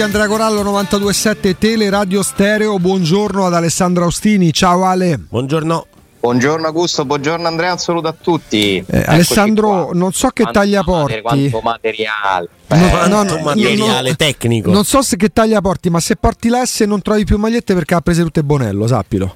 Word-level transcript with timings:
10 0.00 0.08
3 0.08 0.08
minuti 0.08 0.16
Andrea 0.16 0.26
Corallo 0.26 0.62
92.7 0.62 1.56
Tele 1.58 1.90
Radio 1.90 2.22
Stereo. 2.22 2.78
Buongiorno 2.78 3.44
ad 3.44 3.54
Alessandro 3.54 4.04
Austini. 4.04 4.52
Ciao 4.52 4.84
Ale. 4.84 5.18
Buongiorno. 5.18 5.86
Buongiorno 6.20 6.66
Augusto, 6.66 7.06
buongiorno 7.06 7.46
Andrea, 7.46 7.72
un 7.72 7.78
saluto 7.78 8.08
a 8.08 8.14
tutti. 8.18 8.84
Eh, 8.86 9.04
Alessandro, 9.06 9.86
qua. 9.86 9.94
non 9.94 10.12
so 10.12 10.28
che 10.28 10.42
quanto 10.42 10.60
taglia 10.60 10.82
porti. 10.82 11.20
Quanto 11.20 11.60
materiale. 11.62 12.48
No, 12.66 13.06
no, 13.06 13.22
no, 13.22 13.38
materiale 13.38 14.10
no, 14.10 14.16
tecnico. 14.16 14.70
Non 14.70 14.84
so 14.84 15.00
se 15.02 15.16
che 15.16 15.30
taglia 15.30 15.60
porti, 15.60 15.88
ma 15.88 16.00
se 16.00 16.16
porti 16.16 16.50
l'S 16.50 16.80
non 16.80 17.00
trovi 17.00 17.24
più 17.24 17.38
magliette 17.38 17.72
perché 17.74 17.94
ha 17.94 18.00
preso 18.00 18.22
tutte 18.22 18.42
Bonello, 18.42 18.86
sappilo. 18.86 19.34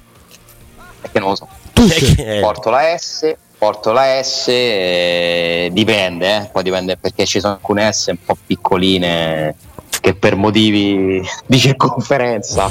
Perché 1.01 1.19
non 1.19 1.29
lo 1.29 1.35
so. 1.35 1.47
Tutte. 1.73 2.39
Porto 2.39 2.69
la 2.69 2.95
S, 2.97 3.35
porto 3.57 3.91
la 3.91 4.21
S, 4.21 4.47
eh, 4.47 5.69
dipende, 5.71 6.35
eh. 6.35 6.49
poi 6.51 6.61
dipende 6.61 6.97
perché 6.97 7.25
ci 7.25 7.39
sono 7.39 7.53
alcune 7.53 7.91
S 7.91 8.07
un 8.07 8.17
po' 8.23 8.37
piccoline 8.45 9.55
che 10.01 10.15
per 10.15 10.35
motivi 10.35 11.21
di 11.45 11.57
circonferenza 11.59 12.69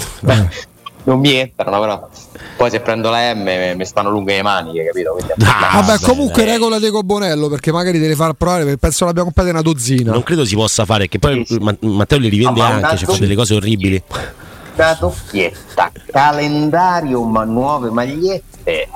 non 1.04 1.20
mi 1.20 1.34
entrano, 1.34 1.80
però 1.80 2.08
poi 2.56 2.70
se 2.70 2.80
prendo 2.80 3.10
la 3.10 3.34
M 3.34 3.74
mi 3.76 3.84
stanno 3.84 4.10
lunghe 4.10 4.36
le 4.36 4.42
maniche, 4.42 4.84
capito? 4.84 5.16
Ah, 5.44 5.82
vabbè, 5.82 6.00
comunque 6.00 6.44
regola 6.44 6.78
di 6.78 6.88
Cobonello 6.88 7.48
perché 7.48 7.72
magari 7.72 7.98
devi 7.98 8.14
far 8.14 8.32
provare, 8.32 8.76
penso 8.78 9.04
l'abbiamo 9.04 9.26
comprata 9.26 9.50
una 9.50 9.62
dozzina. 9.62 10.12
Non 10.12 10.22
credo 10.22 10.44
si 10.44 10.54
possa 10.54 10.84
fare, 10.84 11.08
che 11.08 11.18
poi 11.18 11.44
sì, 11.46 11.58
sì. 11.60 11.86
Matteo 11.86 12.18
li 12.18 12.28
rivende 12.28 12.60
ah, 12.62 12.66
anche, 12.66 12.96
ci 12.96 13.04
fa 13.04 13.16
delle 13.18 13.34
cose 13.34 13.54
orribili. 13.54 14.02
Una 14.76 14.96
doppietta, 14.98 15.92
calendario, 16.10 17.22
ma 17.22 17.44
nuove 17.44 17.90
magliette, 17.90 18.88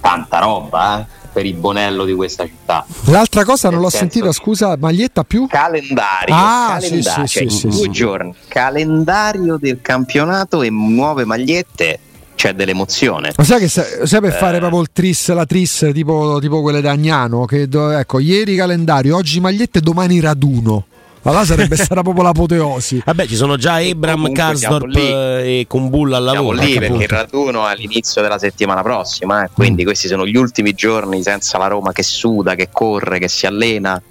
tanta 0.00 0.38
roba, 0.38 1.00
eh? 1.00 1.21
Per 1.32 1.46
il 1.46 1.54
bonello 1.54 2.04
di 2.04 2.14
questa 2.14 2.44
città. 2.44 2.84
L'altra 3.06 3.44
cosa 3.44 3.70
non 3.70 3.80
l'ho 3.80 3.90
sentita, 3.90 4.30
scusa, 4.32 4.76
maglietta 4.78 5.24
più? 5.24 5.46
Calendario, 5.46 6.34
ah, 6.34 6.78
calendario 6.78 7.26
sì, 7.26 7.48
sì, 7.48 7.60
cioè, 7.60 7.72
sì, 7.72 7.78
due 7.78 7.90
giorni, 7.90 8.34
calendario 8.48 9.56
del 9.56 9.80
campionato 9.80 10.62
e 10.62 10.70
nuove 10.70 11.24
magliette 11.24 11.98
c'è 12.34 12.54
dell'emozione. 12.54 13.32
Ma 13.36 13.44
sai 13.44 13.60
che 13.60 13.68
sai 13.68 14.20
per 14.20 14.24
eh. 14.24 14.30
fare 14.32 14.58
proprio 14.58 14.80
il 14.80 14.88
tris, 14.92 15.32
la 15.32 15.46
tris 15.46 15.90
tipo, 15.92 16.38
tipo 16.40 16.60
quelle 16.60 16.80
da 16.80 16.90
Agnano? 16.90 17.44
Che 17.44 17.68
ecco, 17.70 18.18
ieri 18.18 18.56
calendario, 18.56 19.16
oggi 19.16 19.40
magliette, 19.40 19.80
domani 19.80 20.20
raduno. 20.20 20.86
Allora 21.24 21.44
sarebbe 21.44 21.76
stata 21.76 22.02
proprio 22.02 22.24
l'apoteosi. 22.24 23.02
Vabbè, 23.06 23.26
ci 23.26 23.36
sono 23.36 23.56
già 23.56 23.74
Abram, 23.74 24.32
Karsdorp 24.32 24.96
e 24.96 25.66
Kumbulla 25.68 26.16
al 26.16 26.24
lavoro. 26.24 26.56
Siamo 26.56 26.70
lì 26.70 26.78
perché 26.78 27.02
il 27.04 27.08
raduno 27.08 27.66
è 27.68 27.72
all'inizio 27.72 28.22
della 28.22 28.38
settimana 28.38 28.82
prossima, 28.82 29.44
eh. 29.44 29.50
quindi 29.52 29.82
mm. 29.82 29.86
questi 29.86 30.08
sono 30.08 30.26
gli 30.26 30.36
ultimi 30.36 30.72
giorni 30.72 31.22
senza 31.22 31.58
la 31.58 31.68
Roma 31.68 31.92
che 31.92 32.02
suda, 32.02 32.54
che 32.54 32.68
corre, 32.72 33.18
che 33.20 33.28
si 33.28 33.46
allena, 33.46 34.02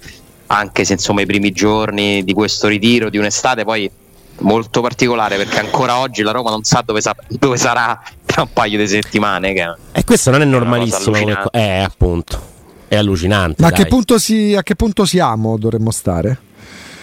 anche 0.46 0.84
se 0.84 0.94
insomma 0.94 1.20
i 1.20 1.26
primi 1.26 1.52
giorni 1.52 2.24
di 2.24 2.32
questo 2.32 2.68
ritiro 2.68 3.10
di 3.10 3.18
un'estate 3.18 3.64
poi 3.64 3.90
molto 4.38 4.80
particolare 4.80 5.36
perché 5.36 5.58
ancora 5.58 5.98
oggi 5.98 6.22
la 6.22 6.32
Roma 6.32 6.50
non 6.50 6.64
sa 6.64 6.82
dove, 6.84 7.00
sa- 7.00 7.14
dove 7.28 7.56
sarà 7.58 8.00
tra 8.24 8.42
un 8.42 8.48
paio 8.54 8.78
di 8.78 8.88
settimane. 8.88 9.52
Che 9.52 9.74
e 9.92 10.04
questo 10.04 10.30
non 10.30 10.40
è 10.40 10.46
normalissimo, 10.46 11.16
è 11.50 11.58
eh, 11.58 11.82
appunto, 11.82 12.40
è 12.88 12.96
allucinante. 12.96 13.60
Ma 13.60 13.68
a 13.68 13.70
che, 13.70 13.86
si, 14.18 14.54
a 14.54 14.62
che 14.62 14.76
punto 14.76 15.04
siamo 15.04 15.58
dovremmo 15.58 15.90
stare? 15.90 16.38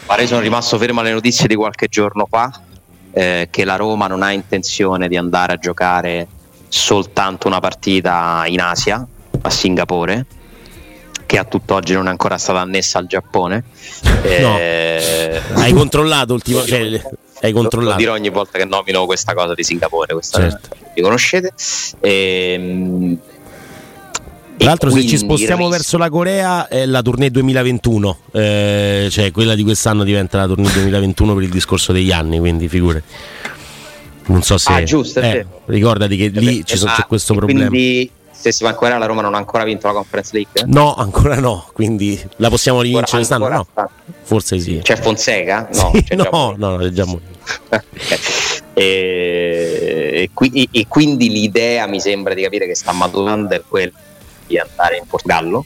Pare 0.09 0.25
sono 0.25 0.41
rimasto 0.41 0.79
fermo 0.79 1.01
alle 1.01 1.11
notizie 1.11 1.47
di 1.47 1.53
qualche 1.53 1.85
giorno 1.85 2.25
fa 2.27 2.63
eh, 3.11 3.47
che 3.51 3.63
la 3.63 3.75
Roma 3.75 4.07
non 4.07 4.23
ha 4.23 4.31
intenzione 4.31 5.07
di 5.07 5.15
andare 5.15 5.53
a 5.53 5.57
giocare 5.57 6.27
soltanto 6.67 7.45
una 7.45 7.59
partita 7.59 8.41
in 8.47 8.59
Asia, 8.59 9.05
a 9.39 9.49
Singapore, 9.51 10.25
che 11.27 11.37
a 11.37 11.43
tutt'oggi 11.43 11.93
non 11.93 12.07
è 12.07 12.09
ancora 12.09 12.39
stata 12.39 12.59
annessa 12.59 12.97
al 12.97 13.05
Giappone. 13.05 13.65
Eh, 14.23 15.41
no. 15.51 15.59
hai 15.61 15.73
controllato 15.73 16.33
ultimamente? 16.33 17.01
Cioè, 17.01 17.11
hai 17.41 17.51
controllato. 17.51 17.91
Lo, 17.91 17.97
dirò 17.99 18.13
ogni 18.13 18.29
volta 18.29 18.57
che 18.57 18.65
nomino 18.65 19.05
questa 19.05 19.35
cosa 19.35 19.53
di 19.53 19.63
Singapore, 19.63 20.13
questa 20.13 20.39
certo. 20.39 20.75
vi 20.95 21.03
conoscete. 21.03 21.53
E, 21.99 22.53
ehm, 22.57 23.19
tra 24.59 24.67
l'altro, 24.67 24.89
se 24.91 25.07
ci 25.07 25.17
spostiamo 25.17 25.69
verso 25.69 25.97
la 25.97 26.09
Corea, 26.09 26.67
è 26.67 26.85
la 26.85 27.01
tournée 27.01 27.31
2021, 27.31 28.17
eh, 28.33 29.07
cioè 29.09 29.31
quella 29.31 29.55
di 29.55 29.63
quest'anno 29.63 30.03
diventa 30.03 30.37
la 30.37 30.47
tournée 30.47 30.69
2021 30.69 31.33
per 31.33 31.43
il 31.43 31.49
discorso 31.49 31.93
degli 31.93 32.11
anni, 32.11 32.39
quindi 32.39 32.67
figure. 32.67 33.01
Non 34.25 34.41
so 34.43 34.57
se. 34.57 34.73
Ah, 34.73 34.83
giusto, 34.83 35.21
eh, 35.21 35.45
ricordati 35.65 36.17
che 36.17 36.27
lì 36.27 36.63
ci 36.65 36.75
sono, 36.75 36.91
ah, 36.91 36.95
c'è 36.95 37.05
questo 37.05 37.33
problema. 37.33 37.69
Quindi 37.69 38.11
se 38.31 38.51
si 38.51 38.63
va 38.63 38.71
in 38.71 38.75
Corea 38.75 38.97
la 38.97 39.05
Roma 39.05 39.21
non 39.21 39.33
ha 39.33 39.37
ancora 39.37 39.63
vinto 39.63 39.87
la 39.87 39.93
Conference 39.93 40.31
League? 40.33 40.63
No, 40.65 40.93
ancora 40.93 41.39
no, 41.39 41.69
quindi 41.71 42.21
la 42.35 42.49
possiamo 42.49 42.81
rivincere 42.81 43.17
quest'anno? 43.17 43.47
No, 43.47 43.67
forse 44.23 44.59
sì. 44.59 44.81
C'è 44.83 44.97
Fonseca? 44.97 45.69
No, 45.73 45.91
sì, 45.93 46.03
c'è 46.03 46.15
no, 46.15 46.27
no, 46.31 46.55
no, 46.57 46.79
è 46.79 46.89
già 46.89 47.05
e, 48.73 50.11
e, 50.13 50.29
qui, 50.33 50.69
e, 50.69 50.85
quindi 50.87 51.29
l'idea 51.29 51.87
mi 51.87 52.01
sembra 52.01 52.33
di 52.33 52.43
capire 52.43 52.67
che 52.67 52.75
sta 52.75 52.91
maturando 52.91 53.55
è 53.55 53.61
quella 53.65 53.91
di 54.49 54.57
andare 54.57 54.97
in 54.97 55.05
Portogallo 55.05 55.63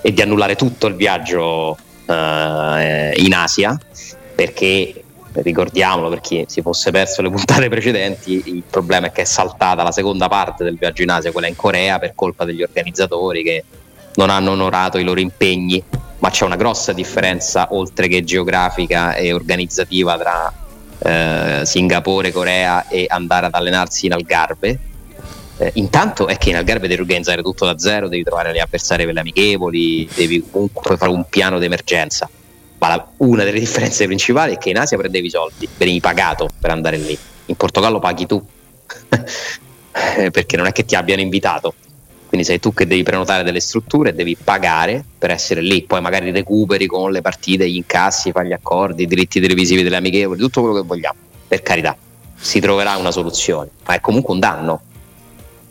e 0.00 0.12
di 0.12 0.22
annullare 0.22 0.56
tutto 0.56 0.86
il 0.86 0.96
viaggio 0.96 1.76
eh, 2.06 3.12
in 3.16 3.34
Asia 3.34 3.78
perché 4.34 5.04
ricordiamolo 5.34 6.08
per 6.08 6.20
chi 6.20 6.44
si 6.48 6.60
fosse 6.60 6.90
perso 6.90 7.22
le 7.22 7.30
puntate 7.30 7.68
precedenti 7.70 8.42
il 8.46 8.62
problema 8.68 9.06
è 9.06 9.12
che 9.12 9.22
è 9.22 9.24
saltata 9.24 9.82
la 9.82 9.92
seconda 9.92 10.28
parte 10.28 10.64
del 10.64 10.76
viaggio 10.76 11.02
in 11.02 11.10
Asia 11.10 11.32
quella 11.32 11.46
in 11.46 11.56
Corea 11.56 11.98
per 11.98 12.14
colpa 12.14 12.44
degli 12.44 12.62
organizzatori 12.62 13.42
che 13.42 13.64
non 14.14 14.30
hanno 14.30 14.50
onorato 14.50 14.98
i 14.98 15.04
loro 15.04 15.20
impegni 15.20 15.82
ma 16.18 16.30
c'è 16.30 16.44
una 16.44 16.56
grossa 16.56 16.92
differenza 16.92 17.68
oltre 17.70 18.08
che 18.08 18.24
geografica 18.24 19.14
e 19.14 19.32
organizzativa 19.32 20.16
tra 20.18 20.52
eh, 21.04 21.62
Singapore, 21.64 22.30
Corea 22.30 22.86
e 22.88 23.06
andare 23.08 23.46
ad 23.46 23.54
allenarsi 23.54 24.06
in 24.06 24.12
Algarve 24.12 24.78
eh, 25.62 25.70
intanto 25.74 26.26
è 26.26 26.36
che 26.38 26.50
in 26.50 26.56
Algarve 26.56 26.88
devi 26.88 27.00
organizzare 27.00 27.40
tutto 27.40 27.64
da 27.64 27.78
zero, 27.78 28.08
devi 28.08 28.24
trovare 28.24 28.50
le 28.50 28.58
avversarie 28.58 29.04
per 29.04 29.14
le 29.14 29.20
amichevoli, 29.20 30.08
devi 30.12 30.44
comunque 30.50 30.96
fare 30.96 31.12
un 31.12 31.24
piano 31.28 31.60
d'emergenza. 31.60 32.28
Ma 32.78 32.88
la, 32.88 33.08
una 33.18 33.44
delle 33.44 33.60
differenze 33.60 34.06
principali 34.06 34.54
è 34.54 34.58
che 34.58 34.70
in 34.70 34.78
Asia 34.78 34.98
prendevi 34.98 35.28
i 35.28 35.30
soldi, 35.30 35.68
venivi 35.76 36.00
pagato 36.00 36.48
per 36.58 36.70
andare 36.70 36.96
lì. 36.96 37.16
In 37.46 37.54
Portogallo 37.54 38.00
paghi 38.00 38.26
tu, 38.26 38.44
perché 40.32 40.56
non 40.56 40.66
è 40.66 40.72
che 40.72 40.84
ti 40.84 40.96
abbiano 40.96 41.20
invitato. 41.20 41.74
Quindi 42.26 42.44
sei 42.44 42.58
tu 42.58 42.74
che 42.74 42.86
devi 42.86 43.04
prenotare 43.04 43.44
delle 43.44 43.60
strutture 43.60 44.08
e 44.08 44.14
devi 44.14 44.36
pagare 44.36 45.04
per 45.16 45.30
essere 45.30 45.60
lì. 45.60 45.84
Poi 45.84 46.00
magari 46.00 46.32
recuperi 46.32 46.86
con 46.86 47.12
le 47.12 47.20
partite, 47.20 47.70
gli 47.70 47.76
incassi, 47.76 48.32
fai 48.32 48.48
gli 48.48 48.52
accordi, 48.52 49.04
i 49.04 49.06
diritti 49.06 49.38
televisivi 49.38 49.84
delle 49.84 49.96
amichevoli, 49.96 50.40
tutto 50.40 50.60
quello 50.62 50.80
che 50.80 50.86
vogliamo. 50.86 51.18
Per 51.46 51.62
carità, 51.62 51.96
si 52.34 52.58
troverà 52.58 52.96
una 52.96 53.12
soluzione, 53.12 53.68
ma 53.86 53.94
è 53.94 54.00
comunque 54.00 54.32
un 54.34 54.40
danno 54.40 54.82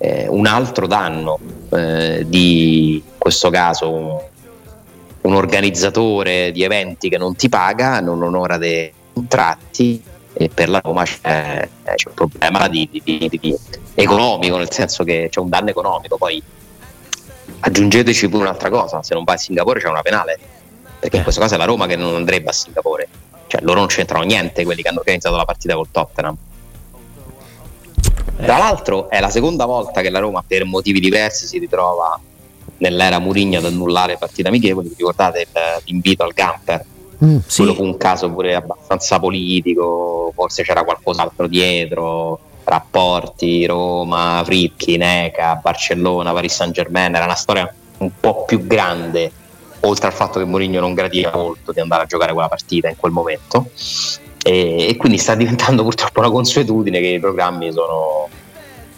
eh, 0.01 0.25
un 0.27 0.47
altro 0.47 0.87
danno 0.87 1.37
eh, 1.69 2.23
di 2.25 2.95
in 2.95 3.17
questo 3.19 3.51
caso 3.51 3.91
un, 3.91 4.19
un, 5.21 5.33
organizzatore 5.35 6.51
di 6.51 6.63
eventi 6.63 7.07
che 7.07 7.19
non 7.19 7.35
ti 7.35 7.49
paga, 7.49 7.99
non 7.99 8.23
onora 8.23 8.57
dei 8.57 8.91
contratti 9.13 10.01
e 10.33 10.49
per 10.49 10.69
la 10.69 10.81
Roma 10.83 11.03
c'è, 11.03 11.69
c'è 11.83 12.07
un 12.07 12.13
problema 12.15 12.67
di, 12.67 12.89
di, 12.91 13.29
di, 13.29 13.55
economico, 13.93 14.57
nel 14.57 14.71
senso 14.71 15.03
che 15.03 15.27
c'è 15.29 15.39
un 15.39 15.49
danno 15.49 15.69
economico. 15.69 16.17
Poi 16.17 16.41
aggiungeteci 17.59 18.27
pure 18.27 18.43
un'altra 18.43 18.71
cosa, 18.71 19.03
se 19.03 19.13
non 19.13 19.23
vai 19.23 19.35
a 19.35 19.37
Singapore 19.37 19.79
c'è 19.79 19.87
una 19.87 20.01
penale, 20.01 20.39
perché 20.99 21.17
in 21.17 21.23
questo 21.23 21.41
caso 21.41 21.53
è 21.53 21.57
la 21.57 21.65
Roma 21.65 21.85
che 21.85 21.95
non 21.95 22.15
andrebbe 22.15 22.49
a 22.49 22.53
Singapore, 22.53 23.07
cioè 23.45 23.61
loro 23.61 23.77
non 23.77 23.87
c'entrano 23.87 24.23
niente 24.23 24.63
quelli 24.63 24.81
che 24.81 24.87
hanno 24.87 24.99
organizzato 24.99 25.35
la 25.35 25.45
partita 25.45 25.75
col 25.75 25.91
Tottenham 25.91 26.35
tra 28.37 28.57
l'altro 28.57 29.09
è 29.09 29.19
la 29.19 29.29
seconda 29.29 29.65
volta 29.65 30.01
che 30.01 30.09
la 30.09 30.19
Roma 30.19 30.43
per 30.45 30.65
motivi 30.65 30.99
diversi 30.99 31.45
si 31.45 31.59
ritrova 31.59 32.19
nell'era 32.77 33.19
Murigno 33.19 33.59
ad 33.59 33.65
annullare 33.65 34.17
partite 34.17 34.47
amichevoli, 34.47 34.89
vi 34.89 34.95
ricordate 34.97 35.47
l'invito 35.85 36.23
al 36.23 36.33
camper? 36.33 36.85
Mm, 37.23 37.37
sì. 37.45 37.61
Quello 37.61 37.75
fu 37.75 37.83
un 37.83 37.97
caso 37.97 38.31
pure 38.31 38.55
abbastanza 38.55 39.19
politico, 39.19 40.31
forse 40.33 40.63
c'era 40.63 40.83
qualcos'altro 40.83 41.45
dietro, 41.47 42.39
rapporti, 42.63 43.65
Roma, 43.65 44.41
Fricchi, 44.43 44.97
Neca, 44.97 45.59
Barcellona, 45.61 46.33
Paris 46.33 46.55
Saint 46.55 46.73
Germain, 46.73 47.13
era 47.13 47.25
una 47.25 47.35
storia 47.35 47.71
un 47.99 48.11
po' 48.19 48.43
più 48.45 48.65
grande, 48.65 49.31
oltre 49.81 50.07
al 50.07 50.13
fatto 50.13 50.39
che 50.39 50.45
Mourinho 50.45 50.79
non 50.79 50.95
gradiva 50.95 51.31
molto 51.35 51.71
di 51.71 51.79
andare 51.79 52.03
a 52.03 52.05
giocare 52.07 52.33
quella 52.33 52.49
partita 52.49 52.89
in 52.89 52.95
quel 52.97 53.11
momento 53.11 53.69
e, 54.43 54.87
e, 54.89 54.97
quindi 54.97 55.17
sta 55.17 55.35
diventando 55.35 55.83
purtroppo 55.83 56.19
una 56.19 56.29
consuetudine 56.29 56.99
che 56.99 57.07
i 57.07 57.19
programmi 57.19 57.71
sono 57.71 58.29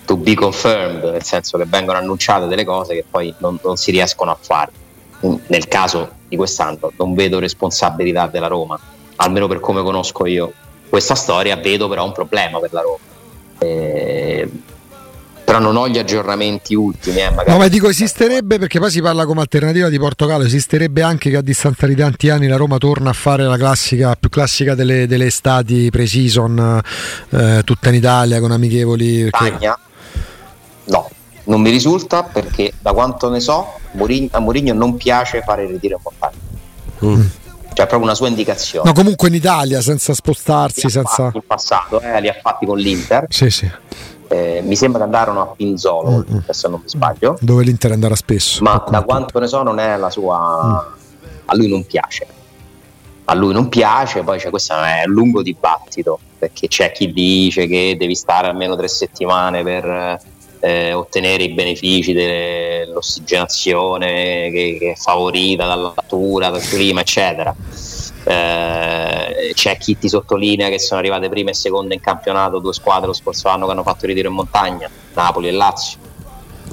to 0.06 0.18
be 0.18 0.36
confirmed, 0.36 1.04
nel 1.04 1.24
senso 1.24 1.58
che 1.58 1.66
vengono 1.66 1.98
annunciate 1.98 2.48
delle 2.48 2.66
cose 2.66 2.94
che 2.94 3.06
poi 3.10 3.34
non, 3.38 3.58
non 3.64 3.78
si 3.78 3.92
riescono 3.92 4.32
a 4.32 4.38
fare. 4.40 4.72
Nel 5.48 5.68
caso 5.70 6.12
di 6.28 6.36
quest'anno 6.36 6.92
non 6.98 7.14
vedo 7.14 7.40
responsabilità 7.40 8.28
della 8.28 8.48
Roma, 8.48 8.78
almeno 9.18 9.48
per 9.48 9.62
come 9.62 9.82
conosco 9.82 10.26
io 10.26 10.52
questa 10.90 11.16
storia, 11.16 11.56
vedo 11.56 11.88
però 11.88 12.04
un 12.04 12.12
problema 12.12 12.60
per 12.60 12.74
la 12.74 12.82
Roma. 12.82 12.98
Eh, 13.60 14.50
però 15.54 15.60
non 15.60 15.76
ho 15.76 15.88
gli 15.88 16.00
aggiornamenti 16.00 16.74
ultimi. 16.74 17.18
Eh, 17.18 17.30
no, 17.46 17.58
ma 17.58 17.68
dico 17.68 17.88
esisterebbe 17.88 18.58
perché 18.58 18.80
poi 18.80 18.90
si 18.90 19.02
parla 19.02 19.26
come 19.28 19.42
alternativa 19.42 19.90
di 19.90 20.00
Portogallo. 20.00 20.44
Esisterebbe 20.44 21.04
anche 21.04 21.30
che 21.30 21.38
a 21.38 21.42
distanza 21.42 21.86
di 21.86 21.96
tanti 21.96 22.30
anni 22.30 22.48
la 22.48 22.56
Roma 22.56 22.80
torna 22.80 23.12
a 23.12 23.14
fare 23.14 23.44
la 23.44 23.58
classica, 23.58 24.16
più 24.20 24.30
classica 24.30 24.74
delle, 24.74 25.06
delle 25.06 25.28
estati 25.28 25.92
pre-season, 25.92 26.82
eh, 27.30 27.62
tutta 27.64 27.90
in 27.90 27.96
Italia 27.96 28.40
con 28.40 28.52
amichevoli. 28.52 29.30
Perché... 29.30 29.76
No, 30.86 31.10
non 31.44 31.62
mi 31.62 31.70
risulta 31.70 32.24
perché 32.24 32.74
da 32.80 32.92
quanto 32.94 33.30
ne 33.30 33.40
so, 33.40 33.80
a 34.32 34.40
Mourinho 34.40 34.74
non 34.74 34.98
piace 34.98 35.44
fare 35.44 35.66
il 35.66 35.70
ritiro 35.70 35.98
in 35.98 36.02
montagna. 36.04 36.42
Mm. 37.06 37.28
Cioè, 37.74 37.88
proprio 37.88 38.02
una 38.02 38.16
sua 38.16 38.28
indicazione. 38.28 38.88
No, 38.88 38.96
comunque 38.96 39.28
in 39.28 39.36
Italia, 39.36 39.82
senza 39.82 40.14
spostarsi, 40.14 40.90
senza. 40.90 41.32
In 41.34 41.42
passato, 41.46 42.02
eh, 42.02 42.22
li 42.22 42.28
ha 42.28 42.36
fatti 42.40 42.66
con 42.66 42.78
l'Inter. 42.78 43.26
Sì, 43.30 43.50
sì 43.50 43.72
eh, 44.28 44.62
mi 44.64 44.76
sembra 44.76 45.00
che 45.00 45.06
andarono 45.06 45.42
a 45.42 45.48
Pinzolo, 45.56 46.10
mm-hmm. 46.10 46.40
se 46.50 46.68
non 46.68 46.82
mi 46.82 46.90
sbaglio. 46.90 47.38
Dove 47.40 47.64
l'Inter 47.64 47.92
andrà 47.92 48.16
spesso. 48.16 48.64
Ma 48.64 48.84
da 48.90 49.04
quanto 49.04 49.38
ne 49.40 49.46
so 49.48 49.62
non 49.64 49.80
è 49.80 49.96
la 49.98 50.10
sua... 50.10 50.66
Mm. 50.66 50.78
A 51.46 51.56
lui 51.56 51.68
non 51.68 51.86
piace. 51.86 52.26
A 53.26 53.34
lui 53.34 53.52
non 53.54 53.70
piace, 53.70 54.24
poi 54.24 54.40
c'è 54.40 54.50
questo 54.50 54.74
è 54.74 55.04
un 55.06 55.14
lungo 55.14 55.42
dibattito, 55.42 56.20
perché 56.38 56.68
c'è 56.68 56.92
chi 56.92 57.12
dice 57.12 57.68
che 57.68 57.96
devi 57.98 58.16
stare 58.16 58.48
almeno 58.48 58.76
tre 58.76 58.88
settimane 58.88 59.64
per 59.64 60.20
eh, 60.60 60.94
ottenere 60.94 61.44
i 61.44 61.54
benefici 61.54 62.14
dell'ossigenazione 62.14 64.50
che, 64.52 64.78
che 64.80 64.92
è 64.92 64.96
favorita 64.96 65.66
dalla 65.68 65.94
natura, 65.96 66.50
dal 66.50 66.62
clima, 66.62 67.02
eccetera 67.02 67.56
eh, 68.26 69.52
c'è 69.54 69.78
chi 69.78 69.98
ti 69.98 70.08
sottolinea 70.08 70.70
che 70.70 70.80
sono 70.80 71.00
arrivate 71.00 71.30
prima 71.30 71.50
e 71.50 71.54
seconda 71.54 71.94
in 71.94 72.00
campionato 72.00 72.60
due 72.60 72.74
squadre 72.74 73.08
lo 73.08 73.14
scorso 73.14 73.50
anno 73.50 73.66
che 73.66 73.72
hanno 73.72 73.84
fatto 73.84 74.06
ritiro 74.06 74.30
in 74.30 74.36
montagna, 74.36 74.90
Napoli 75.14 75.50
e 75.50 75.52
Lazio. 75.52 76.00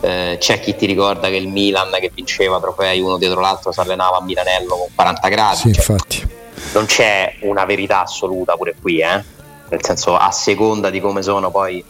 Eh, 0.03 0.37
c'è 0.39 0.61
chi 0.61 0.77
ti 0.77 0.87
ricorda 0.87 1.29
che 1.29 1.37
il 1.37 1.49
Milan 1.49 1.91
che 2.01 2.11
vinceva 2.15 2.59
trofei 2.59 3.01
uno 3.01 3.19
dietro 3.19 3.41
l'altro 3.41 3.71
si 3.71 3.81
allenava 3.81 4.19
a 4.19 4.23
Milanello 4.23 4.77
con 4.77 4.89
40 4.95 5.29
gradi. 5.29 5.57
Sì, 5.57 5.73
cioè, 5.73 5.91
infatti. 5.93 6.29
Non 6.73 6.87
c'è 6.87 7.37
una 7.41 7.65
verità 7.65 8.03
assoluta 8.03 8.55
pure 8.55 8.75
qui, 8.81 9.01
eh? 9.01 9.25
nel 9.69 9.85
senso 9.85 10.17
a 10.17 10.31
seconda 10.31 10.91
di 10.91 11.01
come 11.01 11.23
sono 11.23 11.51
poi 11.51 11.83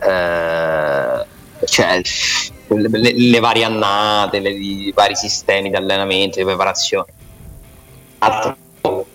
eh, 0.00 1.26
cioè, 1.64 2.00
le, 2.68 2.88
le, 2.90 3.12
le, 3.12 3.40
varie 3.40 3.64
annate, 3.64 4.38
le, 4.38 4.50
i 4.50 4.92
vari 4.94 5.16
sistemi 5.16 5.70
di 5.70 5.76
allenamento, 5.76 6.38
di 6.38 6.44
preparazione 6.44 7.16
altro 8.18 8.56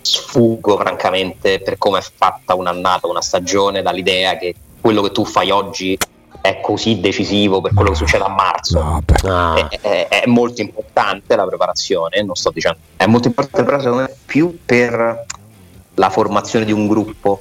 sfuggo 0.00 0.76
francamente 0.76 1.60
per 1.60 1.78
come 1.78 1.98
è 1.98 2.02
fatta 2.02 2.54
un'annata, 2.54 3.06
una 3.06 3.22
stagione 3.22 3.82
dall'idea 3.82 4.36
che 4.36 4.54
quello 4.80 5.02
che 5.02 5.12
tu 5.12 5.24
fai 5.24 5.50
oggi 5.50 5.98
è 6.40 6.60
così 6.60 7.00
decisivo 7.00 7.62
per 7.62 7.72
quello 7.72 7.90
che 7.90 7.96
succede 7.96 8.24
a 8.24 8.28
marzo. 8.28 9.02
No, 9.22 9.54
è, 9.54 9.80
è, 9.80 10.08
è, 10.08 10.26
molto 10.26 10.60
importante 10.60 11.34
la 11.36 11.46
preparazione, 11.46 12.22
non 12.22 12.34
sto 12.34 12.50
dicendo, 12.50 12.78
è 12.96 13.06
molto 13.06 13.28
importante 13.28 13.64
però 13.64 13.78
secondo 13.78 14.02
me 14.02 14.14
più 14.26 14.58
per 14.64 15.24
la 15.94 16.10
formazione 16.10 16.66
di 16.66 16.72
un 16.72 16.86
gruppo, 16.86 17.40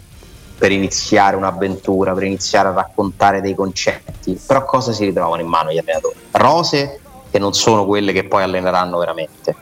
per 0.57 0.71
iniziare 0.71 1.36
un'avventura, 1.36 2.13
per 2.13 2.24
iniziare 2.24 2.69
a 2.69 2.74
raccontare 2.74 3.42
dei 3.42 3.56
concetti, 3.56 4.39
però 4.45 4.63
cosa 4.63 4.94
si 4.94 5.04
ritrovano 5.04 5.42
in 5.42 5.48
mano 5.48 5.71
gli 5.71 5.80
allenatori? 5.80 6.16
Rose 6.31 7.01
che 7.30 7.39
non 7.39 7.54
sono 7.54 7.86
quelle 7.86 8.13
che 8.13 8.24
poi 8.24 8.44
alleneranno 8.44 9.00
veramente 9.00 9.54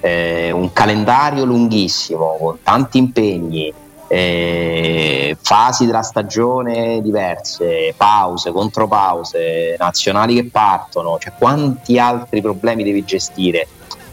eh, 0.00 0.50
un 0.50 0.72
calendario 0.72 1.44
lunghissimo 1.44 2.36
con 2.38 2.58
tanti 2.62 2.98
impegni, 2.98 3.72
eh, 4.08 5.36
fasi 5.40 5.86
della 5.86 6.02
stagione 6.02 7.00
diverse, 7.02 7.94
pause, 7.96 8.52
contropause, 8.52 9.76
nazionali 9.78 10.34
che 10.34 10.44
partono, 10.50 11.18
cioè 11.18 11.32
quanti 11.38 11.98
altri 11.98 12.40
problemi 12.40 12.82
devi 12.82 13.04
gestire 13.04 13.68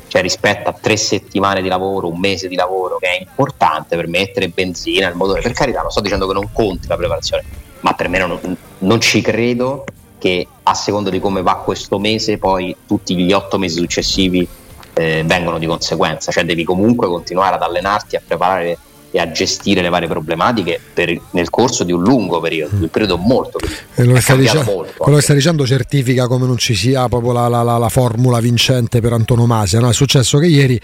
cioè 0.07 0.21
rispetto 0.23 0.69
a 0.69 0.73
tre 0.73 0.95
settimane 0.95 1.61
di 1.61 1.67
lavoro, 1.67 2.07
un 2.07 2.19
mese 2.19 2.47
di 2.47 2.55
lavoro 2.55 2.97
che 2.99 3.07
è 3.07 3.19
importante 3.19 3.97
per 3.97 4.07
mettere 4.07 4.47
benzina 4.47 5.07
nel 5.07 5.15
motore. 5.15 5.41
Per 5.41 5.51
carità, 5.51 5.81
non 5.81 5.91
sto 5.91 5.99
dicendo 5.99 6.25
che 6.25 6.33
non 6.33 6.51
conti 6.53 6.87
la 6.87 6.95
preparazione, 6.95 7.43
ma 7.81 7.91
per 7.93 8.07
me 8.07 8.19
non, 8.19 8.57
non 8.77 9.01
ci 9.01 9.19
credo 9.19 9.83
che 10.17 10.47
a 10.63 10.73
seconda 10.73 11.09
di 11.09 11.19
come 11.19 11.41
va 11.41 11.55
questo 11.57 11.99
mese, 11.99 12.37
poi 12.37 12.73
tutti 12.87 13.13
gli 13.15 13.33
otto 13.33 13.57
mesi 13.57 13.77
successivi 13.77 14.47
eh, 14.95 15.23
vengono 15.25 15.59
di 15.59 15.67
conseguenza, 15.67 16.31
cioè 16.31 16.45
devi 16.45 16.63
comunque 16.63 17.07
continuare 17.07 17.55
ad 17.55 17.61
allenarti 17.61 18.15
a 18.15 18.21
preparare 18.25 18.77
e 19.15 19.19
a 19.19 19.31
gestire 19.31 19.81
le 19.81 19.87
varie 19.87 20.09
problematiche 20.09 20.77
per, 20.93 21.17
nel 21.31 21.49
corso 21.49 21.85
di 21.85 21.93
un 21.93 22.03
lungo 22.03 22.41
periodo, 22.41 22.75
un 22.75 22.89
periodo 22.89 23.15
molto 23.15 23.59
quello 23.95 24.11
che, 24.11 24.19
sta 24.19 24.35
dicendo, 24.35 24.87
quello 24.97 25.17
che 25.17 25.23
sta 25.23 25.33
dicendo 25.33 25.65
certifica 25.65 26.27
come 26.27 26.45
non 26.45 26.57
ci 26.57 26.75
sia 26.75 27.07
proprio 27.07 27.31
la, 27.31 27.47
la, 27.47 27.63
la, 27.63 27.77
la 27.77 27.87
formula 27.87 28.41
vincente 28.41 28.99
per 28.99 29.13
antonomasia. 29.13 29.79
No? 29.79 29.89
È 29.89 29.93
successo 29.93 30.37
che 30.37 30.47
ieri 30.47 30.77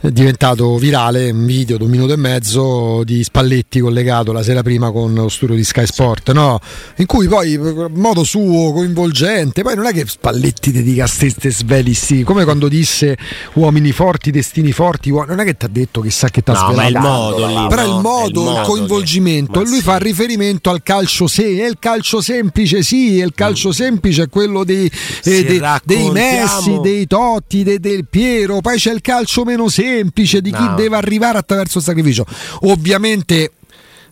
è 0.00 0.10
diventato 0.10 0.76
virale 0.76 1.30
un 1.30 1.44
video 1.44 1.76
di 1.76 1.82
un 1.82 1.90
minuto 1.90 2.12
e 2.12 2.16
mezzo 2.16 3.02
di 3.02 3.24
Spalletti 3.24 3.80
collegato 3.80 4.30
la 4.30 4.44
sera 4.44 4.62
prima 4.62 4.92
con 4.92 5.12
lo 5.12 5.28
studio 5.28 5.56
di 5.56 5.64
Sky 5.64 5.86
Sport, 5.86 6.30
no? 6.30 6.60
in 6.98 7.06
cui 7.06 7.26
poi 7.26 7.58
modo 7.90 8.22
suo, 8.22 8.72
coinvolgente, 8.72 9.62
poi 9.62 9.74
non 9.74 9.86
è 9.86 9.92
che 9.92 10.06
Spalletti 10.06 10.70
dedica 10.70 11.02
a 11.02 11.08
stesse 11.08 11.50
svelisti, 11.50 12.22
come 12.22 12.44
quando 12.44 12.68
disse 12.68 13.16
uomini 13.54 13.90
forti, 13.90 14.30
destini 14.30 14.70
forti, 14.70 15.10
non 15.10 15.40
è 15.40 15.44
che 15.44 15.56
ti 15.56 15.64
ha 15.64 15.68
detto 15.68 16.00
chissà 16.00 16.28
che 16.28 16.42
ti 16.42 16.50
ha 16.50 16.54
no, 16.54 16.72
svelato. 16.72 16.80
Ma 16.80 16.86
il 16.86 17.52
modo, 17.52 17.68
però 17.74 17.96
il 17.96 18.00
modo, 18.02 18.50
il, 18.50 18.56
il 18.56 18.62
coinvolgimento, 18.66 19.60
che... 19.60 19.66
lui 19.66 19.78
sì. 19.78 19.82
fa 19.82 19.96
riferimento 19.96 20.70
al 20.70 20.82
calcio 20.82 21.26
semplice, 21.26 21.66
il 21.66 21.76
calcio 21.78 22.20
semplice 22.20 22.82
sì, 22.82 23.14
il 23.14 23.32
calcio 23.34 23.68
mm. 23.68 23.72
semplice 23.72 24.22
è 24.24 24.28
quello 24.28 24.64
dei, 24.64 24.90
eh, 25.24 25.44
dei, 25.44 25.62
dei 25.84 26.10
Messi, 26.10 26.78
dei 26.82 27.06
Totti, 27.06 27.62
dei, 27.62 27.80
del 27.80 28.06
Piero, 28.08 28.60
poi 28.60 28.76
c'è 28.76 28.92
il 28.92 29.00
calcio 29.00 29.44
meno 29.44 29.68
semplice 29.68 30.40
di 30.40 30.50
chi 30.50 30.62
no. 30.62 30.74
deve 30.74 30.96
arrivare 30.96 31.38
attraverso 31.38 31.78
il 31.78 31.84
sacrificio. 31.84 32.26
Ovviamente 32.62 33.52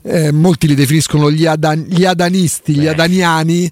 eh, 0.02 0.32
molti 0.32 0.66
li 0.66 0.74
definiscono 0.74 1.30
gli, 1.30 1.46
adan- 1.46 1.86
gli 1.86 2.04
adanisti, 2.04 2.72
Beh. 2.72 2.80
gli 2.80 2.86
adaniani 2.86 3.70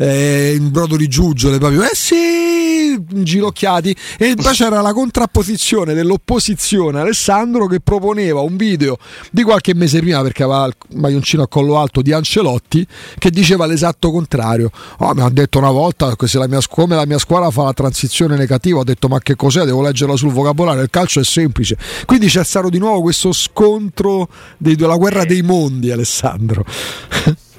eh, 0.00 0.54
in 0.56 0.70
brodo 0.70 0.96
di 0.96 1.08
giuggiole 1.08 1.58
proprio. 1.58 1.82
Eh 1.82 1.90
sì 1.92 2.70
inginocchiati. 2.90 3.94
E 4.18 4.34
poi 4.34 4.52
c'era 4.52 4.80
la 4.80 4.92
contrapposizione 4.92 5.94
dell'opposizione 5.94 7.00
Alessandro 7.00 7.66
che 7.66 7.80
proponeva 7.80 8.40
un 8.40 8.56
video 8.56 8.98
di 9.30 9.42
qualche 9.42 9.74
mese 9.74 10.00
prima 10.00 10.22
perché 10.22 10.42
aveva 10.42 10.66
il 10.66 10.74
maglioncino 10.94 11.42
a 11.42 11.48
collo 11.48 11.78
alto 11.78 12.02
di 12.02 12.12
Ancelotti 12.12 12.86
che 13.18 13.30
diceva 13.30 13.66
l'esatto 13.66 14.10
contrario. 14.10 14.70
Oh, 14.98 15.14
mi 15.14 15.22
ha 15.22 15.28
detto 15.28 15.58
una 15.58 15.70
volta 15.70 16.14
che 16.16 16.26
se 16.26 16.38
la 16.38 16.48
mia, 16.48 16.60
come 16.68 16.96
la 16.96 17.06
mia 17.06 17.18
squadra 17.18 17.50
fa 17.50 17.64
la 17.64 17.72
transizione 17.72 18.36
negativa 18.36 18.78
ho 18.78 18.84
detto 18.84 19.08
ma 19.08 19.18
che 19.20 19.36
cos'è? 19.36 19.64
Devo 19.64 19.82
leggerla 19.82 20.16
sul 20.16 20.32
vocabolario. 20.32 20.82
Il 20.82 20.90
calcio 20.90 21.20
è 21.20 21.24
semplice. 21.24 21.76
Quindi 22.06 22.26
c'è 22.26 22.44
stato 22.44 22.68
di 22.68 22.78
nuovo 22.78 23.02
questo 23.02 23.32
scontro 23.32 24.28
della 24.56 24.96
guerra 24.96 25.24
dei 25.24 25.42
mondi 25.42 25.90
Alessandro 25.90 26.64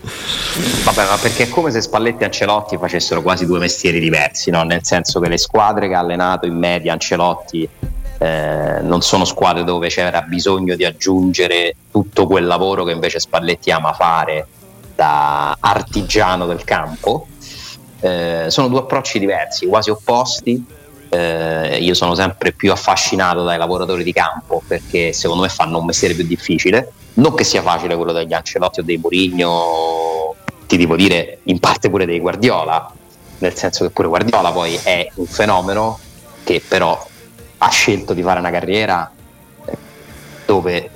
Vabbè, 0.84 1.08
ma 1.08 1.18
perché 1.18 1.44
è 1.44 1.50
come 1.50 1.72
se 1.72 1.82
Spalletti 1.82 2.24
e 2.24 2.26
Ancelotti 2.26 2.78
facessero 2.78 3.22
quasi 3.22 3.46
due 3.46 3.60
mestieri 3.60 4.00
diversi, 4.00 4.52
no? 4.52 4.64
nel 4.64 4.84
senso 4.84 5.20
che 5.20 5.30
le 5.30 5.38
squadre 5.38 5.88
che 5.88 5.94
ha 5.94 6.00
allenato 6.00 6.46
in 6.46 6.58
media 6.58 6.94
Ancelotti 6.94 7.68
eh, 8.18 8.80
non 8.82 9.02
sono 9.02 9.26
squadre 9.26 9.64
dove 9.64 9.88
c'era 9.88 10.22
bisogno 10.22 10.76
di 10.76 10.86
aggiungere 10.86 11.76
tutto 11.90 12.28
quel 12.28 12.46
lavoro 12.46 12.84
che 12.84 12.92
invece 12.92 13.20
Spalletti 13.20 13.72
ama 13.72 13.94
fare 13.94 14.46
da 14.94 15.58
artigiano 15.60 16.46
del 16.46 16.64
campo. 16.64 17.28
Eh, 18.00 18.46
sono 18.50 18.68
due 18.68 18.80
approcci 18.80 19.18
diversi, 19.18 19.66
quasi 19.66 19.90
opposti. 19.90 20.64
Eh, 21.14 21.78
io 21.82 21.94
sono 21.94 22.16
sempre 22.16 22.54
più 22.54 22.72
affascinato 22.72 23.44
dai 23.44 23.58
lavoratori 23.58 24.04
di 24.04 24.14
campo 24.14 24.64
perché 24.66 25.12
secondo 25.12 25.44
me 25.44 25.50
fanno 25.50 25.80
un 25.80 25.86
mestiere 25.86 26.14
più 26.14 26.24
difficile 26.24 26.94
non 27.14 27.34
che 27.34 27.44
sia 27.44 27.62
facile 27.62 27.96
quello 27.96 28.14
degli 28.14 28.34
Ancelotti 28.34 28.80
o 28.80 28.84
dei 28.84 28.98
Mourinho, 28.98 30.36
ti 30.68 30.78
devo 30.78 30.96
dire 30.96 31.40
in 31.44 31.60
parte 31.60 31.90
pure 31.90 32.06
dei 32.06 32.20
Guardiola, 32.20 32.92
nel 33.40 33.56
senso 33.56 33.86
che 33.86 33.92
pure 33.92 34.08
Guardiola 34.08 34.52
poi 34.52 34.80
è 34.82 35.10
un 35.16 35.26
fenomeno 35.26 36.00
che 36.44 36.64
però 36.66 37.08
ha 37.58 37.70
scelto 37.70 38.14
di 38.14 38.24
fare 38.24 38.40
una 38.40 38.50
carriera 38.50 39.12
eh, 39.66 39.78
dove 40.46 40.90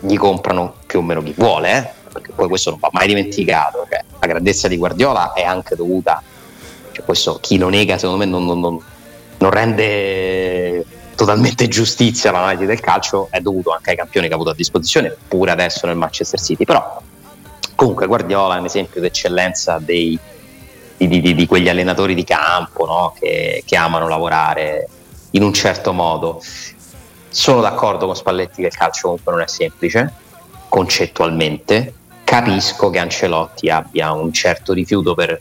gli 0.00 0.16
comprano 0.16 0.76
più 0.86 1.00
o 1.00 1.02
meno 1.02 1.22
chi 1.22 1.34
vuole, 1.36 1.76
eh? 1.76 1.90
perché 2.12 2.32
poi 2.32 2.48
questo 2.48 2.70
non 2.70 2.78
va 2.78 2.88
mai 2.92 3.06
dimenticato, 3.06 3.86
cioè, 3.88 4.02
la 4.18 4.26
grandezza 4.26 4.68
di 4.68 4.76
Guardiola 4.76 5.32
è 5.32 5.42
anche 5.42 5.76
dovuta, 5.76 6.22
cioè, 6.92 7.04
questo 7.04 7.38
chi 7.40 7.58
lo 7.58 7.68
nega 7.68 7.98
secondo 7.98 8.24
me 8.24 8.30
non, 8.30 8.44
non, 8.44 8.58
non, 8.58 8.80
non 9.42 9.50
rende 9.50 10.86
totalmente 11.16 11.66
giustizia 11.66 12.30
l'analisi 12.30 12.64
del 12.64 12.80
calcio 12.80 13.26
è 13.30 13.40
dovuto 13.40 13.72
anche 13.72 13.90
ai 13.90 13.96
campioni 13.96 14.28
che 14.28 14.32
ha 14.32 14.36
avuto 14.36 14.50
a 14.50 14.54
disposizione, 14.54 15.14
pure 15.28 15.50
adesso 15.50 15.86
nel 15.86 15.96
Manchester 15.96 16.40
City. 16.40 16.64
Però 16.64 17.02
comunque 17.74 18.06
Guardiola 18.06 18.56
è 18.56 18.58
un 18.60 18.66
esempio 18.66 19.00
d'eccellenza 19.00 19.78
dei, 19.80 20.18
di, 20.96 21.08
di, 21.08 21.34
di, 21.34 21.46
quegli 21.46 21.68
allenatori 21.68 22.14
di 22.14 22.24
campo 22.24 22.86
no? 22.86 23.14
che, 23.18 23.64
che 23.66 23.76
amano 23.76 24.08
lavorare 24.08 24.88
in 25.32 25.42
un 25.42 25.52
certo 25.52 25.92
modo. 25.92 26.40
Sono 27.28 27.60
d'accordo 27.60 28.06
con 28.06 28.14
Spalletti 28.14 28.60
che 28.60 28.68
il 28.68 28.76
calcio 28.76 29.08
comunque 29.08 29.32
non 29.32 29.40
è 29.40 29.48
semplice, 29.48 30.12
concettualmente. 30.68 31.94
Capisco 32.22 32.90
che 32.90 32.98
Ancelotti 32.98 33.68
abbia 33.68 34.12
un 34.12 34.32
certo 34.32 34.72
rifiuto 34.72 35.14
per 35.14 35.40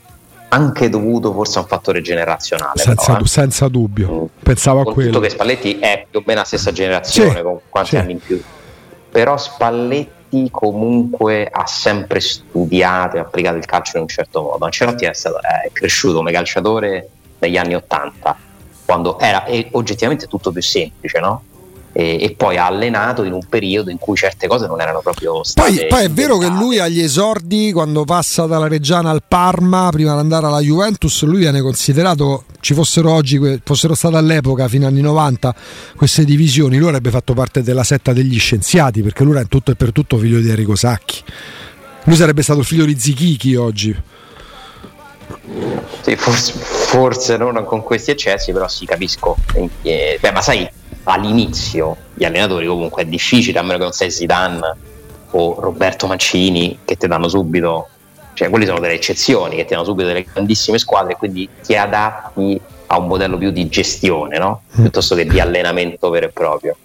anche 0.53 0.89
dovuto 0.89 1.31
forse 1.33 1.59
a 1.59 1.61
un 1.61 1.67
fattore 1.67 2.01
generazionale. 2.01 2.79
Senza, 2.79 3.13
però, 3.13 3.23
eh. 3.23 3.27
senza 3.27 3.67
dubbio, 3.67 4.11
mm. 4.11 4.25
pensavo 4.43 4.81
a 4.81 4.93
quello. 4.93 5.19
che 5.19 5.29
Spalletti 5.29 5.79
è 5.79 6.05
più 6.09 6.19
o 6.19 6.23
meno 6.25 6.39
la 6.39 6.45
stessa 6.45 6.71
generazione, 6.71 7.35
sì, 7.35 7.41
con 7.41 7.59
quanti 7.69 7.89
sì. 7.89 7.97
anni 7.97 8.11
in 8.13 8.19
più. 8.19 8.41
Però 9.09 9.37
Spalletti 9.37 10.49
comunque 10.51 11.47
ha 11.49 11.65
sempre 11.65 12.19
studiato 12.19 13.17
e 13.17 13.19
applicato 13.19 13.57
il 13.57 13.65
calcio 13.65 13.97
in 13.97 14.03
un 14.03 14.09
certo 14.09 14.41
modo. 14.41 14.65
Ancelotti 14.65 15.05
è, 15.05 15.13
stato, 15.13 15.39
è 15.41 15.69
cresciuto 15.71 16.17
come 16.17 16.31
calciatore 16.31 17.09
negli 17.39 17.57
anni 17.57 17.75
Ottanta, 17.75 18.37
quando 18.85 19.19
era 19.19 19.45
oggettivamente 19.71 20.27
tutto 20.27 20.51
più 20.51 20.61
semplice, 20.61 21.19
no? 21.19 21.43
E, 21.93 22.17
e, 22.21 22.33
poi 22.35 22.57
ha 22.57 22.65
allenato 22.65 23.23
in 23.23 23.33
un 23.33 23.45
periodo 23.47 23.89
in 23.89 23.97
cui 23.97 24.15
certe 24.15 24.47
cose 24.47 24.67
non 24.67 24.81
erano 24.81 25.01
proprio 25.01 25.43
state 25.43 25.71
poi, 25.73 25.87
poi 25.87 26.03
è 26.05 26.09
vero 26.09 26.37
che 26.37 26.47
lui 26.47 26.79
agli 26.79 27.01
esordi 27.01 27.71
quando 27.71 28.05
passa 28.05 28.45
dalla 28.45 28.67
Reggiana 28.67 29.09
al 29.09 29.23
Parma 29.27 29.89
prima 29.91 30.13
di 30.13 30.19
andare 30.19 30.45
alla 30.45 30.61
Juventus 30.61 31.23
lui 31.23 31.39
viene 31.39 31.61
considerato 31.61 32.45
ci 32.59 32.73
fossero 32.73 33.11
oggi 33.11 33.39
fossero 33.63 33.95
state 33.95 34.15
all'epoca 34.15 34.67
fino 34.67 34.87
agli 34.87 34.93
anni 34.93 35.01
90 35.01 35.55
queste 35.95 36.23
divisioni 36.25 36.77
lui 36.77 36.87
avrebbe 36.87 37.09
fatto 37.09 37.33
parte 37.33 37.61
della 37.61 37.83
setta 37.83 38.13
degli 38.13 38.39
scienziati 38.39 39.01
perché 39.01 39.23
lui 39.23 39.33
era 39.33 39.41
in 39.41 39.47
tutto 39.47 39.71
e 39.71 39.75
per 39.75 39.91
tutto 39.91 40.17
figlio 40.17 40.39
di 40.39 40.49
Enrico 40.49 40.75
Sacchi. 40.75 41.23
Lui 42.03 42.15
sarebbe 42.15 42.41
stato 42.41 42.59
il 42.59 42.65
figlio 42.65 42.85
di 42.85 42.97
Zichichi 42.97 43.55
oggi. 43.55 43.95
Sì, 46.01 46.15
forse, 46.15 46.53
forse, 46.53 47.37
non 47.37 47.63
con 47.65 47.83
questi 47.83 48.11
eccessi, 48.11 48.51
però 48.51 48.67
sì, 48.67 48.85
capisco. 48.85 49.35
Eh, 49.83 50.17
beh, 50.19 50.31
ma 50.31 50.41
sai, 50.41 50.67
all'inizio 51.03 51.97
gli 52.13 52.23
allenatori 52.23 52.67
comunque 52.67 53.03
è 53.03 53.05
difficile, 53.05 53.59
a 53.59 53.63
meno 53.63 53.77
che 53.77 53.83
non 53.83 53.93
sei 53.93 54.11
Zidane 54.11 54.59
o 55.31 55.59
Roberto 55.59 56.07
Mancini 56.07 56.79
che 56.85 56.97
ti 56.97 57.07
danno 57.07 57.27
subito, 57.27 57.87
cioè 58.33 58.49
quelli 58.49 58.65
sono 58.65 58.79
delle 58.79 58.93
eccezioni, 58.93 59.55
che 59.55 59.65
ti 59.65 59.73
danno 59.73 59.85
subito 59.85 60.07
delle 60.07 60.25
grandissime 60.31 60.77
squadre, 60.77 61.15
quindi 61.15 61.47
ti 61.63 61.75
adatti 61.75 62.59
a 62.87 62.97
un 62.99 63.07
modello 63.07 63.37
più 63.37 63.51
di 63.51 63.67
gestione, 63.69 64.37
no? 64.37 64.63
Mm. 64.77 64.81
piuttosto 64.81 65.15
che 65.15 65.25
di 65.25 65.39
allenamento 65.39 66.09
vero 66.09 66.25
e 66.25 66.29
proprio. 66.29 66.75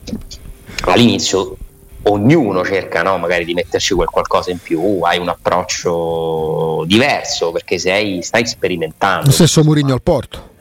All'inizio 0.83 1.57
ognuno 2.03 2.65
cerca 2.65 3.03
no? 3.03 3.19
magari 3.19 3.45
di 3.45 3.55
metterci 3.55 3.95
quel 3.95 4.09
qualcosa 4.09 4.53
in 4.53 4.59
più, 4.59 5.01
hai 5.03 5.19
un 5.19 5.29
approccio 5.29 6.85
diverso 6.87 7.51
perché 7.51 7.79
sei, 7.79 8.23
stai 8.23 8.47
sperimentando. 8.47 9.27
Lo 9.27 9.33
stesso 9.33 9.65
Murigno 9.65 9.95
al 9.95 10.03
Porto. 10.03 10.55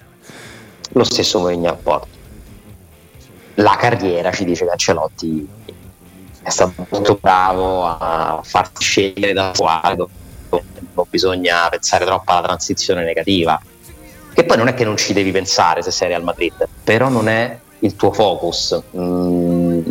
Lo 0.93 1.03
stesso 1.03 1.39
Murigno 1.39 1.69
al 1.69 1.77
Porto 1.77 2.14
la 3.55 3.75
carriera, 3.77 4.31
ci 4.31 4.45
dice 4.45 4.65
Cancelotti, 4.65 5.47
è 6.41 6.49
stato 6.49 6.85
molto 6.89 7.17
bravo 7.19 7.85
a 7.85 8.39
farti 8.43 8.83
scegliere 8.83 9.33
da 9.33 9.51
quale 9.55 9.95
non 9.95 11.05
bisogna 11.09 11.67
pensare 11.69 12.05
troppo 12.05 12.31
alla 12.31 12.43
transizione 12.43 13.03
negativa. 13.03 13.59
Che 14.33 14.43
poi 14.43 14.57
non 14.57 14.67
è 14.67 14.73
che 14.73 14.83
non 14.83 14.97
ci 14.97 15.13
devi 15.13 15.31
pensare 15.31 15.81
se 15.81 15.91
sei 15.91 16.09
Real 16.09 16.23
Madrid, 16.23 16.67
però 16.83 17.07
non 17.07 17.29
è 17.29 17.57
il 17.79 17.95
tuo 17.95 18.11
focus. 18.11 18.79
Mm, 18.97 19.81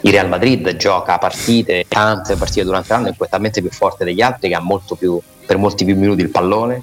il 0.00 0.10
Real 0.10 0.28
Madrid 0.28 0.76
gioca 0.76 1.18
partite, 1.18 1.84
tante 1.86 2.36
partite 2.36 2.64
durante 2.64 2.92
l'anno, 2.92 3.08
è 3.08 3.28
talmente 3.28 3.60
più 3.60 3.70
forte 3.70 4.04
degli 4.04 4.22
altri 4.22 4.48
che 4.48 4.54
ha 4.54 4.60
molto 4.60 4.94
più, 4.96 5.20
per 5.46 5.58
molti 5.58 5.84
più 5.84 5.96
minuti 5.96 6.22
il 6.22 6.30
pallone, 6.30 6.82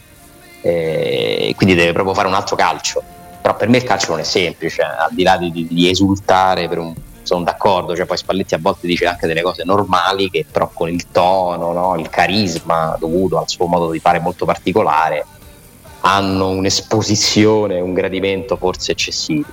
e 0.61 1.53
quindi 1.57 1.75
deve 1.75 1.93
proprio 1.93 2.13
fare 2.13 2.27
un 2.27 2.35
altro 2.35 2.55
calcio 2.55 3.03
però 3.47 3.55
per 3.55 3.69
me 3.69 3.77
il 3.77 3.83
calcio 3.83 4.09
non 4.09 4.19
è 4.19 4.23
semplice, 4.23 4.81
al 4.81 5.13
di 5.13 5.23
là 5.23 5.37
di, 5.37 5.51
di, 5.51 5.67
di 5.67 5.89
esultare 5.89 6.67
per 6.67 6.79
un 6.79 6.93
sono 7.21 7.43
d'accordo, 7.43 7.93
cioè 7.93 8.05
poi 8.05 8.15
Spalletti 8.15 8.55
a 8.55 8.57
volte 8.57 8.87
dice 8.87 9.05
anche 9.05 9.27
delle 9.27 9.41
cose 9.41 9.63
normali 9.65 10.29
che 10.29 10.45
però 10.49 10.69
con 10.73 10.89
il 10.89 11.09
tono, 11.11 11.73
no? 11.73 11.97
il 11.97 12.09
carisma 12.09 12.95
dovuto 12.97 13.37
al 13.37 13.49
suo 13.49 13.67
modo 13.67 13.91
di 13.91 13.99
fare 13.99 14.19
molto 14.19 14.45
particolare 14.45 15.25
hanno 16.01 16.49
un'esposizione, 16.49 17.81
un 17.81 17.93
gradimento 17.93 18.55
forse 18.55 18.93
eccessivi. 18.93 19.45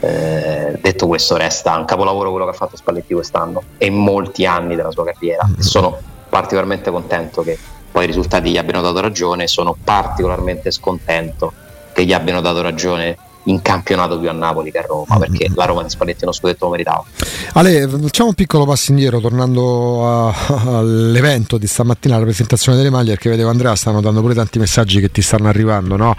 Eh, 0.00 0.78
detto 0.80 1.06
questo 1.06 1.36
resta 1.36 1.76
un 1.76 1.84
capolavoro 1.84 2.30
quello 2.30 2.44
che 2.46 2.52
ha 2.52 2.54
fatto 2.54 2.76
Spalletti 2.76 3.12
quest'anno 3.12 3.62
e 3.76 3.90
molti 3.90 4.46
anni 4.46 4.74
della 4.74 4.90
sua 4.90 5.04
carriera. 5.04 5.44
Mm-hmm. 5.46 5.60
Sono 5.60 5.98
particolarmente 6.30 6.90
contento 6.90 7.42
che 7.42 7.58
poi 7.90 8.04
i 8.04 8.06
risultati 8.06 8.50
gli 8.50 8.58
abbiano 8.58 8.80
dato 8.80 9.00
ragione, 9.00 9.46
sono 9.46 9.76
particolarmente 9.82 10.70
scontento 10.70 11.52
che 11.96 12.04
gli 12.04 12.12
abbiano 12.12 12.42
dato 12.42 12.60
ragione 12.60 13.16
in 13.44 13.62
campionato 13.62 14.18
più 14.18 14.28
a 14.28 14.32
Napoli 14.32 14.70
che 14.70 14.78
a 14.78 14.84
Roma 14.86 15.16
mm-hmm. 15.16 15.20
perché 15.20 15.50
la 15.54 15.64
Roma 15.64 15.82
di 15.82 15.88
Spalletti 15.88 16.24
non 16.24 16.34
scudetto 16.34 16.66
lo 16.66 16.72
meritava 16.72 17.04
Ale 17.52 17.88
facciamo 17.88 18.30
un 18.30 18.34
piccolo 18.34 18.66
passo 18.66 18.90
indietro 18.90 19.20
tornando 19.20 20.06
a, 20.06 20.34
all'evento 20.78 21.56
di 21.56 21.66
stamattina 21.66 22.18
la 22.18 22.24
presentazione 22.24 22.76
delle 22.76 22.90
maglie 22.90 23.10
perché 23.10 23.30
vedevo 23.30 23.48
Andrea 23.48 23.74
stanno 23.74 24.00
dando 24.00 24.20
pure 24.20 24.34
tanti 24.34 24.58
messaggi 24.58 25.00
che 25.00 25.10
ti 25.10 25.22
stanno 25.22 25.48
arrivando 25.48 25.96
no? 25.96 26.14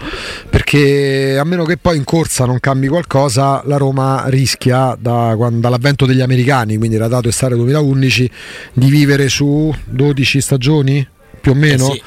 perché 0.50 1.38
a 1.38 1.44
meno 1.44 1.64
che 1.64 1.76
poi 1.76 1.96
in 1.96 2.04
corsa 2.04 2.44
non 2.44 2.58
cambi 2.58 2.88
qualcosa 2.88 3.62
la 3.66 3.76
Roma 3.76 4.24
rischia 4.26 4.96
da, 4.98 5.36
dall'avvento 5.36 6.06
degli 6.06 6.22
americani 6.22 6.76
quindi 6.76 6.96
era 6.96 7.08
dato 7.08 7.28
estate 7.28 7.54
2011 7.54 8.30
di 8.72 8.88
vivere 8.88 9.28
su 9.28 9.72
12 9.84 10.40
stagioni 10.40 11.06
più 11.40 11.52
o 11.52 11.54
meno 11.54 11.90
eh 11.90 11.92
sì 11.92 12.02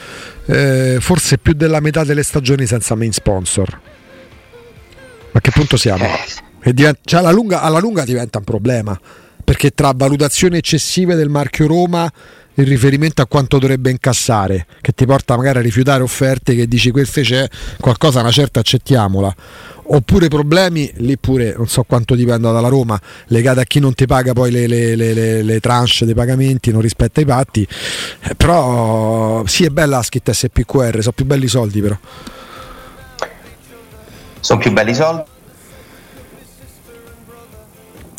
eh, 0.45 0.97
forse 0.99 1.37
più 1.37 1.53
della 1.53 1.79
metà 1.79 2.03
delle 2.03 2.23
stagioni 2.23 2.65
senza 2.65 2.95
main 2.95 3.11
sponsor. 3.11 3.69
Ma 5.31 5.39
a 5.39 5.41
che 5.41 5.51
punto 5.51 5.77
siamo? 5.77 6.05
Eh. 6.63 6.73
Diventa, 6.73 6.99
cioè 7.03 7.19
alla, 7.19 7.31
lunga, 7.31 7.61
alla 7.61 7.79
lunga 7.79 8.03
diventa 8.03 8.37
un 8.37 8.43
problema 8.43 8.99
perché 9.43 9.71
tra 9.71 9.91
valutazioni 9.95 10.57
eccessive 10.57 11.15
del 11.15 11.29
marchio 11.29 11.67
Roma 11.67 12.11
in 12.55 12.65
riferimento 12.65 13.21
a 13.21 13.27
quanto 13.27 13.57
dovrebbe 13.57 13.89
incassare, 13.89 14.65
che 14.81 14.91
ti 14.91 15.05
porta 15.05 15.35
magari 15.35 15.59
a 15.59 15.61
rifiutare 15.61 16.03
offerte 16.03 16.55
che 16.55 16.67
dici 16.67 16.91
queste 16.91 17.21
c'è 17.21 17.47
qualcosa, 17.79 18.19
una 18.19 18.31
certa 18.31 18.59
accettiamola, 18.59 19.33
oppure 19.93 20.27
problemi, 20.27 20.89
lì 20.97 21.17
pure 21.17 21.53
non 21.55 21.67
so 21.67 21.83
quanto 21.83 22.15
dipenda 22.15 22.51
dalla 22.51 22.69
Roma, 22.69 22.99
legati 23.27 23.59
a 23.59 23.63
chi 23.63 23.79
non 23.79 23.93
ti 23.93 24.05
paga 24.05 24.33
poi 24.33 24.51
le, 24.51 24.67
le, 24.67 24.95
le, 24.95 25.43
le 25.43 25.59
tranche 25.59 26.05
dei 26.05 26.13
pagamenti, 26.13 26.71
non 26.71 26.81
rispetta 26.81 27.19
i 27.21 27.25
patti, 27.25 27.67
eh, 28.21 28.35
però 28.35 29.45
sì 29.45 29.65
è 29.65 29.69
bella 29.69 29.97
la 29.97 30.03
scritta 30.03 30.33
SPQR, 30.33 30.99
sono 31.01 31.13
più 31.13 31.25
belli 31.25 31.45
i 31.45 31.49
soldi 31.49 31.81
però. 31.81 31.97
Sono 34.39 34.59
più 34.59 34.71
belli 34.71 34.91
i 34.91 34.95
soldi. 34.95 35.23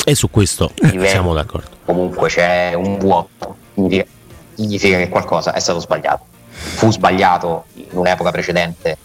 E 0.05 0.15
su 0.15 0.29
questo 0.29 0.71
eh, 0.75 1.07
siamo 1.07 1.33
d'accordo. 1.33 1.69
Comunque 1.85 2.29
c'è 2.29 2.73
un 2.73 2.97
vuoto, 2.97 3.55
significa 4.53 4.97
che 4.97 5.09
qualcosa 5.09 5.53
è 5.53 5.59
stato 5.59 5.79
sbagliato. 5.79 6.25
Fu 6.51 6.91
sbagliato 6.91 7.65
in 7.75 7.87
un'epoca 7.91 8.31
precedente 8.31 8.97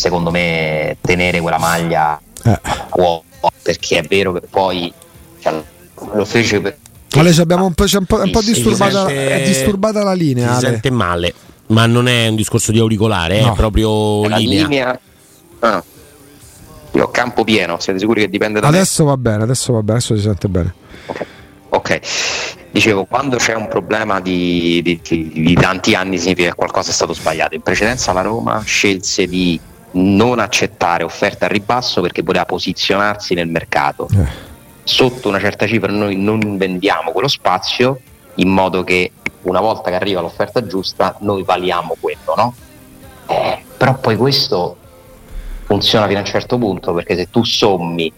secondo 0.00 0.30
me 0.30 0.96
tenere 1.02 1.40
quella 1.40 1.58
maglia 1.58 2.18
eh. 2.42 2.60
può, 2.88 3.22
perché 3.62 3.98
è 3.98 4.02
vero 4.02 4.32
che 4.32 4.40
poi 4.48 4.92
cioè, 5.40 5.62
lo 6.14 6.24
fece 6.24 6.60
per 6.60 6.78
Adesso 7.12 7.42
abbiamo 7.42 7.66
un 7.66 7.74
po', 7.74 7.84
un 7.92 8.04
po', 8.06 8.22
un 8.22 8.30
po 8.30 8.40
disturbata, 8.40 9.06
sente, 9.08 9.42
disturbata, 9.42 10.04
la 10.04 10.12
linea. 10.12 10.54
Si 10.54 10.60
sente 10.60 10.92
male, 10.92 11.34
ma 11.66 11.84
non 11.86 12.06
è 12.06 12.28
un 12.28 12.36
discorso 12.36 12.70
di 12.70 12.78
auricolare, 12.78 13.40
no. 13.40 13.52
è 13.52 13.56
proprio 13.56 14.24
è 14.26 14.38
linea. 14.38 14.66
linea. 14.66 15.00
Ah. 15.58 15.82
Io 16.92 17.04
ho 17.04 17.08
campo 17.08 17.42
pieno, 17.42 17.80
siete 17.80 17.98
sicuri 17.98 18.20
che 18.20 18.28
dipende 18.28 18.60
da 18.60 18.68
Adesso 18.68 19.02
me? 19.02 19.10
va 19.10 19.16
bene, 19.16 19.42
adesso 19.42 19.72
va 19.72 19.82
bene, 19.82 19.98
adesso 19.98 20.14
si 20.14 20.22
sente 20.22 20.48
bene. 20.48 20.74
Ok. 21.06 21.26
okay. 21.70 22.00
Dicevo, 22.70 23.04
quando 23.06 23.36
c'è 23.38 23.56
un 23.56 23.66
problema 23.66 24.20
di, 24.20 24.80
di, 24.82 25.00
di, 25.02 25.32
di 25.34 25.54
tanti 25.54 25.96
anni 25.96 26.16
significa 26.16 26.50
che 26.50 26.54
qualcosa 26.54 26.90
è 26.90 26.92
stato 26.92 27.12
sbagliato. 27.12 27.56
In 27.56 27.62
precedenza 27.62 28.12
la 28.12 28.22
Roma 28.22 28.62
scelse 28.64 29.26
di 29.26 29.58
non 29.92 30.38
accettare 30.38 31.02
offerte 31.02 31.46
a 31.46 31.48
ribasso 31.48 32.00
perché 32.00 32.22
voleva 32.22 32.44
posizionarsi 32.44 33.34
nel 33.34 33.48
mercato. 33.48 34.08
Eh. 34.12 34.48
Sotto 34.84 35.28
una 35.28 35.40
certa 35.40 35.66
cifra 35.66 35.90
noi 35.90 36.16
non 36.16 36.56
vendiamo 36.56 37.12
quello 37.12 37.28
spazio 37.28 38.00
in 38.36 38.48
modo 38.48 38.84
che 38.84 39.12
una 39.42 39.60
volta 39.60 39.90
che 39.90 39.96
arriva 39.96 40.20
l'offerta 40.20 40.66
giusta 40.66 41.16
noi 41.20 41.42
valiamo 41.42 41.96
quello, 41.98 42.34
no? 42.36 42.54
Eh, 43.26 43.62
però 43.76 43.94
poi 43.98 44.16
questo 44.16 44.76
funziona 45.64 46.06
fino 46.06 46.18
a 46.18 46.22
un 46.22 46.26
certo 46.26 46.58
punto 46.58 46.92
perché 46.92 47.16
se 47.16 47.30
tu 47.30 47.44
sommi 47.44 48.12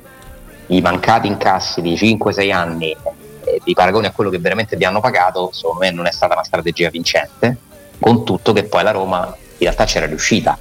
i 0.69 0.81
mancati 0.81 1.26
incassi 1.26 1.83
di 1.83 1.95
5-6 1.95 2.52
anni 2.52 2.97
e 3.45 3.61
ti 3.62 3.75
paragoni 3.75 4.07
a 4.07 4.12
quello 4.12 4.31
che 4.31 4.38
veramente 4.38 4.76
ti 4.76 4.85
hanno 4.85 5.00
pagato, 5.00 5.50
secondo 5.52 5.81
me 5.81 5.91
non 5.91 6.07
è 6.07 6.12
stata 6.12 6.35
una 6.35 6.45
strategia 6.45 6.88
vincente, 6.88 7.57
con 8.00 8.25
tutto 8.25 8.52
che 8.52 8.64
poi 8.64 8.83
la 8.83 8.93
Roma 8.93 9.26
in 9.26 9.59
realtà 9.59 9.85
c'era 9.85 10.07
riuscita 10.07 10.59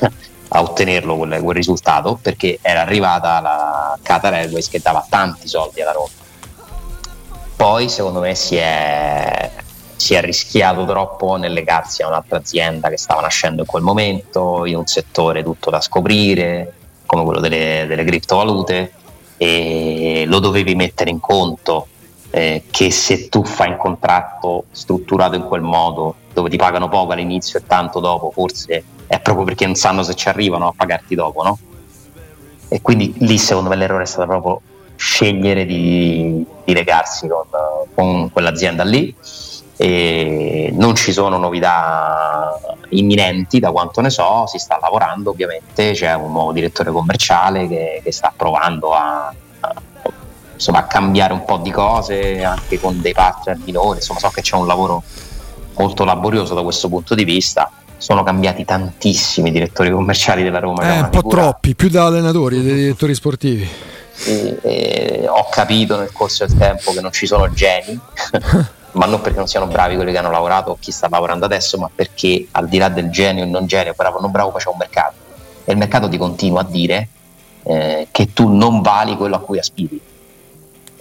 a 0.52 0.62
ottenerlo 0.62 1.16
quel, 1.16 1.40
quel, 1.42 1.56
risultato 1.56 2.18
perché 2.20 2.58
era 2.60 2.80
arrivata 2.80 3.40
la 3.40 3.98
Qatar 4.02 4.34
Airways 4.34 4.68
che 4.68 4.80
dava 4.80 5.04
tanti 5.08 5.48
soldi 5.48 5.80
alla 5.80 5.92
Roma. 5.92 6.08
Poi 7.56 7.88
secondo 7.88 8.20
me 8.20 8.34
si 8.34 8.56
è, 8.56 9.50
si 9.96 10.14
è 10.14 10.20
rischiato 10.22 10.86
troppo 10.86 11.36
nel 11.36 11.52
legarsi 11.52 12.02
a 12.02 12.08
un'altra 12.08 12.38
azienda 12.38 12.88
che 12.88 12.96
stava 12.96 13.20
nascendo 13.20 13.62
in 13.62 13.66
quel 13.66 13.82
momento, 13.82 14.64
in 14.64 14.76
un 14.76 14.86
settore 14.86 15.42
tutto 15.42 15.70
da 15.70 15.80
scoprire, 15.80 16.72
come 17.04 17.22
quello 17.24 17.40
delle, 17.40 17.84
delle 17.86 18.04
criptovalute, 18.04 18.92
e 19.36 20.24
lo 20.26 20.38
dovevi 20.38 20.74
mettere 20.74 21.10
in 21.10 21.20
conto 21.20 21.86
eh, 22.30 22.64
che 22.70 22.90
se 22.90 23.28
tu 23.28 23.44
fai 23.44 23.70
un 23.70 23.76
contratto 23.76 24.64
strutturato 24.70 25.34
in 25.36 25.44
quel 25.44 25.62
modo, 25.62 26.14
dove 26.32 26.48
ti 26.48 26.56
pagano 26.56 26.88
poco 26.88 27.12
all'inizio 27.12 27.58
e 27.58 27.66
tanto 27.66 28.00
dopo, 28.00 28.30
forse 28.30 28.84
è 29.10 29.18
proprio 29.18 29.44
perché 29.44 29.66
non 29.66 29.74
sanno 29.74 30.04
se 30.04 30.14
ci 30.14 30.28
arrivano 30.28 30.68
a 30.68 30.72
pagarti 30.76 31.16
dopo, 31.16 31.42
no? 31.42 31.58
E 32.68 32.80
quindi 32.80 33.12
lì 33.18 33.38
secondo 33.38 33.68
me 33.68 33.74
l'errore 33.74 34.04
è 34.04 34.06
stato 34.06 34.28
proprio 34.28 34.60
scegliere 34.94 35.66
di, 35.66 36.46
di 36.64 36.72
legarsi 36.72 37.26
con, 37.26 37.42
con, 37.92 38.30
quell'azienda 38.30 38.84
lì. 38.84 39.12
E 39.76 40.70
non 40.74 40.94
ci 40.94 41.10
sono 41.10 41.38
novità 41.38 42.56
imminenti 42.90 43.58
da 43.58 43.72
quanto 43.72 44.00
ne 44.00 44.10
so, 44.10 44.46
si 44.46 44.58
sta 44.58 44.78
lavorando 44.80 45.30
ovviamente, 45.30 45.90
c'è 45.90 46.14
un 46.14 46.30
nuovo 46.30 46.52
direttore 46.52 46.92
commerciale 46.92 47.66
che, 47.66 48.00
che 48.04 48.12
sta 48.12 48.32
provando 48.36 48.92
a, 48.92 49.34
a, 49.58 49.74
insomma, 50.52 50.78
a, 50.78 50.84
cambiare 50.84 51.32
un 51.32 51.44
po' 51.44 51.56
di 51.56 51.72
cose 51.72 52.44
anche 52.44 52.78
con 52.78 53.00
dei 53.00 53.12
partner 53.12 53.58
minori, 53.64 53.96
insomma 53.96 54.20
so 54.20 54.28
che 54.28 54.42
c'è 54.42 54.54
un 54.54 54.68
lavoro 54.68 55.02
molto 55.76 56.04
laborioso 56.04 56.54
da 56.54 56.62
questo 56.62 56.88
punto 56.88 57.16
di 57.16 57.24
vista 57.24 57.72
sono 58.00 58.22
cambiati 58.22 58.64
tantissimi 58.64 59.50
direttori 59.50 59.90
commerciali 59.90 60.42
della 60.42 60.58
Roma. 60.58 60.82
Eh, 60.82 61.00
un 61.00 61.10
po' 61.10 61.18
figura... 61.18 61.42
troppi, 61.42 61.74
più 61.74 61.90
da 61.90 62.06
allenatori, 62.06 62.62
dei 62.62 62.74
direttori 62.74 63.14
sportivi. 63.14 63.68
E, 64.24 64.58
e, 64.62 65.26
ho 65.28 65.46
capito 65.50 65.98
nel 65.98 66.10
corso 66.10 66.46
del 66.46 66.56
tempo 66.56 66.92
che 66.92 67.02
non 67.02 67.12
ci 67.12 67.26
sono 67.26 67.52
geni, 67.52 68.00
ma 68.92 69.04
non 69.04 69.20
perché 69.20 69.36
non 69.36 69.48
siano 69.48 69.66
bravi 69.66 69.96
quelli 69.96 70.12
che 70.12 70.18
hanno 70.18 70.30
lavorato 70.30 70.70
o 70.70 70.78
chi 70.80 70.90
sta 70.92 71.08
lavorando 71.10 71.44
adesso, 71.44 71.76
ma 71.76 71.90
perché 71.94 72.46
al 72.52 72.68
di 72.68 72.78
là 72.78 72.88
del 72.88 73.10
genio 73.10 73.44
e 73.44 73.46
non 73.46 73.66
genio, 73.66 73.92
bravo 73.94 74.16
o 74.16 74.20
non 74.22 74.30
bravo, 74.30 74.52
c'è 74.52 74.68
un 74.68 74.78
mercato. 74.78 75.14
E 75.64 75.72
il 75.72 75.78
mercato 75.78 76.08
ti 76.08 76.16
continua 76.16 76.62
a 76.62 76.64
dire 76.64 77.08
eh, 77.64 78.08
che 78.10 78.32
tu 78.32 78.48
non 78.48 78.80
vali 78.80 79.14
quello 79.14 79.36
a 79.36 79.40
cui 79.40 79.58
aspiri. 79.58 80.00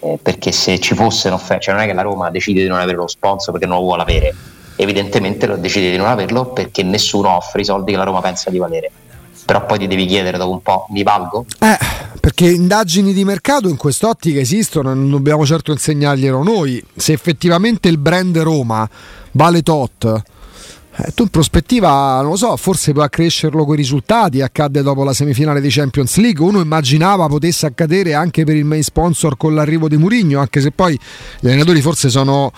Eh, 0.02 0.20
perché 0.22 0.52
se 0.52 0.80
ci 0.80 0.96
fosse 0.96 1.30
un'offerta, 1.30 1.64
cioè 1.64 1.74
non 1.76 1.84
è 1.84 1.88
che 1.88 1.94
la 1.94 2.02
Roma 2.02 2.30
decide 2.30 2.62
di 2.62 2.68
non 2.68 2.80
avere 2.80 2.98
lo 2.98 3.08
sponsor 3.08 3.54
perché 3.54 3.68
non 3.68 3.78
lo 3.78 3.84
vuole 3.84 4.02
avere, 4.02 4.36
evidentemente 4.82 5.46
lo 5.46 5.58
decide 5.58 5.92
di 5.92 5.98
non 5.98 6.08
averlo 6.08 6.46
perché 6.46 6.84
nessuno 6.84 7.36
offre 7.36 7.62
i 7.62 7.66
soldi 7.66 7.92
che 7.92 7.98
la 7.98 8.06
Roma 8.06 8.22
pensa 8.22 8.50
di 8.50 8.58
valere. 8.58 8.90
Però 9.46 9.66
poi 9.66 9.78
ti 9.78 9.88
devi 9.88 10.06
chiedere 10.06 10.38
dopo 10.38 10.52
un 10.52 10.62
po', 10.62 10.88
mi 10.92 11.04
valgo? 11.04 11.46
Eh, 11.60 11.78
perché 12.20 12.50
indagini 12.50 13.12
di 13.12 13.26
mercato 13.26 13.68
in 13.68 13.76
quest'ottica 13.76 14.40
esistono, 14.40 14.94
non 14.94 15.10
dobbiamo 15.10 15.46
certo 15.46 15.72
insegnarglielo 15.72 16.44
noi. 16.44 16.82
Se 16.96 17.12
effettivamente 17.12 17.90
il 17.90 17.98
brand 17.98 18.38
Roma 18.38 18.88
vale 19.32 19.62
tot, 19.64 20.22
eh, 21.02 21.12
tu 21.14 21.24
in 21.24 21.30
prospettiva, 21.30 22.20
non 22.22 22.32
lo 22.32 22.36
so, 22.36 22.56
forse 22.58 22.92
puoi 22.92 23.06
accrescerlo 23.06 23.64
con 23.64 23.76
i 23.76 23.78
risultati, 23.78 24.42
accadde 24.42 24.82
dopo 24.82 25.04
la 25.04 25.14
semifinale 25.14 25.62
di 25.62 25.70
Champions 25.70 26.18
League, 26.18 26.44
uno 26.44 26.60
immaginava 26.60 27.28
potesse 27.28 27.66
accadere 27.66 28.14
anche 28.14 28.44
per 28.44 28.56
il 28.56 28.66
main 28.66 28.84
sponsor 28.84 29.38
con 29.38 29.54
l'arrivo 29.54 29.88
di 29.88 29.98
Murigno, 29.98 30.40
anche 30.40 30.62
se 30.62 30.72
poi 30.72 31.00
gli 31.40 31.48
allenatori 31.48 31.82
forse 31.82 32.10
sono 32.10 32.52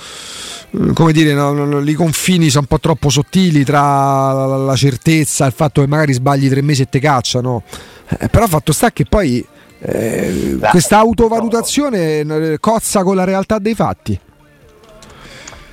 eh, 0.72 0.94
come 0.94 1.12
dire, 1.12 1.34
no, 1.34 1.52
no, 1.52 1.80
i 1.82 1.94
confini 1.94 2.50
sono 2.50 2.62
un 2.62 2.68
po' 2.68 2.80
troppo 2.80 3.10
sottili 3.10 3.64
tra 3.64 4.32
la, 4.32 4.76
certezza 4.76 5.46
il 5.46 5.54
fatto 5.54 5.82
che 5.82 5.88
magari 5.88 6.14
sbagli 6.14 6.50
tre 6.50 6.62
mesi 6.62 6.84
e 6.84 6.86
te 6.90 7.00
cacciano. 7.00 7.64
Eh, 8.08 8.28
però 8.30 8.48
fatto 8.48 8.72
sta 8.72 8.92
che 8.92 9.06
poi 9.06 9.46
eh, 9.80 10.58
questa 10.70 10.98
autovalutazione 10.98 12.20
eh, 12.20 12.58
cozza 12.60 13.04
con 13.04 13.16
la 13.16 13.24
realtà 13.24 13.60
dei 13.60 13.76
fatti. 13.76 14.20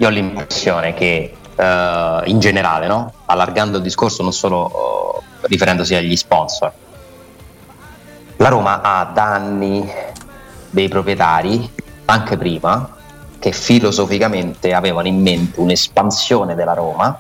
Io 0.00 0.06
ho 0.06 0.10
l'impressione 0.10 0.94
che 0.94 1.32
uh, 1.58 2.28
in 2.28 2.38
generale, 2.38 2.86
no? 2.86 3.12
allargando 3.26 3.78
il 3.78 3.82
discorso 3.82 4.22
non 4.22 4.32
solo 4.32 5.22
uh, 5.22 5.46
riferendosi 5.46 5.94
agli 5.94 6.16
sponsor, 6.16 6.72
la 8.36 8.48
Roma 8.48 8.80
ha 8.82 9.04
da 9.12 9.24
anni 9.34 9.90
dei 10.70 10.88
proprietari, 10.88 11.68
anche 12.04 12.36
prima, 12.36 12.96
che 13.38 13.52
filosoficamente 13.52 14.72
avevano 14.72 15.08
in 15.08 15.20
mente 15.20 15.60
un'espansione 15.60 16.54
della 16.54 16.74
Roma 16.74 17.18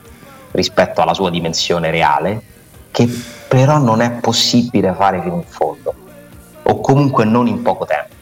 rispetto 0.52 1.00
alla 1.00 1.14
sua 1.14 1.30
dimensione 1.30 1.90
reale, 1.90 2.42
che 2.90 3.08
però 3.48 3.78
non 3.78 4.00
è 4.00 4.12
possibile 4.12 4.94
fare 4.94 5.20
fino 5.20 5.36
in 5.36 5.44
fondo, 5.44 5.94
o 6.62 6.80
comunque 6.80 7.24
non 7.24 7.46
in 7.46 7.62
poco 7.62 7.84
tempo, 7.84 8.14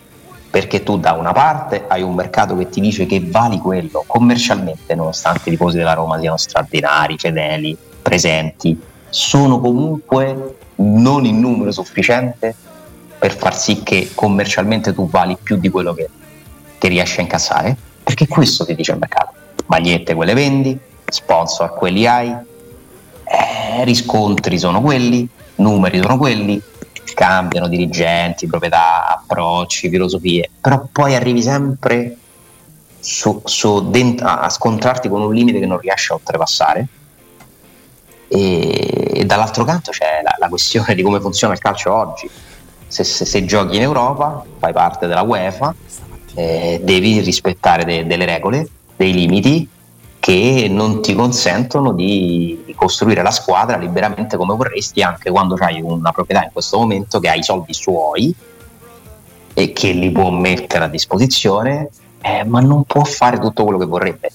perché 0.57 0.83
tu 0.83 0.97
da 0.97 1.12
una 1.12 1.33
parte 1.33 1.85
hai 1.87 2.01
un 2.01 2.14
mercato 2.14 2.57
che 2.57 2.71
ti 2.71 2.81
dice 2.81 3.05
che 3.05 3.21
vali 3.23 3.59
quello 3.59 4.05
commercialmente, 4.07 4.95
nonostante 4.95 5.51
i 5.51 5.53
tifosi 5.53 5.77
della 5.77 5.92
Roma 5.92 6.19
siano 6.19 6.38
straordinari, 6.38 7.19
fedeli, 7.19 7.77
presenti, 8.01 8.81
sono 9.11 9.61
comunque 9.61 10.57
non 10.77 11.27
in 11.27 11.40
numero 11.40 11.71
sufficiente 11.73 12.55
per 13.19 13.37
far 13.37 13.55
sì 13.55 13.83
che 13.83 14.12
commercialmente 14.14 14.95
tu 14.95 15.11
vali 15.11 15.37
più 15.42 15.59
di 15.59 15.69
quello 15.69 15.92
che, 15.92 16.09
che 16.79 16.88
riesci 16.88 17.19
a 17.21 17.25
incassare 17.25 17.77
perché 18.03 18.27
questo 18.27 18.64
ti 18.64 18.75
dice 18.75 18.92
il 18.92 18.99
mercato. 18.99 19.33
Magliette 19.66 20.14
quelle 20.14 20.33
vendi, 20.33 20.79
sponsor 21.05 21.75
quelli 21.75 22.07
hai, 22.07 22.31
eh, 22.31 23.85
riscontri 23.85 24.57
sono 24.57 24.81
quelli, 24.81 25.29
numeri 25.57 26.01
sono 26.01 26.16
quelli, 26.16 26.59
cambiano 27.14 27.69
dirigenti, 27.69 28.47
proprietà, 28.47 29.09
approcci, 29.09 29.88
filosofie, 29.88 30.51
però 30.61 30.87
poi 30.90 31.14
arrivi 31.14 31.42
sempre 31.42 32.16
su, 32.99 33.40
su 33.45 33.90
dent- 33.90 34.23
a 34.23 34.49
scontrarti 34.49 35.09
con 35.09 35.23
un 35.23 35.33
limite 35.33 35.61
che 35.61 35.66
non 35.66 35.79
riesci 35.79 36.12
a 36.12 36.16
oltrepassare. 36.16 36.87
E, 38.29 39.21
e 39.21 39.25
dall'altro 39.25 39.62
canto 39.64 39.92
c'è 39.92 40.21
la, 40.23 40.35
la, 40.38 40.49
questione 40.49 40.97
di 40.97 41.03
come 41.03 41.21
funziona 41.21 41.55
il 41.55 41.61
calcio 41.61 41.95
oggi. 41.95 42.29
Se, 42.88 43.05
se, 43.05 43.25
se 43.25 43.45
giochi 43.45 43.77
in 43.77 43.83
Europa, 43.83 44.45
fai 44.59 44.73
parte 44.73 45.07
della 45.07 45.23
UEFA, 45.23 45.75
eh, 46.35 46.81
devi 46.83 47.21
rispettare 47.21 47.85
de- 47.85 48.07
delle 48.07 48.25
regole, 48.25 48.69
dei 48.97 49.12
limiti 49.12 49.69
che 50.26 50.66
non 50.68 51.02
ti 51.02 51.14
consentono 51.14 51.92
di 51.92 52.74
costruire 52.74 53.22
la 53.22 53.30
squadra 53.30 53.76
liberamente 53.76 54.36
come 54.36 54.56
vorresti 54.56 55.00
anche 55.00 55.30
quando 55.30 55.54
hai 55.54 55.80
una 55.80 56.10
proprietà 56.10 56.42
in 56.42 56.50
questo 56.52 56.78
momento 56.78 57.20
che 57.20 57.28
ha 57.28 57.36
i 57.36 57.44
soldi 57.44 57.72
suoi 57.72 58.34
e 59.54 59.72
che 59.72 59.92
li 59.92 60.10
può 60.10 60.30
mettere 60.30 60.82
a 60.82 60.88
disposizione 60.88 61.90
eh, 62.22 62.42
ma 62.42 62.58
non 62.58 62.82
può 62.82 63.04
fare 63.04 63.38
tutto 63.38 63.62
quello 63.62 63.78
che 63.78 63.86
vorrebbe 63.86 64.32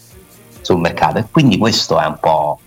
sul 0.62 0.80
mercato 0.80 1.18
e 1.18 1.26
quindi 1.30 1.58
questo 1.58 2.00
è 2.00 2.06
un 2.06 2.18
po' 2.22 2.60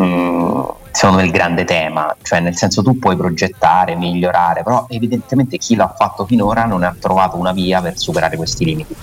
mm, 0.00 0.62
secondo 0.92 1.16
me 1.16 1.24
il 1.24 1.32
grande 1.32 1.64
tema, 1.64 2.14
cioè 2.22 2.38
nel 2.38 2.54
senso 2.54 2.84
tu 2.84 2.96
puoi 2.96 3.16
progettare, 3.16 3.96
migliorare, 3.96 4.62
però 4.62 4.86
evidentemente 4.88 5.58
chi 5.58 5.74
l'ha 5.74 5.92
fatto 5.92 6.24
finora 6.26 6.64
non 6.64 6.84
ha 6.84 6.94
trovato 6.96 7.36
una 7.36 7.50
via 7.50 7.80
per 7.80 7.98
superare 7.98 8.36
questi 8.36 8.64
limiti. 8.64 8.94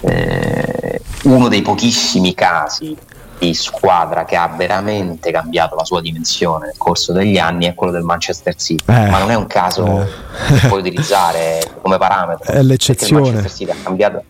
Eh, 0.00 1.00
uno 1.24 1.48
dei 1.48 1.62
pochissimi 1.62 2.34
casi 2.34 2.96
di 3.38 3.54
squadra 3.54 4.24
che 4.24 4.36
ha 4.36 4.48
veramente 4.48 5.30
cambiato 5.30 5.76
la 5.76 5.84
sua 5.84 6.00
dimensione 6.00 6.66
nel 6.66 6.76
corso 6.76 7.12
degli 7.12 7.38
anni 7.38 7.66
è 7.66 7.74
quello 7.74 7.92
del 7.92 8.02
Manchester 8.02 8.54
City, 8.56 8.84
eh, 8.86 9.08
ma 9.08 9.18
non 9.18 9.30
è 9.30 9.34
un 9.34 9.46
caso 9.46 10.02
eh. 10.02 10.58
che 10.60 10.66
puoi 10.66 10.80
utilizzare 10.80 11.60
come 11.80 11.98
parametro. 11.98 12.52
È 12.52 12.62
l'eccezione. 12.62 13.28
Il 13.28 13.32
Manchester 13.32 13.58
City 13.58 13.70
ha 13.70 13.82
cambiato. 13.82 14.24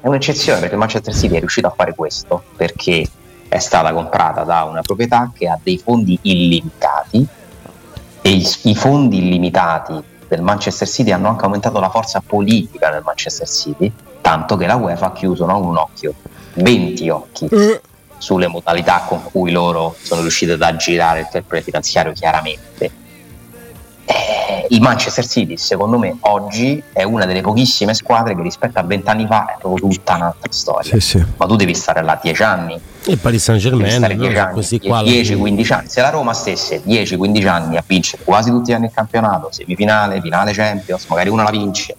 È 0.00 0.06
un'eccezione 0.06 0.58
perché 0.58 0.74
il 0.74 0.80
Manchester 0.80 1.14
City 1.14 1.36
è 1.36 1.38
riuscito 1.38 1.66
a 1.66 1.72
fare 1.74 1.94
questo 1.94 2.42
perché 2.56 3.06
è 3.48 3.58
stata 3.58 3.92
comprata 3.92 4.42
da 4.42 4.64
una 4.64 4.82
proprietà 4.82 5.30
che 5.34 5.48
ha 5.48 5.58
dei 5.62 5.78
fondi 5.78 6.18
illimitati 6.22 7.26
e 8.20 8.30
i 8.62 8.74
fondi 8.74 9.18
illimitati 9.18 10.02
del 10.28 10.42
Manchester 10.42 10.86
City 10.86 11.10
hanno 11.10 11.28
anche 11.28 11.44
aumentato 11.44 11.80
la 11.80 11.90
forza 11.90 12.22
politica 12.24 12.90
del 12.90 13.02
Manchester 13.04 13.48
City, 13.48 13.90
tanto 14.20 14.56
che 14.56 14.66
la 14.66 14.76
UEFA 14.76 15.06
ha 15.06 15.12
chiuso 15.12 15.46
non 15.46 15.64
un 15.64 15.76
occhio, 15.76 16.14
20 16.54 17.08
occhi 17.08 17.46
eh. 17.46 17.80
sulle 18.18 18.46
modalità 18.46 19.04
con 19.06 19.22
cui 19.24 19.50
loro 19.50 19.94
sono 20.00 20.20
riusciti 20.20 20.52
ad 20.52 20.62
aggirare 20.62 21.20
il 21.20 21.26
fair 21.30 21.62
finanziario 21.62 22.12
chiaramente 22.12 23.06
eh, 24.08 24.66
il 24.70 24.80
Manchester 24.80 25.26
City, 25.26 25.58
secondo 25.58 25.98
me, 25.98 26.16
oggi 26.20 26.82
è 26.94 27.02
una 27.02 27.26
delle 27.26 27.42
pochissime 27.42 27.92
squadre 27.92 28.34
che 28.34 28.40
rispetto 28.40 28.78
a 28.78 28.82
vent'anni 28.82 29.26
fa 29.26 29.54
è 29.54 29.56
proprio 29.60 29.86
tutta 29.86 30.16
un'altra 30.16 30.50
storia. 30.50 30.92
Sì, 30.92 31.00
sì. 31.00 31.22
Ma 31.36 31.44
tu 31.44 31.56
devi 31.56 31.74
stare 31.74 32.02
là 32.02 32.18
dieci 32.20 32.42
anni. 32.42 32.80
Il 33.04 33.18
Paris 33.18 33.42
Saint 33.42 33.60
Germain, 33.60 34.00
10-15 34.00 35.72
anni. 35.74 35.88
Se 35.88 36.00
la 36.00 36.08
Roma 36.08 36.32
stesse 36.32 36.82
10-15 36.82 37.46
anni 37.48 37.76
a 37.76 37.84
vincere 37.86 38.22
quasi 38.24 38.48
tutti 38.50 38.70
gli 38.70 38.74
anni 38.74 38.86
il 38.86 38.92
campionato, 38.94 39.48
semifinale, 39.50 40.22
finale 40.22 40.52
Champions, 40.52 41.04
magari 41.08 41.28
una 41.28 41.42
la 41.42 41.50
vince, 41.50 41.94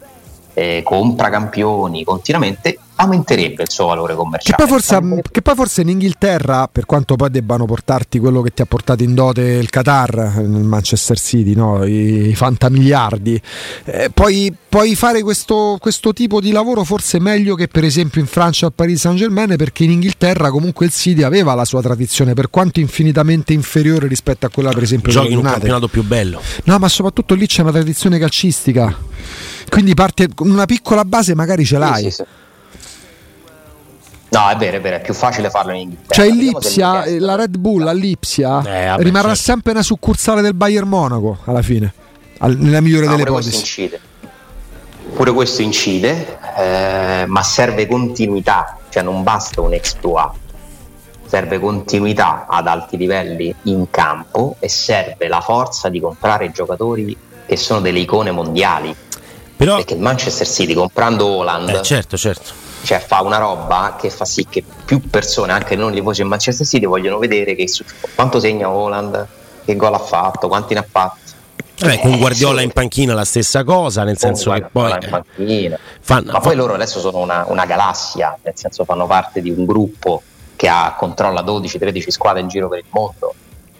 eh, 0.56 0.82
compra 0.84 1.30
campioni 1.30 2.04
continuamente, 2.04 2.80
aumenterebbe 3.02 3.64
il 3.64 3.72
suo 3.72 3.86
valore 3.86 4.14
commerciale. 4.14 4.56
Che 4.58 4.64
poi, 4.64 4.80
forse, 4.80 5.22
che 5.32 5.42
poi, 5.42 5.56
forse, 5.56 5.82
in 5.82 5.90
Inghilterra, 5.90 6.68
per 6.70 6.86
quanto 6.86 7.16
poi 7.16 7.30
debbano 7.30 7.66
portarti 7.66 8.20
quello 8.20 8.42
che 8.42 8.52
ti 8.52 8.62
ha 8.62 8.66
portato 8.66 9.04
in 9.04 9.14
dote 9.14 9.42
il 9.42 9.70
Qatar 9.70 10.42
nel 10.46 10.64
Manchester 10.64 11.18
City, 11.18 11.56
no? 11.56 11.86
i, 11.86 12.30
i 12.30 12.36
fantamiliardi, 12.36 13.42
eh, 13.86 14.10
puoi, 14.14 14.54
puoi, 14.68 14.96
fare 14.96 15.22
questo, 15.22 15.78
questo, 15.80 16.12
tipo 16.12 16.42
di 16.42 16.52
lavoro 16.52 16.84
forse 16.84 17.20
meglio 17.20 17.56
che 17.56 17.68
per 17.68 17.86
esempio 17.86 18.20
in 18.20 18.28
Francia 18.28 18.66
al 18.66 18.74
Paris 18.74 19.00
Saint 19.00 19.18
Germain, 19.18 19.56
perché 19.56 19.86
in 19.86 19.92
Inghilterra 19.92 20.50
comunque 20.50 20.86
il 20.86 20.92
City 20.92 21.24
aveva 21.24 21.54
la 21.54 21.66
sua 21.66 21.82
tradizione, 21.82 22.34
per 22.34 22.50
quanto 22.50 22.82
infinitamente 22.82 23.54
inferiore 23.54 24.08
rispetto 24.08 24.46
a 24.46 24.50
quella 24.50 24.72
per 24.72 24.84
esempio 24.84 25.12
Giochi 25.12 25.32
in 25.32 25.38
un 25.38 25.44
campionato 25.44 25.88
più 25.88 26.04
bello. 26.04 26.42
No, 26.66 26.78
ma 26.78 26.90
soprattutto 26.90 27.34
lì 27.34 27.48
c'è 27.48 27.62
una 27.62 27.72
tradizione 27.72 28.20
calcistica. 28.20 28.94
Quindi 29.70 29.94
parte 29.94 30.28
con 30.34 30.50
una 30.50 30.66
piccola 30.66 31.06
base 31.06 31.34
magari 31.36 31.64
ce 31.64 31.78
l'hai. 31.78 32.04
Sì, 32.04 32.10
sì, 32.10 32.16
sì. 32.16 32.24
No, 34.30 34.48
è 34.48 34.56
vero, 34.56 34.78
è 34.78 34.82
vero, 34.82 34.98
è 34.98 35.02
più 35.02 35.14
facile 35.14 35.50
farlo 35.50 35.72
in 35.72 35.80
Inghilterra. 35.80 36.14
Cioè, 36.14 36.32
l'Ipsia, 36.32 37.04
la 37.20 37.36
Red 37.36 37.58
Bull 37.58 37.88
all'Ipsia 37.88 38.60
eh, 38.60 38.88
vabbè, 38.88 39.04
rimarrà 39.04 39.30
certo. 39.30 39.44
sempre 39.44 39.72
una 39.72 39.82
succursale 39.82 40.42
del 40.42 40.54
Bayern 40.54 40.88
Monaco 40.88 41.40
alla 41.46 41.64
fine, 41.64 41.92
nella 42.40 42.82
migliore 42.82 43.06
no, 43.06 43.12
delle 43.12 43.24
ipotesi. 43.24 43.56
incide. 43.56 44.00
Pure 45.16 45.32
questo 45.32 45.64
incide, 45.64 46.38
eh, 46.58 47.26
ma 47.26 47.42
serve 47.42 47.88
continuità, 47.88 48.78
cioè 48.90 49.02
non 49.02 49.24
basta 49.24 49.62
un 49.62 49.74
exploit, 49.74 50.34
serve 51.26 51.60
continuità 51.60 52.46
ad 52.48 52.68
alti 52.68 52.98
livelli 52.98 53.54
in 53.64 53.90
campo 53.90 54.58
e 54.60 54.70
serve 54.70 55.28
la 55.28 55.42
forza 55.42 55.90
di 55.90 56.00
comprare 56.00 56.52
giocatori 56.52 57.18
che 57.48 57.58
sono 57.58 57.80
delle 57.80 58.00
icone 58.00 58.30
mondiali. 58.30 58.96
Però... 59.56 59.78
Perché 59.78 59.96
il 59.96 60.02
Manchester 60.02 60.48
City 60.48 60.76
comprando 60.76 61.26
Holland 61.26 61.70
eh, 61.70 61.82
certo, 61.82 62.16
certo 62.16 62.68
cioè 62.84 63.00
fa 63.00 63.22
una 63.22 63.38
roba 63.38 63.96
che 64.00 64.10
fa 64.10 64.26
sì 64.26 64.46
che 64.50 64.64
più 64.86 65.10
persone, 65.10 65.52
anche 65.52 65.76
non 65.76 65.92
le 65.92 66.02
voci 66.02 66.22
in 66.22 66.28
Manchester 66.28 66.66
City, 66.66 66.86
vogliono 66.86 67.18
vedere 67.18 67.56
che, 67.56 67.68
quanto 68.16 68.40
segna 68.40 68.70
Holland, 68.70 69.28
che 69.66 69.76
gol 69.76 69.94
ha 69.94 70.00
fatto, 70.00 70.48
quanti 70.48 70.74
ne 70.74 70.80
ha 70.80 70.86
fatti. 70.90 71.28
Beh, 71.80 72.00
con 72.00 72.18
Guardiola 72.18 72.62
in 72.62 72.72
panchina 72.72 73.14
la 73.14 73.24
stessa 73.24 73.64
cosa, 73.64 74.04
nel 74.04 74.18
senso 74.18 74.52
che 74.52 74.64
poi... 74.70 74.92
Fanno, 76.02 76.32
Ma 76.32 76.40
poi 76.40 76.56
loro 76.56 76.74
adesso 76.74 77.00
sono 77.00 77.20
una, 77.20 77.46
una, 77.48 77.66
galassia, 77.66 78.38
nel 78.42 78.54
senso 78.56 78.84
fanno 78.84 79.08
parte 79.08 79.42
di 79.42 79.50
un 79.50 79.66
gruppo 79.66 80.22
che 80.58 80.68
ha, 80.68 80.96
controlla 80.98 81.42
12-13 81.42 82.10
squadre 82.10 82.42
in 82.42 82.50
giro 82.50 82.68
per 82.68 82.80
il 82.80 82.86
mondo 82.90 83.34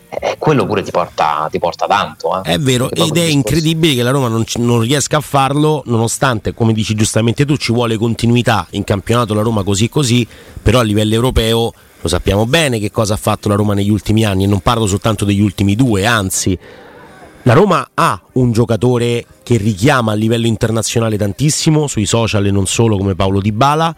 eh, 0.10 0.38
quello 0.40 0.66
pure 0.66 0.82
ti 0.82 0.90
porta, 0.90 1.48
ti 1.52 1.60
porta 1.60 1.86
tanto. 1.86 2.42
Eh. 2.44 2.54
È 2.54 2.60
vero, 2.60 2.90
ed 2.90 3.16
è 3.16 3.26
incredibile 3.26 3.94
che 3.94 4.04
la 4.04 4.10
Roma 4.10 4.28
non, 4.28 4.44
non, 4.56 4.80
riesca 4.82 5.18
a 5.18 5.22
farlo, 5.22 5.84
nonostante, 5.86 6.54
come 6.54 6.74
dici 6.74 6.96
giustamente 6.96 7.46
tu, 7.46 7.58
ci 7.58 7.72
vuole 7.72 7.96
continuità 7.98 8.66
in 8.72 8.84
campionato 8.84 9.36
la 9.36 9.42
Roma 9.42 9.64
così 9.64 9.88
così, 9.88 10.28
però 10.62 10.80
a 10.80 10.84
livello 10.84 11.14
europeo 11.14 11.72
lo 12.02 12.08
sappiamo 12.08 12.46
bene 12.46 12.80
che 12.80 12.92
cosa 12.92 13.14
ha 13.14 13.18
fatto 13.18 13.50
la 13.50 13.56
Roma 13.56 13.74
negli 13.74 13.90
ultimi 13.90 14.26
anni 14.26 14.46
e 14.46 14.48
non 14.48 14.62
parlo 14.62 14.88
soltanto 14.88 15.26
degli 15.26 15.42
ultimi 15.42 15.76
due, 15.76 16.06
anzi. 16.06 16.58
La 17.44 17.54
Roma 17.54 17.92
ha 17.94 18.20
un 18.34 18.52
giocatore 18.52 19.26
che 19.44 19.58
richiama 19.58 20.12
a 20.12 20.16
livello 20.16 20.48
internazionale 20.48 21.18
tantissimo, 21.18 21.88
sui 21.88 22.06
social 22.06 22.46
e 22.46 22.52
non 22.52 22.66
solo 22.66 22.98
come 22.98 23.16
Paolo 23.16 23.40
Di 23.40 23.52
Bala, 23.52 23.96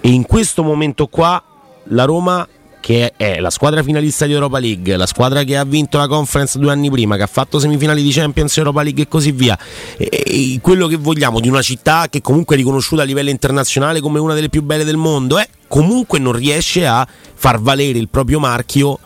e 0.00 0.10
in 0.10 0.26
questo 0.26 0.62
momento 0.62 1.06
qua 1.06 1.42
la 1.90 2.04
Roma 2.04 2.46
che 2.86 3.14
è 3.16 3.40
la 3.40 3.50
squadra 3.50 3.82
finalista 3.82 4.26
di 4.26 4.32
Europa 4.32 4.60
League, 4.60 4.96
la 4.96 5.06
squadra 5.06 5.42
che 5.42 5.56
ha 5.56 5.64
vinto 5.64 5.98
la 5.98 6.06
conference 6.06 6.56
due 6.56 6.70
anni 6.70 6.88
prima, 6.88 7.16
che 7.16 7.24
ha 7.24 7.26
fatto 7.26 7.58
semifinali 7.58 8.00
di 8.00 8.12
Champions 8.12 8.56
Europa 8.58 8.84
League 8.84 9.02
e 9.02 9.08
così 9.08 9.32
via. 9.32 9.58
E, 9.96 10.08
e 10.24 10.58
quello 10.62 10.86
che 10.86 10.94
vogliamo 10.94 11.40
di 11.40 11.48
una 11.48 11.62
città 11.62 12.06
che 12.08 12.20
comunque 12.20 12.54
è 12.54 12.58
riconosciuta 12.58 13.02
a 13.02 13.04
livello 13.04 13.30
internazionale 13.30 13.98
come 13.98 14.20
una 14.20 14.34
delle 14.34 14.48
più 14.48 14.62
belle 14.62 14.84
del 14.84 14.98
mondo, 14.98 15.36
è 15.36 15.48
comunque 15.66 16.20
non 16.20 16.32
riesce 16.32 16.86
a 16.86 17.04
far 17.34 17.60
valere 17.60 17.98
il 17.98 18.08
proprio 18.08 18.38
marchio 18.38 19.00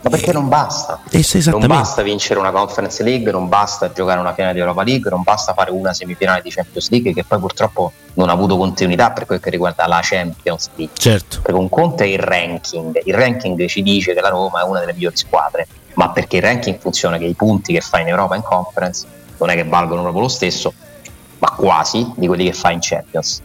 ma 0.00 0.10
perché 0.10 0.32
non 0.32 0.48
basta? 0.48 1.00
Non 1.58 1.66
basta 1.66 2.02
vincere 2.02 2.38
una 2.38 2.50
Conference 2.50 3.02
League, 3.02 3.30
non 3.32 3.48
basta 3.48 3.90
giocare 3.92 4.20
una 4.20 4.34
finale 4.34 4.52
di 4.52 4.60
Europa 4.60 4.82
League, 4.82 5.10
non 5.10 5.22
basta 5.22 5.52
fare 5.52 5.70
una 5.70 5.92
semifinale 5.92 6.42
di 6.42 6.50
Champions 6.50 6.90
League 6.90 7.12
che 7.12 7.24
poi 7.24 7.38
purtroppo 7.38 7.92
non 8.14 8.28
ha 8.28 8.32
avuto 8.32 8.56
continuità 8.56 9.10
per 9.10 9.26
quel 9.26 9.40
che 9.40 9.50
riguarda 9.50 9.86
la 9.86 10.00
Champions 10.02 10.70
League. 10.76 10.96
Certo. 10.96 11.40
Perché 11.42 11.58
un 11.58 11.68
conto 11.68 12.02
è 12.02 12.06
il 12.06 12.18
ranking, 12.18 13.00
il 13.04 13.14
ranking 13.14 13.66
ci 13.66 13.82
dice 13.82 14.14
che 14.14 14.20
la 14.20 14.28
Roma 14.28 14.60
è 14.60 14.64
una 14.64 14.80
delle 14.80 14.92
migliori 14.92 15.16
squadre, 15.16 15.66
ma 15.94 16.10
perché 16.10 16.36
il 16.36 16.42
ranking 16.42 16.78
funziona 16.78 17.18
che 17.18 17.24
i 17.24 17.34
punti 17.34 17.72
che 17.72 17.80
fa 17.80 18.00
in 18.00 18.08
Europa 18.08 18.36
in 18.36 18.42
Conference 18.42 19.06
non 19.38 19.50
è 19.50 19.54
che 19.54 19.64
valgono 19.64 20.02
proprio 20.02 20.22
lo 20.22 20.28
stesso, 20.28 20.72
ma 21.38 21.50
quasi 21.50 22.12
di 22.16 22.26
quelli 22.26 22.44
che 22.44 22.52
fa 22.52 22.70
in 22.70 22.78
Champions. 22.80 23.42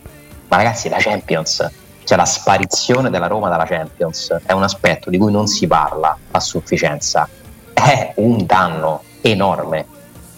Ma 0.48 0.58
ragazzi, 0.58 0.90
la 0.90 0.98
Champions 0.98 1.70
cioè 2.12 2.20
la 2.20 2.26
sparizione 2.26 3.10
della 3.10 3.28
Roma 3.28 3.48
dalla 3.48 3.64
Champions 3.64 4.36
è 4.46 4.52
un 4.52 4.64
aspetto 4.64 5.10
di 5.10 5.18
cui 5.18 5.32
non 5.32 5.48
si 5.48 5.66
parla 5.66 6.18
a 6.32 6.40
sufficienza, 6.42 7.26
è 7.72 8.12
un 8.18 8.46
danno 8.46 9.04
enorme 9.22 9.86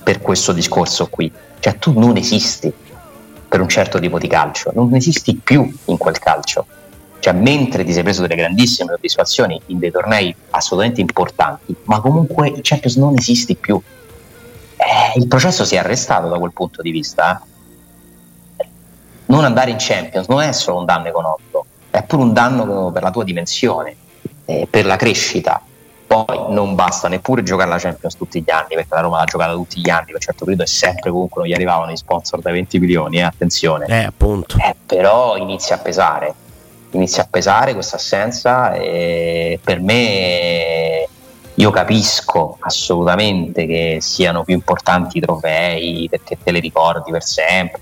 per 0.03 0.21
questo 0.21 0.51
discorso 0.51 1.07
qui. 1.07 1.31
Cioè 1.57 1.79
tu 1.79 1.97
non 1.97 2.15
esisti 2.15 2.71
per 3.47 3.59
un 3.59 3.69
certo 3.69 3.97
tipo 3.97 4.19
di 4.19 4.27
calcio, 4.27 4.71
non 4.75 4.93
esisti 4.93 5.33
più 5.43 5.67
in 5.86 5.97
quel 5.97 6.19
calcio. 6.19 6.67
Cioè, 7.17 7.33
mentre 7.33 7.83
ti 7.83 7.91
sei 7.91 8.03
preso 8.03 8.21
delle 8.21 8.36
grandissime 8.36 8.91
soddisfazioni 8.91 9.59
in 9.67 9.79
dei 9.79 9.89
tornei 9.89 10.36
assolutamente 10.51 11.01
importanti, 11.01 11.75
ma 11.86 11.99
comunque 12.01 12.49
il 12.49 12.59
Champions 12.62 12.97
non 12.97 13.15
esisti 13.17 13.55
più. 13.55 13.81
Eh, 14.75 15.19
il 15.19 15.27
processo 15.27 15.65
si 15.65 15.73
è 15.73 15.79
arrestato 15.79 16.27
da 16.27 16.38
quel 16.38 16.53
punto 16.53 16.83
di 16.83 16.91
vista. 16.91 17.41
Eh 17.41 17.52
non 19.25 19.43
andare 19.45 19.71
in 19.71 19.77
Champions 19.79 20.27
non 20.27 20.41
è 20.41 20.51
solo 20.51 20.79
un 20.79 20.86
danno 20.86 21.07
economico, 21.07 21.65
è 21.89 22.03
pure 22.03 22.23
un 22.23 22.33
danno 22.33 22.91
per 22.91 23.03
la 23.03 23.12
tua 23.12 23.23
dimensione, 23.23 23.95
eh, 24.45 24.67
per 24.69 24.86
la 24.86 24.95
crescita. 24.95 25.62
Poi 26.05 26.53
non 26.53 26.75
basta 26.75 27.07
neppure 27.07 27.41
giocare 27.41 27.69
la 27.69 27.79
Champions 27.79 28.15
tutti 28.15 28.41
gli 28.41 28.51
anni, 28.51 28.75
perché 28.75 28.89
la 28.89 29.01
Roma 29.01 29.17
l'ha 29.19 29.25
giocata 29.25 29.53
tutti 29.53 29.79
gli 29.79 29.89
anni 29.89 30.05
per 30.05 30.15
un 30.15 30.21
certo 30.21 30.45
periodo 30.45 30.63
e 30.63 30.67
sempre 30.67 31.09
comunque 31.09 31.41
non 31.41 31.49
gli 31.49 31.53
arrivavano 31.53 31.91
i 31.91 31.97
sponsor 31.97 32.39
da 32.39 32.51
20 32.51 32.79
milioni, 32.79 33.17
eh, 33.17 33.21
attenzione. 33.21 33.86
Eh, 33.88 34.03
appunto. 34.03 34.57
Eh, 34.57 34.75
però 34.86 35.38
inizia 35.38 35.75
a 35.75 35.79
pesare, 35.79 36.33
inizia 36.91 37.23
a 37.23 37.27
pesare 37.29 37.73
questa 37.73 37.95
assenza 37.95 38.73
e 38.73 39.59
per 39.63 39.79
me 39.79 41.07
io 41.55 41.69
capisco 41.71 42.57
assolutamente 42.59 43.65
che 43.65 43.97
siano 44.01 44.43
più 44.43 44.53
importanti 44.53 45.17
i 45.17 45.21
trofei 45.21 46.07
perché 46.09 46.38
te 46.43 46.51
li 46.51 46.59
ricordi 46.59 47.12
per 47.12 47.23
sempre 47.23 47.81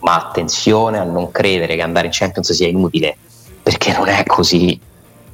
ma 0.00 0.16
attenzione 0.16 0.98
a 0.98 1.04
non 1.04 1.30
credere 1.30 1.74
che 1.74 1.82
andare 1.82 2.06
in 2.06 2.12
Champions 2.12 2.52
sia 2.52 2.68
inutile, 2.68 3.16
perché 3.62 3.92
non 3.92 4.08
è 4.08 4.24
così. 4.24 4.78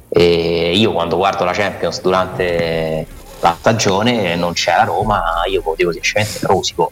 E 0.09 0.71
io 0.75 0.93
quando 0.93 1.17
guardo 1.17 1.43
la 1.43 1.51
Champions 1.51 2.01
durante 2.01 3.05
la 3.39 3.55
stagione 3.59 4.35
non 4.35 4.53
c'è 4.53 4.75
la 4.75 4.83
Roma, 4.83 5.21
io 5.49 5.61
dico 5.75 5.91
semplicemente 5.91 6.39
rosico, 6.43 6.91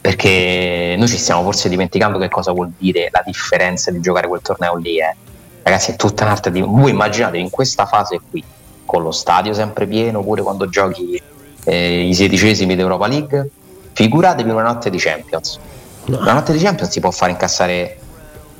perché 0.00 0.94
noi 0.96 1.08
ci 1.08 1.18
stiamo 1.18 1.42
forse 1.42 1.68
dimenticando 1.68 2.18
che 2.18 2.28
cosa 2.28 2.52
vuol 2.52 2.72
dire 2.78 3.08
la 3.12 3.22
differenza 3.24 3.90
di 3.90 4.00
giocare 4.00 4.26
quel 4.26 4.40
torneo 4.40 4.76
lì. 4.76 4.98
Eh. 4.98 5.14
Ragazzi, 5.62 5.92
è 5.92 5.96
tutta 5.96 6.24
un'altra 6.24 6.50
di... 6.50 6.60
Voi 6.60 6.90
immaginate 6.90 7.36
in 7.36 7.50
questa 7.50 7.86
fase 7.86 8.20
qui, 8.30 8.42
con 8.84 9.02
lo 9.02 9.12
stadio 9.12 9.52
sempre 9.52 9.86
pieno, 9.86 10.22
pure 10.22 10.42
quando 10.42 10.68
giochi 10.68 11.20
eh, 11.64 12.00
i 12.08 12.14
sedicesimi 12.14 12.74
d'Europa 12.74 13.06
League, 13.06 13.50
figuratevi 13.92 14.48
una 14.48 14.62
notte 14.62 14.88
di 14.88 14.98
Champions 14.98 15.58
la 16.06 16.32
notte 16.32 16.52
di 16.52 16.58
Champions 16.58 16.90
si 16.90 17.00
può 17.00 17.10
fare 17.10 17.32
incassare 17.32 17.98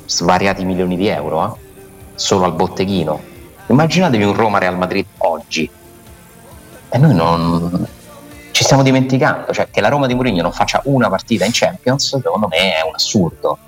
svariati 0.06 0.64
milioni 0.64 0.96
di 0.96 1.06
euro 1.08 1.44
eh? 1.44 1.58
solo 2.14 2.44
al 2.44 2.52
botteghino. 2.52 3.28
Immaginatevi 3.66 4.24
un 4.24 4.34
Roma-Real 4.34 4.76
Madrid 4.76 5.06
oggi. 5.18 5.70
E 6.92 6.98
noi 6.98 7.14
non 7.14 7.86
ci 8.50 8.64
stiamo 8.64 8.82
dimenticando, 8.82 9.52
cioè 9.52 9.68
che 9.70 9.80
la 9.80 9.88
Roma 9.88 10.06
di 10.06 10.14
Mourinho 10.14 10.42
non 10.42 10.52
faccia 10.52 10.80
una 10.84 11.08
partita 11.08 11.44
in 11.44 11.52
Champions, 11.54 12.08
secondo 12.08 12.48
me 12.48 12.76
è 12.76 12.82
un 12.86 12.94
assurdo. 12.94 13.58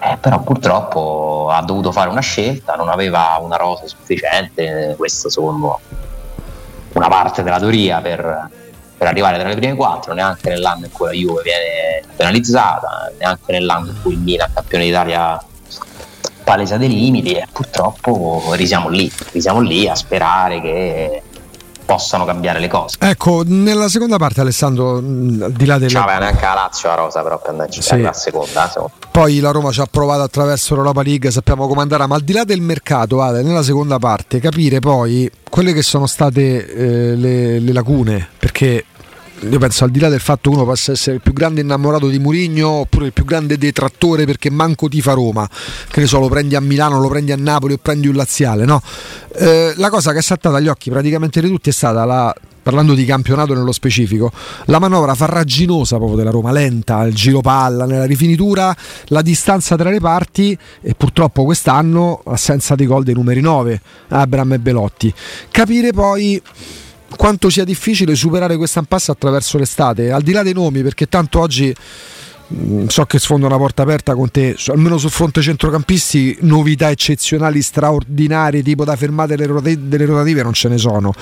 Eh, 0.00 0.16
però 0.20 0.40
purtroppo 0.40 1.48
ha 1.50 1.60
dovuto 1.62 1.90
fare 1.90 2.08
una 2.08 2.20
scelta, 2.20 2.76
non 2.76 2.88
aveva 2.88 3.36
una 3.42 3.56
rosa 3.56 3.86
sufficiente, 3.86 4.94
questa 4.96 5.28
secondo 5.28 5.80
una 6.92 7.08
parte 7.08 7.42
della 7.42 7.58
teoria 7.58 8.00
per, 8.00 8.48
per 8.98 9.06
arrivare 9.06 9.38
tra 9.38 9.48
le 9.48 9.54
prime 9.54 9.74
quattro, 9.74 10.12
neanche 10.12 10.48
nell'anno 10.48 10.86
in 10.86 10.92
cui 10.92 11.06
la 11.06 11.12
Juve 11.12 11.42
viene 11.42 12.02
penalizzata, 12.16 13.12
neanche 13.16 13.52
nell'anno 13.52 13.90
in 13.90 14.02
cui 14.02 14.14
il 14.14 14.18
Milan 14.18 14.50
campione 14.52 14.84
d'Italia 14.84 15.40
palesa 16.42 16.76
dei 16.76 16.88
limiti 16.88 17.34
e 17.34 17.46
purtroppo 17.52 18.52
risiamo 18.54 18.88
lì, 18.88 19.10
risiamo 19.32 19.60
lì 19.60 19.86
a 19.88 19.94
sperare 19.94 20.60
che 20.60 21.22
possano 21.88 22.26
cambiare 22.26 22.60
le 22.60 22.68
cose. 22.68 22.98
Ecco, 23.00 23.44
nella 23.46 23.88
seconda 23.88 24.18
parte 24.18 24.42
Alessandro, 24.42 24.96
al 24.96 25.52
di 25.56 25.64
là 25.64 25.78
del... 25.78 25.88
Ciao, 25.88 26.04
neanche 26.04 26.44
la 26.44 26.52
Lazio 26.52 26.90
la 26.90 26.96
Rosa 26.96 27.22
però 27.22 27.38
per 27.38 27.48
andarci 27.52 27.80
sì. 27.80 27.98
la 27.98 28.12
seconda. 28.12 28.68
Seconda. 28.68 28.92
Poi 29.10 29.40
la 29.40 29.52
Roma 29.52 29.70
ci 29.72 29.80
ha 29.80 29.86
provato 29.90 30.20
attraverso 30.20 30.74
l'Europa 30.74 31.00
League, 31.00 31.30
sappiamo 31.30 31.66
come 31.66 31.80
andrà, 31.80 32.06
ma 32.06 32.16
al 32.16 32.20
di 32.20 32.34
là 32.34 32.44
del 32.44 32.60
mercato, 32.60 33.16
vale, 33.16 33.42
nella 33.42 33.62
seconda 33.62 33.98
parte 33.98 34.38
capire 34.38 34.80
poi 34.80 35.30
quelle 35.48 35.72
che 35.72 35.80
sono 35.80 36.06
state 36.06 36.66
eh, 36.66 37.14
le, 37.14 37.58
le 37.58 37.72
lacune, 37.72 38.28
perché 38.38 38.84
io 39.40 39.58
penso 39.58 39.84
al 39.84 39.90
di 39.90 40.00
là 40.00 40.08
del 40.08 40.20
fatto 40.20 40.50
che 40.50 40.56
uno 40.56 40.64
possa 40.64 40.92
essere 40.92 41.16
il 41.16 41.22
più 41.22 41.32
grande 41.32 41.60
innamorato 41.60 42.08
di 42.08 42.18
Murigno 42.18 42.68
oppure 42.68 43.06
il 43.06 43.12
più 43.12 43.24
grande 43.24 43.56
detrattore 43.56 44.24
perché 44.24 44.50
manco 44.50 44.88
ti 44.88 45.00
fa 45.00 45.12
Roma, 45.12 45.48
che 45.88 46.00
ne 46.00 46.06
so, 46.06 46.18
lo 46.18 46.28
prendi 46.28 46.56
a 46.56 46.60
Milano, 46.60 47.00
lo 47.00 47.08
prendi 47.08 47.32
a 47.32 47.36
Napoli 47.36 47.74
o 47.74 47.78
prendi 47.80 48.08
un 48.08 48.14
laziale, 48.14 48.64
no? 48.64 48.82
Eh, 49.34 49.74
la 49.76 49.90
cosa 49.90 50.12
che 50.12 50.18
è 50.18 50.22
saltata 50.22 50.56
agli 50.56 50.68
occhi 50.68 50.90
praticamente 50.90 51.40
di 51.40 51.48
tutti 51.48 51.70
è 51.70 51.72
stata 51.72 52.04
la 52.04 52.34
parlando 52.68 52.92
di 52.92 53.06
campionato 53.06 53.54
nello 53.54 53.72
specifico, 53.72 54.30
la 54.66 54.78
manovra 54.78 55.14
farraginosa 55.14 55.96
proprio 55.96 56.18
della 56.18 56.30
Roma, 56.30 56.52
lenta, 56.52 57.02
il 57.04 57.14
giro 57.14 57.40
palla, 57.40 57.86
nella 57.86 58.04
rifinitura, 58.04 58.76
la 59.06 59.22
distanza 59.22 59.74
tra 59.74 59.88
le 59.88 60.00
parti 60.00 60.58
e 60.82 60.94
purtroppo 60.94 61.44
quest'anno 61.44 62.20
assenza 62.26 62.74
di 62.74 62.84
gol 62.84 63.04
dei 63.04 63.14
numeri 63.14 63.40
9, 63.40 63.80
Abram 64.08 64.52
e 64.52 64.58
Belotti. 64.58 65.14
Capire 65.50 65.92
poi 65.92 66.42
quanto 67.16 67.50
sia 67.50 67.64
difficile 67.64 68.14
superare 68.14 68.56
questa 68.56 68.80
impasse 68.80 69.10
attraverso 69.10 69.58
l'estate, 69.58 70.10
al 70.10 70.22
di 70.22 70.32
là 70.32 70.42
dei 70.42 70.52
nomi, 70.52 70.82
perché 70.82 71.06
tanto 71.06 71.40
oggi 71.40 71.74
mm, 72.54 72.86
so 72.86 73.04
che 73.04 73.18
sfondo 73.18 73.46
una 73.46 73.56
porta 73.56 73.82
aperta 73.82 74.14
con 74.14 74.30
te, 74.30 74.56
almeno 74.68 74.98
sul 74.98 75.10
fronte 75.10 75.40
centrocampisti, 75.40 76.38
novità 76.42 76.90
eccezionali, 76.90 77.62
straordinarie, 77.62 78.62
tipo 78.62 78.84
da 78.84 78.96
fermate 78.96 79.36
delle 79.36 80.06
rotative 80.06 80.42
non 80.42 80.52
ce 80.52 80.68
ne 80.68 80.78
sono. 80.78 81.12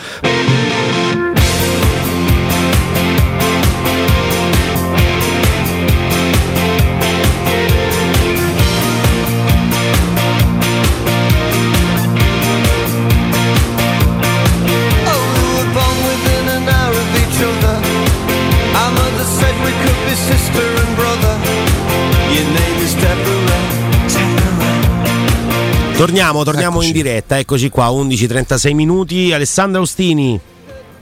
Torniamo, 25.96 26.44
torniamo 26.44 26.82
in 26.82 26.92
diretta, 26.92 27.38
eccoci 27.38 27.70
qua, 27.70 27.86
11.36 27.86 28.74
minuti. 28.74 29.32
Alessandro 29.32 29.80
Austini. 29.80 30.38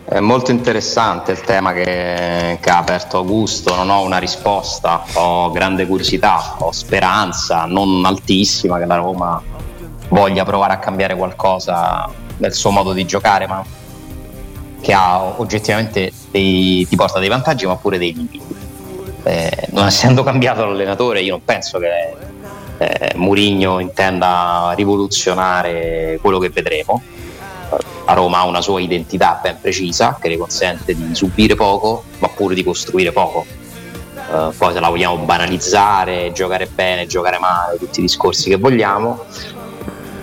È 0.04 0.20
molto 0.20 0.52
interessante 0.52 1.32
il 1.32 1.40
tema 1.40 1.72
che, 1.72 2.58
che, 2.60 2.70
ha 2.70 2.78
aperto 2.78 3.16
Augusto, 3.16 3.74
non 3.74 3.90
ho 3.90 4.02
una 4.02 4.18
risposta, 4.18 5.02
ho 5.14 5.50
grande 5.50 5.84
curiosità, 5.88 6.54
ho 6.58 6.70
speranza 6.70 7.64
non 7.64 8.04
altissima 8.04 8.78
che 8.78 8.84
la 8.84 8.94
Roma 8.94 9.42
voglia 10.10 10.44
provare 10.44 10.74
a 10.74 10.78
cambiare 10.78 11.16
qualcosa 11.16 12.08
nel 12.36 12.54
suo 12.54 12.70
modo 12.70 12.92
di 12.92 13.04
giocare, 13.04 13.48
ma 13.48 13.64
che 14.80 14.92
ha 14.92 15.24
oggettivamente 15.40 16.12
dei, 16.30 16.86
ti 16.88 16.94
porta 16.94 17.18
dei 17.18 17.28
vantaggi 17.28 17.66
ma 17.66 17.74
pure 17.74 17.98
dei 17.98 18.14
limiti. 18.14 18.40
Eh, 19.24 19.68
non 19.70 19.86
essendo 19.86 20.22
cambiato 20.24 20.64
l'allenatore 20.64 21.20
io 21.20 21.32
non 21.32 21.44
penso 21.44 21.80
che 21.80 21.88
eh, 22.78 23.12
Murigno 23.16 23.78
intenda 23.78 24.72
rivoluzionare 24.76 26.18
quello 26.20 26.38
che 26.38 26.50
vedremo. 26.50 27.02
A 28.06 28.12
Roma 28.12 28.38
ha 28.38 28.44
una 28.44 28.60
sua 28.60 28.80
identità 28.80 29.38
ben 29.42 29.58
precisa 29.60 30.18
che 30.20 30.28
le 30.28 30.36
consente 30.36 30.94
di 30.94 31.14
subire 31.14 31.54
poco 31.54 32.04
ma 32.18 32.28
pure 32.28 32.54
di 32.54 32.62
costruire 32.62 33.12
poco. 33.12 33.46
Uh, 34.30 34.54
poi 34.56 34.72
se 34.72 34.80
la 34.80 34.88
vogliamo 34.88 35.18
banalizzare, 35.18 36.32
giocare 36.32 36.66
bene, 36.66 37.06
giocare 37.06 37.38
male, 37.38 37.78
tutti 37.78 37.98
i 38.00 38.02
discorsi 38.02 38.48
che 38.48 38.56
vogliamo, 38.56 39.24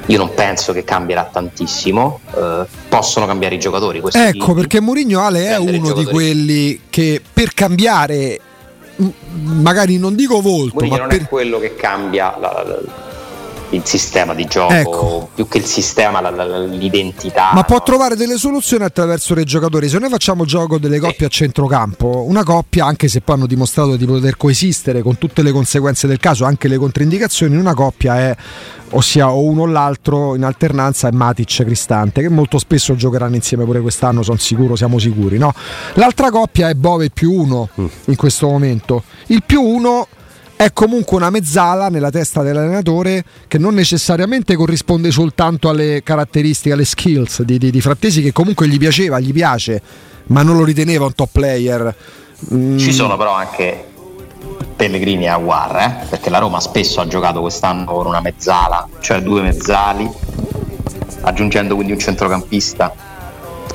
io 0.07 0.17
non 0.17 0.33
penso 0.33 0.73
che 0.73 0.83
cambierà 0.83 1.29
tantissimo. 1.31 2.19
Uh, 2.31 2.65
possono 2.89 3.25
cambiare 3.25 3.55
i 3.55 3.59
giocatori. 3.59 4.01
Ecco 4.11 4.53
perché 4.53 4.79
Mourinho 4.79 5.19
Ale 5.19 5.47
è 5.47 5.57
uno 5.57 5.93
di 5.93 6.05
quelli 6.05 6.81
che 6.89 7.21
per 7.31 7.53
cambiare 7.53 8.39
magari 9.43 9.97
non 9.97 10.15
dico 10.15 10.41
volto, 10.41 10.75
Mourinho 10.75 10.95
ma 10.95 10.99
non 11.01 11.09
per... 11.09 11.21
è 11.21 11.27
quello 11.27 11.59
che 11.59 11.75
cambia 11.75 12.35
la, 12.39 12.63
la, 12.65 13.10
il 13.71 13.81
sistema 13.85 14.33
di 14.33 14.45
gioco, 14.45 14.73
ecco. 14.73 15.29
più 15.33 15.47
che 15.47 15.59
il 15.59 15.65
sistema, 15.65 16.21
la, 16.21 16.59
l'identità. 16.59 17.51
Ma 17.53 17.61
no? 17.61 17.63
può 17.63 17.81
trovare 17.81 18.15
delle 18.15 18.37
soluzioni 18.37 18.83
attraverso 18.83 19.37
i 19.39 19.43
giocatori. 19.43 19.87
Se 19.89 19.99
noi 19.99 20.09
facciamo 20.09 20.45
gioco 20.45 20.77
delle 20.77 20.99
coppie 20.99 21.17
sì. 21.17 21.25
a 21.25 21.29
centrocampo, 21.29 22.25
una 22.27 22.43
coppia, 22.43 22.85
anche 22.85 23.07
se 23.07 23.21
poi 23.21 23.35
hanno 23.35 23.47
dimostrato 23.47 23.95
di 23.95 24.05
poter 24.05 24.37
coesistere 24.37 25.01
con 25.01 25.17
tutte 25.17 25.41
le 25.41 25.51
conseguenze 25.51 26.07
del 26.07 26.19
caso, 26.19 26.45
anche 26.45 26.67
le 26.67 26.77
controindicazioni, 26.77 27.55
una 27.55 27.73
coppia 27.73 28.17
è 28.17 28.35
ossia 28.91 29.31
o 29.31 29.41
uno 29.41 29.61
o 29.61 29.65
l'altro 29.65 30.35
in 30.35 30.43
alternanza 30.43 31.07
è 31.07 31.11
Matic 31.11 31.63
Cristante 31.63 32.21
che 32.21 32.29
molto 32.29 32.57
spesso 32.57 32.93
giocheranno 32.93 33.35
insieme 33.35 33.63
pure 33.63 33.79
quest'anno 33.79 34.21
sono 34.21 34.37
sicuro, 34.37 34.75
siamo 34.75 34.99
sicuri 34.99 35.37
no? 35.37 35.53
l'altra 35.93 36.29
coppia 36.29 36.67
è 36.67 36.73
Bove 36.73 37.09
più 37.09 37.31
uno 37.31 37.69
mm. 37.79 37.85
in 38.07 38.15
questo 38.17 38.47
momento 38.47 39.03
il 39.27 39.43
più 39.45 39.61
uno 39.61 40.07
è 40.63 40.73
comunque 40.73 41.17
una 41.17 41.31
mezzala 41.31 41.89
nella 41.89 42.11
testa 42.11 42.43
dell'allenatore 42.43 43.23
che 43.47 43.57
non 43.57 43.73
necessariamente 43.73 44.55
corrisponde 44.55 45.09
soltanto 45.09 45.69
alle 45.69 46.03
caratteristiche, 46.03 46.73
alle 46.73 46.85
skills 46.85 47.41
di, 47.41 47.57
di, 47.57 47.71
di 47.71 47.81
Frattesi 47.81 48.21
che 48.21 48.31
comunque 48.31 48.67
gli 48.67 48.77
piaceva, 48.77 49.19
gli 49.19 49.33
piace 49.33 49.81
ma 50.27 50.43
non 50.43 50.57
lo 50.57 50.63
riteneva 50.63 51.05
un 51.05 51.15
top 51.15 51.29
player 51.31 51.95
mm. 52.53 52.77
ci 52.77 52.93
sono 52.93 53.17
però 53.17 53.33
anche 53.33 53.85
Pellegrini 54.75 55.25
e 55.25 55.29
Aguar, 55.29 55.77
eh? 55.77 56.05
perché 56.09 56.29
la 56.29 56.37
Roma 56.37 56.59
spesso 56.59 57.01
ha 57.01 57.07
giocato 57.07 57.41
quest'anno 57.41 57.85
con 57.93 58.07
una 58.07 58.21
mezzala, 58.21 58.87
cioè 58.99 59.21
due 59.21 59.41
mezzali, 59.41 60.09
aggiungendo 61.21 61.75
quindi 61.75 61.93
un 61.93 61.99
centrocampista 61.99 62.93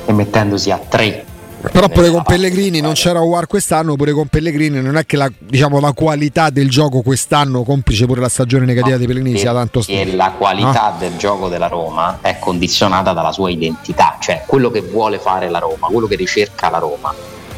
e 0.05 0.11
mettendosi 0.11 0.71
a 0.71 0.77
tre. 0.77 1.25
Però 1.59 1.89
pure 1.89 2.11
con 2.11 2.23
Pellegrini 2.23 2.81
non 2.81 2.93
c'era 2.93 3.19
Aguar 3.19 3.47
quest'anno, 3.47 3.95
pure 3.95 4.11
con 4.11 4.27
Pellegrini 4.27 4.81
non 4.81 4.95
è 4.95 5.05
che 5.05 5.17
la, 5.17 5.29
diciamo, 5.37 5.79
la 5.79 5.91
qualità 5.91 6.49
del 6.49 6.69
gioco 6.69 7.01
quest'anno, 7.01 7.63
complice 7.63 8.05
pure 8.05 8.21
la 8.21 8.29
stagione 8.29 8.65
negativa 8.65 8.95
no, 8.95 9.01
di 9.01 9.07
Pellegrini, 9.07 9.37
sia 9.37 9.53
tanto 9.53 9.81
st- 9.81 9.89
E 9.89 10.15
la 10.15 10.31
qualità 10.37 10.91
no? 10.91 10.95
del 10.99 11.17
gioco 11.17 11.49
della 11.49 11.67
Roma 11.67 12.19
è 12.21 12.37
condizionata 12.39 13.13
dalla 13.13 13.31
sua 13.31 13.49
identità, 13.49 14.17
cioè 14.19 14.43
quello 14.45 14.69
che 14.69 14.81
vuole 14.81 15.17
fare 15.19 15.49
la 15.49 15.59
Roma, 15.59 15.87
quello 15.87 16.07
che 16.07 16.15
ricerca 16.15 16.69
la 16.69 16.77
Roma 16.77 17.13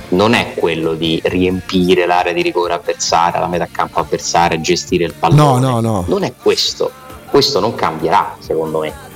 non 0.09 0.33
è 0.33 0.53
quello 0.55 0.93
di 0.93 1.21
riempire 1.25 2.05
l'area 2.05 2.33
di 2.33 2.41
rigore 2.41 2.73
avversaria, 2.73 3.39
la 3.39 3.47
metà 3.47 3.67
campo 3.71 3.99
avversaria, 3.99 4.59
gestire 4.59 5.05
il 5.05 5.13
pallone. 5.13 5.59
No, 5.59 5.79
no, 5.79 5.79
no. 5.81 6.05
Non 6.07 6.23
è 6.23 6.33
questo. 6.41 6.91
Questo 7.29 7.59
non 7.59 7.75
cambierà, 7.75 8.35
secondo 8.39 8.79
me. 8.79 9.08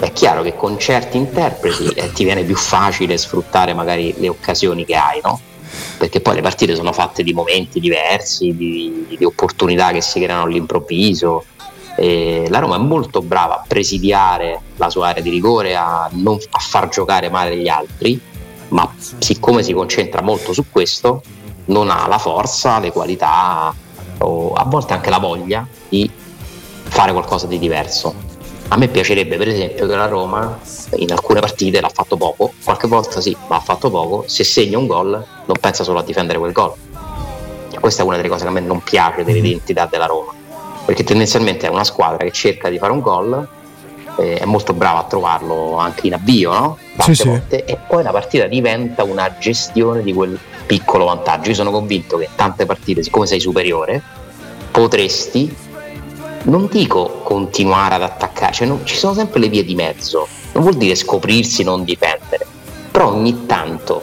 È 0.00 0.12
chiaro 0.12 0.42
che 0.42 0.56
con 0.56 0.78
certi 0.78 1.16
interpreti 1.16 1.88
eh, 1.88 2.10
ti 2.12 2.24
viene 2.24 2.42
più 2.42 2.56
facile 2.56 3.18
sfruttare 3.18 3.74
magari 3.74 4.14
le 4.18 4.28
occasioni 4.28 4.84
che 4.84 4.96
hai, 4.96 5.20
no? 5.22 5.40
Perché 5.98 6.20
poi 6.20 6.36
le 6.36 6.40
partite 6.40 6.74
sono 6.74 6.92
fatte 6.92 7.22
di 7.22 7.32
momenti 7.32 7.78
diversi, 7.78 8.56
di, 8.56 9.14
di 9.16 9.24
opportunità 9.24 9.92
che 9.92 10.00
si 10.00 10.20
creano 10.20 10.44
all'improvviso. 10.44 11.44
E 11.96 12.46
la 12.48 12.58
Roma 12.60 12.76
è 12.76 12.78
molto 12.78 13.20
brava 13.20 13.56
a 13.56 13.64
presidiare 13.66 14.60
la 14.76 14.88
sua 14.88 15.08
area 15.08 15.22
di 15.22 15.28
rigore, 15.28 15.76
a, 15.76 16.08
non, 16.12 16.38
a 16.50 16.58
far 16.58 16.88
giocare 16.88 17.28
male 17.28 17.56
gli 17.56 17.68
altri 17.68 18.20
ma 18.70 18.92
siccome 19.18 19.62
si 19.62 19.72
concentra 19.72 20.22
molto 20.22 20.52
su 20.52 20.66
questo, 20.70 21.22
non 21.66 21.90
ha 21.90 22.06
la 22.06 22.18
forza, 22.18 22.78
le 22.78 22.92
qualità 22.92 23.74
o 24.18 24.52
a 24.52 24.64
volte 24.64 24.92
anche 24.92 25.10
la 25.10 25.18
voglia 25.18 25.66
di 25.88 26.10
fare 26.82 27.12
qualcosa 27.12 27.46
di 27.46 27.58
diverso. 27.58 28.29
A 28.72 28.76
me 28.76 28.86
piacerebbe 28.86 29.36
per 29.36 29.48
esempio 29.48 29.86
che 29.88 29.96
la 29.96 30.06
Roma 30.06 30.58
in 30.94 31.10
alcune 31.10 31.40
partite 31.40 31.80
l'ha 31.80 31.90
fatto 31.92 32.16
poco, 32.16 32.52
qualche 32.62 32.86
volta 32.86 33.20
sì, 33.20 33.36
ma 33.48 33.56
ha 33.56 33.60
fatto 33.60 33.90
poco, 33.90 34.24
se 34.28 34.44
segna 34.44 34.78
un 34.78 34.86
gol 34.86 35.10
non 35.10 35.56
pensa 35.60 35.82
solo 35.82 35.98
a 35.98 36.02
difendere 36.04 36.38
quel 36.38 36.52
gol. 36.52 36.72
Questa 37.80 38.02
è 38.02 38.06
una 38.06 38.16
delle 38.16 38.28
cose 38.28 38.44
che 38.44 38.48
a 38.48 38.52
me 38.52 38.60
non 38.60 38.80
piace 38.82 39.24
dell'identità 39.24 39.86
della 39.90 40.06
Roma, 40.06 40.32
perché 40.84 41.02
tendenzialmente 41.02 41.66
è 41.66 41.70
una 41.70 41.82
squadra 41.82 42.18
che 42.18 42.30
cerca 42.30 42.68
di 42.68 42.78
fare 42.78 42.92
un 42.92 43.00
gol 43.00 43.48
eh, 44.18 44.38
è 44.38 44.44
molto 44.44 44.72
bravo 44.72 44.98
a 44.98 45.04
trovarlo 45.04 45.76
anche 45.76 46.06
in 46.06 46.14
avvio, 46.14 46.52
no? 46.52 46.78
Sì, 46.98 47.14
sì. 47.14 47.40
e 47.48 47.78
poi 47.88 48.02
la 48.02 48.10
partita 48.10 48.46
diventa 48.46 49.02
una 49.02 49.36
gestione 49.38 50.02
di 50.02 50.12
quel 50.12 50.38
piccolo 50.66 51.06
vantaggio. 51.06 51.48
Io 51.48 51.54
sono 51.54 51.70
convinto 51.70 52.18
che 52.18 52.28
tante 52.36 52.66
partite, 52.66 53.02
siccome 53.02 53.26
sei 53.26 53.40
superiore, 53.40 54.00
potresti, 54.70 55.54
non 56.44 56.68
dico 56.70 57.20
continuare 57.22 57.94
ad 57.96 58.02
attaccare, 58.02 58.52
cioè 58.52 58.66
non, 58.66 58.80
ci 58.84 58.96
sono 58.96 59.14
sempre 59.14 59.40
le 59.40 59.48
vie 59.48 59.64
di 59.64 59.74
mezzo, 59.74 60.26
non 60.52 60.62
vuol 60.62 60.76
dire 60.76 60.94
scoprirsi, 60.94 61.62
non 61.62 61.84
difendere, 61.84 62.46
però 62.90 63.12
ogni 63.12 63.46
tanto 63.46 64.02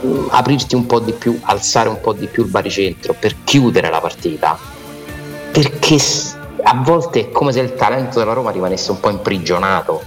mh, 0.00 0.06
mm, 0.06 0.26
aprirti 0.30 0.74
un 0.74 0.86
po' 0.86 1.00
di 1.00 1.12
più, 1.12 1.38
alzare 1.42 1.88
un 1.88 2.00
po' 2.00 2.12
di 2.12 2.26
più 2.26 2.44
il 2.44 2.50
baricentro 2.50 3.14
per 3.18 3.36
chiudere 3.44 3.90
la 3.90 4.00
partita, 4.00 4.58
perché 5.50 5.98
a 6.62 6.74
volte 6.82 7.20
è 7.20 7.30
come 7.30 7.52
se 7.52 7.60
il 7.60 7.74
talento 7.74 8.18
della 8.18 8.32
Roma 8.32 8.50
rimanesse 8.50 8.90
un 8.90 9.00
po' 9.00 9.10
imprigionato, 9.10 10.02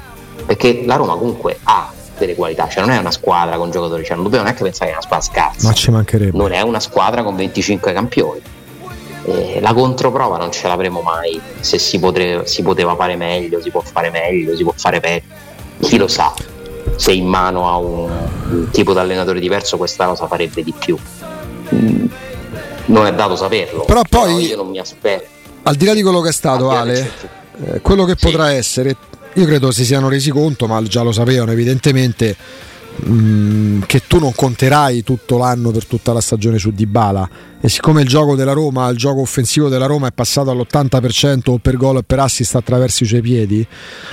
perché 0.45 0.83
la 0.85 0.95
Roma 0.95 1.15
comunque 1.15 1.59
ha 1.63 1.91
delle 2.17 2.35
qualità, 2.35 2.67
cioè 2.67 2.83
non 2.83 2.91
è 2.93 2.97
una 2.97 3.11
squadra 3.11 3.57
con 3.57 3.71
giocatori, 3.71 4.03
cioè 4.03 4.15
non 4.15 4.23
dobbiamo 4.23 4.45
neanche 4.45 4.63
pensare 4.63 4.91
che 4.91 4.95
è 4.95 4.97
una 4.97 5.05
squadra 5.05 5.25
scarsa, 5.25 5.67
ma 5.67 5.73
ci 5.73 5.91
mancherebbe. 5.91 6.37
non 6.37 6.51
è 6.51 6.61
una 6.61 6.79
squadra 6.79 7.23
con 7.23 7.35
25 7.35 7.93
campioni. 7.93 8.41
Eh, 9.27 9.59
la 9.59 9.73
controprova 9.73 10.37
non 10.37 10.51
ce 10.51 10.67
l'avremo 10.67 11.01
mai 11.01 11.39
se 11.59 11.77
si, 11.77 11.99
potre, 11.99 12.47
si 12.47 12.61
poteva 12.61 12.95
fare 12.95 13.15
meglio, 13.15 13.61
si 13.61 13.69
può 13.69 13.81
fare 13.81 14.09
meglio, 14.09 14.55
si 14.55 14.63
può 14.63 14.73
fare 14.75 14.99
peggio, 14.99 15.25
chi 15.79 15.97
lo 15.97 16.07
sa 16.07 16.33
se 16.95 17.11
in 17.11 17.27
mano 17.27 17.69
a 17.69 17.77
un, 17.77 18.09
un 18.49 18.69
tipo 18.71 18.93
di 18.93 18.99
allenatore 18.99 19.39
diverso 19.39 19.77
questa 19.77 20.05
cosa 20.07 20.27
farebbe 20.27 20.63
di 20.63 20.73
più. 20.77 20.97
Mm, 21.75 22.05
non 22.85 23.05
è 23.05 23.13
dato 23.13 23.35
saperlo, 23.35 23.83
però 23.83 24.01
poi 24.09 24.35
però 24.35 24.39
io 24.39 24.55
non 24.55 24.69
mi 24.69 24.79
aspetto 24.79 25.35
al 25.67 25.75
di 25.75 25.85
là 25.85 25.93
di 25.93 26.01
quello 26.01 26.21
che 26.21 26.29
è 26.29 26.33
stato, 26.33 26.69
Ale, 26.69 27.11
eh, 27.65 27.81
quello 27.81 28.05
che 28.05 28.15
sì. 28.17 28.25
potrà 28.25 28.51
essere, 28.51 28.95
io 29.33 29.45
credo 29.45 29.71
si 29.71 29.83
siano 29.83 30.07
resi 30.07 30.29
conto, 30.29 30.65
ma 30.65 30.81
già 30.83 31.01
lo 31.01 31.11
sapevano 31.11 31.51
evidentemente, 31.51 32.35
mm, 33.05 33.81
che 33.85 34.03
tu 34.07 34.19
non 34.19 34.33
conterai 34.33 35.03
tutto 35.03 35.37
l'anno 35.37 35.71
per 35.71 35.85
tutta 35.85 36.13
la 36.13 36.21
stagione 36.21 36.57
su 36.57 36.71
Dybala. 36.71 37.29
E 37.59 37.69
siccome 37.69 38.01
il 38.01 38.07
gioco 38.07 38.35
della 38.35 38.53
Roma, 38.53 38.87
il 38.89 38.97
gioco 38.97 39.21
offensivo 39.21 39.67
della 39.69 39.85
Roma 39.85 40.07
è 40.07 40.11
passato 40.11 40.51
all'80% 40.51 41.49
o 41.51 41.57
per 41.57 41.75
gol 41.77 41.97
o 41.97 42.03
per 42.03 42.19
assist 42.19 42.55
attraverso 42.55 43.03
i 43.03 43.07
suoi 43.07 43.21
piedi, 43.21 43.65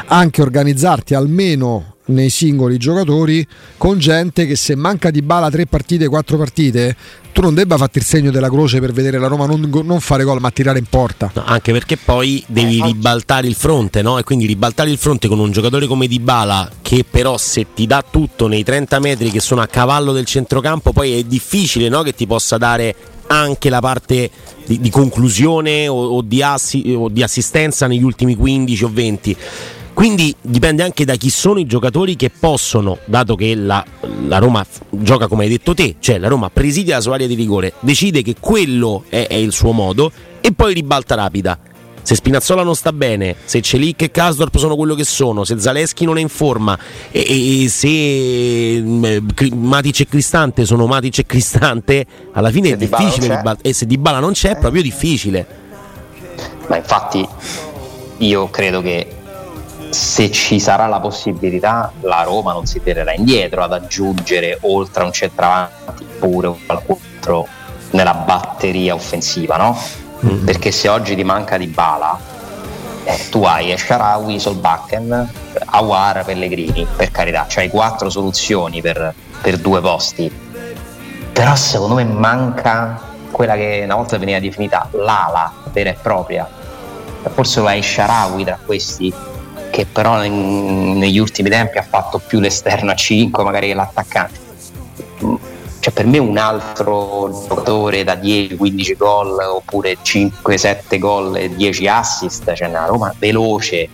anche 0.06 0.42
organizzarti 0.42 1.14
almeno 1.14 1.93
nei 2.06 2.30
singoli 2.30 2.76
giocatori 2.76 3.46
con 3.76 3.98
gente 3.98 4.46
che 4.46 4.56
se 4.56 4.74
manca 4.74 5.10
di 5.10 5.22
bala 5.22 5.50
tre 5.50 5.66
partite, 5.66 6.08
quattro 6.08 6.36
partite, 6.36 6.96
tu 7.32 7.40
non 7.40 7.54
debba 7.54 7.76
farti 7.76 7.98
il 7.98 8.04
segno 8.04 8.30
della 8.30 8.48
croce 8.48 8.78
per 8.80 8.92
vedere 8.92 9.18
la 9.18 9.26
Roma 9.26 9.46
non, 9.46 9.68
non 9.84 10.00
fare 10.00 10.24
gol 10.24 10.40
ma 10.40 10.50
tirare 10.50 10.78
in 10.78 10.86
porta. 10.86 11.30
No, 11.34 11.44
anche 11.44 11.72
perché 11.72 11.96
poi 11.96 12.44
devi 12.46 12.82
ribaltare 12.82 13.46
il 13.46 13.54
fronte, 13.54 14.02
no? 14.02 14.18
E 14.18 14.24
quindi 14.24 14.46
ribaltare 14.46 14.90
il 14.90 14.98
fronte 14.98 15.28
con 15.28 15.38
un 15.38 15.50
giocatore 15.50 15.86
come 15.86 16.06
Dybala 16.06 16.70
che 16.82 17.04
però 17.08 17.36
se 17.38 17.66
ti 17.74 17.86
dà 17.86 18.04
tutto 18.08 18.46
nei 18.46 18.62
30 18.62 18.98
metri 19.00 19.30
che 19.30 19.40
sono 19.40 19.62
a 19.62 19.66
cavallo 19.66 20.12
del 20.12 20.26
centrocampo 20.26 20.92
poi 20.92 21.18
è 21.18 21.22
difficile 21.24 21.88
no? 21.88 22.02
che 22.02 22.14
ti 22.14 22.26
possa 22.26 22.56
dare 22.58 22.94
anche 23.26 23.70
la 23.70 23.80
parte 23.80 24.30
di, 24.66 24.80
di 24.80 24.90
conclusione 24.90 25.88
o, 25.88 25.94
o, 25.94 26.22
di 26.22 26.42
assi, 26.42 26.94
o, 26.96 27.08
di 27.08 27.22
assistenza 27.22 27.86
negli 27.86 28.02
ultimi 28.02 28.34
15 28.34 28.84
o 28.84 28.90
20. 28.92 29.36
Quindi 29.94 30.34
dipende 30.40 30.82
anche 30.82 31.04
da 31.04 31.14
chi 31.14 31.30
sono 31.30 31.60
i 31.60 31.66
giocatori 31.66 32.16
che 32.16 32.28
possono, 32.28 32.98
dato 33.04 33.36
che 33.36 33.54
la, 33.54 33.82
la 34.26 34.38
Roma 34.38 34.66
gioca 34.90 35.28
come 35.28 35.44
hai 35.44 35.50
detto 35.50 35.72
te, 35.72 35.94
cioè 36.00 36.18
la 36.18 36.26
Roma 36.26 36.50
presidia 36.50 36.96
la 36.96 37.00
sua 37.00 37.14
area 37.14 37.28
di 37.28 37.34
rigore, 37.34 37.74
decide 37.78 38.20
che 38.22 38.34
quello 38.38 39.04
è, 39.08 39.28
è 39.28 39.34
il 39.34 39.52
suo 39.52 39.70
modo 39.70 40.10
e 40.40 40.52
poi 40.52 40.74
ribalta 40.74 41.14
rapida. 41.14 41.58
Se 42.02 42.16
Spinazzola 42.16 42.64
non 42.64 42.74
sta 42.74 42.92
bene, 42.92 43.36
se 43.44 43.62
Celic 43.62 44.02
e 44.02 44.10
Kasdorp 44.10 44.58
sono 44.58 44.76
quello 44.76 44.94
che 44.94 45.04
sono, 45.04 45.44
se 45.44 45.58
Zaleschi 45.58 46.04
non 46.04 46.18
è 46.18 46.20
in 46.20 46.28
forma 46.28 46.78
e, 47.10 47.62
e 47.64 47.68
se 47.68 48.78
mm, 48.82 49.04
Matic 49.54 50.00
e 50.00 50.06
Cristante 50.06 50.66
sono 50.66 50.86
Matic 50.86 51.20
e 51.20 51.24
Cristante, 51.24 52.04
alla 52.32 52.50
fine 52.50 52.68
se 52.68 52.74
è 52.74 52.76
difficile 52.76 53.42
e 53.62 53.72
se 53.72 53.86
Di 53.86 53.96
Bala 53.96 54.18
non 54.18 54.32
c'è 54.32 54.50
è 54.50 54.58
proprio 54.58 54.82
difficile. 54.82 55.46
Ma 56.66 56.76
infatti 56.76 57.26
io 58.18 58.50
credo 58.50 58.82
che 58.82 59.22
se 59.94 60.30
ci 60.30 60.58
sarà 60.58 60.86
la 60.86 61.00
possibilità 61.00 61.92
la 62.00 62.22
Roma 62.22 62.52
non 62.52 62.66
si 62.66 62.82
tirerà 62.82 63.12
indietro 63.14 63.62
ad 63.62 63.72
aggiungere 63.72 64.58
oltre 64.62 65.02
a 65.02 65.06
un 65.06 65.12
centravanti 65.12 66.04
pure 66.18 66.52
qualcun 66.66 66.96
altro 67.24 67.48
nella 67.90 68.14
batteria 68.14 68.94
offensiva, 68.94 69.56
no? 69.56 69.78
mm. 70.24 70.44
perché 70.44 70.70
se 70.70 70.88
oggi 70.88 71.14
ti 71.14 71.24
manca 71.24 71.56
di 71.56 71.66
bala 71.66 72.18
eh, 73.04 73.28
tu 73.30 73.44
hai 73.44 73.70
Esharawi, 73.70 74.38
Solbakken, 74.38 75.30
Awar, 75.66 76.24
Pellegrini, 76.24 76.86
per 76.96 77.10
carità, 77.10 77.46
c'hai 77.48 77.68
quattro 77.68 78.10
soluzioni 78.10 78.80
per, 78.80 79.14
per 79.40 79.58
due 79.58 79.80
posti, 79.80 80.30
però 81.32 81.54
secondo 81.54 81.94
me 81.94 82.04
manca 82.04 83.12
quella 83.30 83.54
che 83.54 83.82
una 83.84 83.96
volta 83.96 84.16
veniva 84.16 84.38
definita 84.38 84.88
l'ala 84.92 85.52
vera 85.70 85.90
e 85.90 85.96
propria, 86.00 86.48
forse 87.32 87.60
lo 87.60 87.66
hai 87.66 87.82
Sharawi 87.82 88.44
tra 88.44 88.58
questi 88.64 89.12
che 89.74 89.86
però 89.86 90.22
in, 90.22 90.98
negli 90.98 91.18
ultimi 91.18 91.50
tempi 91.50 91.78
ha 91.78 91.82
fatto 91.82 92.20
più 92.24 92.38
l'esterno 92.38 92.92
a 92.92 92.94
5 92.94 93.42
magari 93.42 93.66
che 93.66 93.74
l'attaccante 93.74 94.42
cioè 95.80 95.92
per 95.92 96.06
me 96.06 96.18
un 96.18 96.38
altro 96.38 97.44
giocatore 97.46 98.04
da 98.04 98.14
10-15 98.14 98.96
gol 98.96 99.36
oppure 99.38 99.96
5-7 100.00 100.98
gol 100.98 101.36
e 101.36 101.54
10 101.54 101.88
assist, 101.88 102.54
cioè 102.54 102.68
una 102.68 102.86
Roma 102.86 103.14
veloce, 103.18 103.90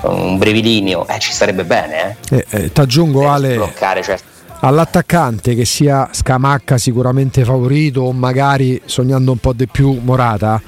un 0.00 0.38
brevilineo, 0.38 1.06
eh, 1.06 1.20
ci 1.20 1.32
sarebbe 1.32 1.62
bene. 1.64 2.16
Eh? 2.30 2.36
Eh, 2.36 2.46
eh, 2.50 2.72
T'aggiungo 2.72 3.28
Ale, 3.28 3.54
bloccare, 3.54 4.02
certo. 4.02 4.33
All'attaccante 4.66 5.54
che 5.54 5.66
sia 5.66 6.08
Scamacca 6.10 6.78
sicuramente 6.78 7.44
favorito 7.44 8.00
o 8.00 8.12
magari 8.12 8.80
sognando 8.86 9.32
un 9.32 9.38
po' 9.38 9.52
di 9.52 9.68
più 9.68 10.00
Morata. 10.02 10.60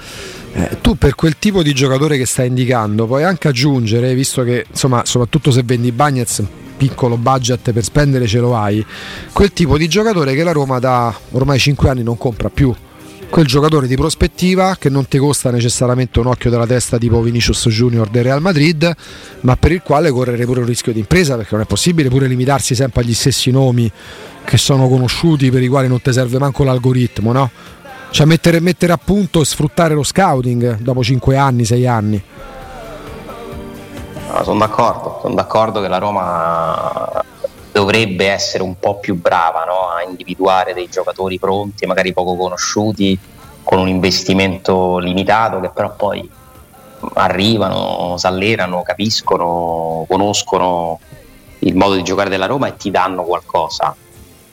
Eh, 0.53 0.79
tu 0.81 0.97
per 0.97 1.15
quel 1.15 1.39
tipo 1.39 1.63
di 1.63 1.73
giocatore 1.73 2.19
che 2.19 2.27
stai 2.27 2.49
indicando 2.49 3.07
puoi 3.07 3.25
anche 3.25 3.49
aggiungere, 3.49 4.15
visto 4.15 4.43
che 4.43 4.67
insomma 4.69 5.03
soprattutto 5.05 5.51
se 5.51 5.63
vendi 5.65 5.93
Bagnets 5.93 6.45
piccolo 6.77 7.17
budget 7.17 7.73
per 7.73 7.83
spendere 7.83 8.27
ce 8.27 8.39
lo 8.39 8.55
hai, 8.55 8.85
quel 9.33 9.53
tipo 9.53 9.79
di 9.79 9.89
giocatore 9.89 10.35
che 10.35 10.43
la 10.43 10.53
Roma 10.53 10.79
da 10.79 11.15
ormai 11.31 11.59
5 11.59 11.89
anni 11.89 12.03
non 12.03 12.19
compra 12.19 12.51
più. 12.51 12.75
Quel 13.29 13.47
giocatore 13.47 13.87
di 13.87 13.97
prospettiva 13.97 14.77
che 14.79 14.89
non 14.89 15.09
ti 15.09 15.19
costa 15.19 15.51
necessariamente 15.51 16.21
un 16.21 16.27
occhio 16.27 16.49
della 16.49 16.67
testa 16.67 16.97
tipo 16.97 17.21
Vinicius 17.21 17.69
Junior 17.69 18.09
del 18.09 18.23
Real 18.23 18.41
Madrid, 18.41 18.91
ma 19.41 19.57
per 19.57 19.73
il 19.73 19.83
quale 19.83 20.11
correre 20.11 20.45
pure 20.47 20.61
un 20.61 20.67
rischio 20.67 20.93
di 20.93 21.01
impresa 21.01 21.37
perché 21.37 21.55
non 21.55 21.63
è 21.63 21.67
possibile 21.67 22.09
pure 22.09 22.29
limitarsi 22.29 22.75
sempre 22.75 23.03
agli 23.03 23.13
stessi 23.13 23.51
nomi 23.51 23.91
che 24.45 24.57
sono 24.57 24.89
conosciuti 24.89 25.51
per 25.51 25.63
i 25.63 25.69
quali 25.69 25.89
non 25.89 26.01
ti 26.01 26.13
serve 26.13 26.39
manco 26.39 26.65
l'algoritmo, 26.65 27.33
no? 27.33 27.51
Cioè 28.11 28.25
mettere, 28.27 28.61
mettere 28.61 28.93
a 28.93 28.99
punto 29.03 29.43
e 29.43 29.45
sfruttare 29.45 29.93
lo 29.93 30.03
scouting 30.03 30.79
dopo 30.79 31.03
5 31.03 31.37
anni, 31.37 31.65
6 31.67 31.87
anni. 31.87 32.23
No, 34.33 34.45
sono 34.45 34.59
d'accordo, 34.59 35.19
sono 35.21 35.35
d'accordo 35.35 35.83
che 35.83 35.89
la 35.89 35.99
Roma 35.99 37.23
dovrebbe 37.77 38.29
essere 38.29 38.63
un 38.63 38.79
po' 38.79 38.99
più 38.99 39.21
brava 39.21 39.65
no? 39.65 39.91
a 39.91 40.03
individuare 40.03 40.73
dei 40.73 40.89
giocatori 40.89 41.39
pronti, 41.39 41.85
magari 41.85 42.15
poco 42.15 42.35
conosciuti, 42.35 43.19
con 43.63 43.79
un 43.79 43.89
investimento 43.89 44.97
limitato, 44.97 45.61
che 45.61 45.69
però 45.69 45.95
poi 45.95 46.27
arrivano, 47.15 48.15
si 48.17 48.27
allenano, 48.27 48.81
capiscono, 48.81 50.07
conoscono 50.09 51.01
il 51.59 51.77
modo 51.77 51.97
di 51.97 52.03
giocare 52.03 52.31
della 52.31 52.47
Roma 52.47 52.69
e 52.69 52.77
ti 52.77 52.91
danno 52.91 53.25
qualcosa. 53.25 53.95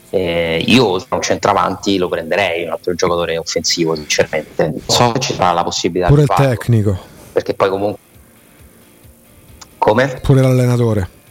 Eh, 0.10 0.62
io 0.68 1.02
un 1.10 1.22
centravanti 1.22 1.98
lo 1.98 2.10
prenderei, 2.10 2.66
un 2.66 2.72
altro 2.72 2.94
giocatore 2.94 3.38
offensivo, 3.38 3.96
sinceramente. 3.96 4.66
Non 4.66 4.82
so 4.86 5.12
se 5.14 5.20
ci 5.20 5.34
sarà 5.34 5.54
la 5.54 5.64
possibilità 5.64 6.10
Pure 6.10 6.22
di 6.22 6.28
farlo. 6.28 6.44
Pure 6.44 6.54
il 6.54 6.60
tecnico. 6.60 7.00
Perché 7.32 7.54
poi 7.54 7.70
comunque 7.70 8.00
come? 9.78 10.20
Pure 10.22 10.42
l'allenatore. 10.42 11.22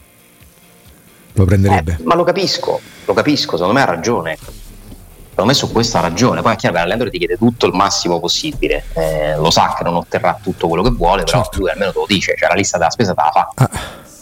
Lo 1.34 1.44
prenderebbe. 1.44 1.96
Eh, 2.00 2.04
ma 2.04 2.14
lo 2.14 2.24
capisco, 2.24 2.80
lo 3.04 3.14
capisco, 3.14 3.56
secondo 3.56 3.72
me 3.72 3.82
ha 3.82 3.86
ragione. 3.86 4.36
Secondo 4.36 5.50
me 5.50 5.54
su 5.54 5.72
questo 5.72 5.96
ha 5.96 6.00
ragione. 6.00 6.42
Poi 6.42 6.52
è 6.52 6.56
chiaro 6.56 6.74
che 6.74 6.80
l'allenatore 6.80 7.10
ti 7.10 7.18
chiede 7.18 7.38
tutto 7.38 7.66
il 7.66 7.72
massimo 7.72 8.20
possibile. 8.20 8.84
Eh, 8.92 9.36
lo 9.36 9.50
sa 9.50 9.74
che 9.76 9.82
non 9.82 9.96
otterrà 9.96 10.38
tutto 10.42 10.68
quello 10.68 10.82
che 10.82 10.90
vuole, 10.90 11.24
però 11.24 11.42
certo. 11.42 11.58
lui 11.58 11.70
almeno 11.70 11.92
te 11.92 11.98
lo 11.98 12.06
dice, 12.06 12.34
cioè 12.36 12.48
la 12.48 12.54
lista 12.54 12.76
della 12.76 12.90
spesa 12.90 13.14
te 13.14 13.22
la 13.22 13.30
fa. 13.32 13.52
Ah. 13.54 13.70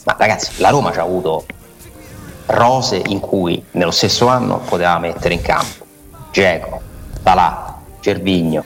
Ma 0.05 0.17
ragazzi, 0.19 0.61
la 0.61 0.71
Roma 0.71 0.93
ci 0.93 0.99
ha 0.99 1.03
avuto 1.03 1.45
rose 2.47 3.03
in 3.07 3.21
cui 3.21 3.63
nello 3.73 3.91
stesso 3.91 4.27
anno 4.27 4.59
poteva 4.59 4.99
mettere 4.99 5.35
in 5.35 5.43
campo 5.43 5.87
Geco, 6.33 6.81
Talà, 7.23 7.77
Gervigno, 8.01 8.65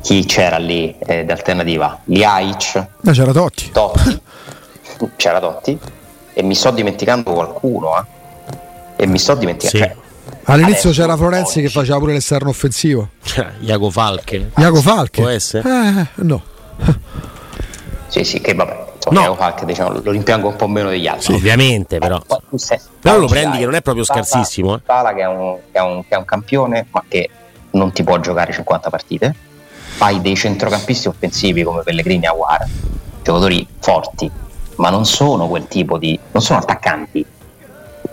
chi 0.00 0.24
c'era 0.24 0.58
lì 0.58 0.96
eh, 0.98 1.24
d'alternativa? 1.24 2.00
Liaic? 2.04 2.86
No, 3.00 3.12
c'era 3.12 3.32
Totti. 3.32 3.70
Totti. 3.72 4.20
c'era 5.16 5.40
Totti 5.40 5.78
e 6.32 6.42
mi 6.42 6.54
sto 6.54 6.70
dimenticando 6.70 7.32
qualcuno 7.32 7.98
eh? 7.98 8.04
e 8.96 9.06
mi 9.06 9.18
sto 9.18 9.34
dimenticando 9.34 9.86
sì. 9.86 9.92
cioè, 9.92 10.02
All'inizio 10.44 10.90
Adesso, 10.90 11.02
c'era 11.02 11.16
Florenzi 11.16 11.60
che 11.60 11.68
faceva 11.68 11.98
pure 11.98 12.12
l'esterno 12.14 12.48
offensivo. 12.48 13.08
Cioè, 13.22 13.52
Iago 13.60 13.90
Falche. 13.90 14.50
Iago 14.56 14.80
Falche. 14.80 15.20
Può 15.20 15.30
essere? 15.30 15.68
Eh, 15.68 16.06
no. 16.24 16.42
sì, 18.08 18.24
sì, 18.24 18.40
che 18.40 18.54
vabbè. 18.54 18.86
Insomma, 18.96 19.16
no. 19.16 19.22
Iago 19.22 19.34
Falche 19.36 19.64
diciamo, 19.64 20.00
lo 20.02 20.10
rimpiango 20.10 20.48
un 20.48 20.56
po' 20.56 20.66
meno 20.66 20.88
degli 20.88 21.06
altri. 21.06 21.26
Sì, 21.26 21.32
ovviamente, 21.32 21.98
però. 21.98 22.20
Eh, 22.26 22.58
sei, 22.58 22.78
però 23.00 23.18
lo 23.18 23.26
prendi 23.26 23.58
che 23.58 23.64
non 23.64 23.74
è 23.74 23.82
proprio 23.82 24.04
Sala, 24.04 24.22
scarsissimo. 24.22 24.76
Eh. 24.76 24.80
Sala 24.84 25.14
che 25.14 25.20
è, 25.20 25.26
un, 25.26 25.58
che, 25.70 25.78
è 25.78 25.82
un, 25.82 26.02
che 26.08 26.14
è 26.14 26.18
un 26.18 26.24
campione, 26.24 26.86
ma 26.90 27.04
che 27.06 27.30
non 27.70 27.92
ti 27.92 28.02
può 28.02 28.18
giocare 28.18 28.52
50 28.52 28.90
partite. 28.90 29.34
Hai 29.98 30.20
dei 30.20 30.34
centrocampisti 30.34 31.06
offensivi 31.06 31.62
come 31.62 31.82
Pellegrini 31.82 32.24
e 32.24 32.28
Aguara, 32.28 32.66
giocatori 33.22 33.66
forti, 33.78 34.30
ma 34.76 34.90
non 34.90 35.04
sono 35.04 35.48
quel 35.48 35.66
tipo 35.66 35.98
di. 35.98 36.18
non 36.30 36.42
sono 36.42 36.58
attaccanti. 36.58 37.24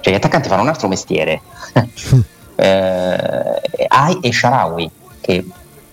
Cioè, 0.02 0.14
gli 0.14 0.16
attaccanti 0.16 0.50
fanno 0.50 0.62
un 0.62 0.68
altro 0.70 0.88
mestiere. 0.88 1.42
eh, 2.56 3.62
Ai 3.88 4.20
e 4.22 4.32
Sharawi, 4.32 4.90
che 5.20 5.46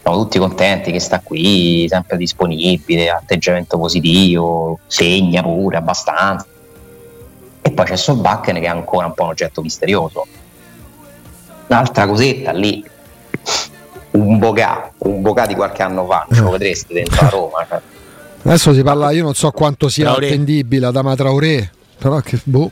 siamo 0.03 0.23
tutti 0.23 0.39
contenti 0.39 0.93
che 0.93 1.01
sta 1.01 1.21
qui, 1.21 1.87
sempre 1.89 2.17
disponibile, 2.17 3.11
atteggiamento 3.11 3.79
positivo, 3.79 4.79
segna 4.87 5.43
pure 5.43 5.77
abbastanza. 5.77 6.47
E 7.61 7.71
poi 7.73 7.85
c'è 7.85 7.97
Solbakken 7.97 8.55
che 8.55 8.67
è 8.67 8.69
ancora 8.69 9.07
un 9.07 9.15
po' 9.15 9.25
un 9.25 9.31
oggetto 9.31 9.63
misterioso. 9.63 10.25
Un'altra 11.67 12.07
cosetta 12.07 12.53
lì, 12.53 12.85
un 14.13 14.39
Bogà, 14.39 14.93
un 14.99 15.21
Bogà 15.23 15.47
di 15.47 15.57
qualche 15.57 15.83
anno 15.83 16.07
fa, 16.07 16.27
ce 16.33 16.41
lo 16.41 16.51
vedreste 16.55 16.95
dentro 16.95 17.27
a 17.27 17.29
Roma. 17.29 17.67
Adesso 18.47 18.73
si 18.73 18.83
parla, 18.85 19.11
io 19.11 19.25
non 19.25 19.35
so 19.35 19.51
quanto 19.51 19.89
sia 19.89 20.05
Traoré. 20.05 20.29
attendibile 20.29 20.87
ad 20.87 20.95
Amatraoré, 20.95 21.69
però 21.99 22.21
che 22.21 22.39
boh. 22.45 22.71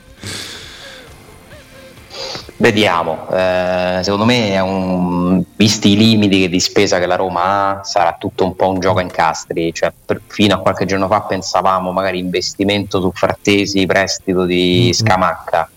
Vediamo, 2.55 3.27
eh, 3.29 3.99
secondo 4.01 4.23
me 4.23 4.57
un, 4.61 5.43
visti 5.57 5.91
i 5.91 5.97
limiti 5.97 6.47
di 6.47 6.59
spesa 6.61 6.97
che 6.97 7.05
la 7.05 7.17
Roma 7.17 7.79
ha, 7.79 7.83
sarà 7.83 8.15
tutto 8.17 8.45
un 8.45 8.55
po' 8.55 8.69
un 8.69 8.79
gioco 8.79 8.99
a 8.99 9.01
incastri, 9.01 9.73
cioè, 9.73 9.91
per, 10.05 10.21
fino 10.27 10.55
a 10.55 10.59
qualche 10.59 10.85
giorno 10.85 11.07
fa 11.07 11.23
pensavamo 11.23 11.91
magari 11.91 12.19
investimento 12.19 13.01
su 13.01 13.11
Frattesi, 13.13 13.85
prestito 13.85 14.45
di 14.45 14.83
mm-hmm. 14.83 14.91
Scamacca, 14.91 15.69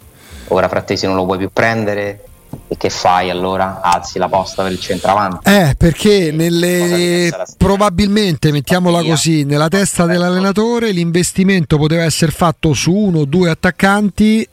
ora 0.49 0.69
Frattesi 0.69 1.07
non 1.07 1.17
lo 1.17 1.25
puoi 1.25 1.39
più 1.39 1.51
prendere, 1.53 2.28
E 2.67 2.77
che 2.77 2.91
fai 2.91 3.31
allora? 3.31 3.81
Alzi 3.81 4.19
la 4.19 4.29
posta 4.29 4.63
per 4.63 4.73
il 4.73 4.81
centravanti? 4.81 5.49
Eh, 5.49 5.75
perché 5.77 6.33
nelle... 6.33 7.31
probabilmente, 7.57 8.51
mettiamola 8.51 9.03
così, 9.03 9.45
nella 9.45 9.69
testa 9.69 10.05
dell'allenatore 10.05 10.91
l'investimento 10.91 11.79
poteva 11.79 12.03
essere 12.03 12.33
fatto 12.33 12.75
su 12.75 12.93
uno 12.93 13.21
o 13.21 13.25
due 13.25 13.51
attaccanti 13.51 14.47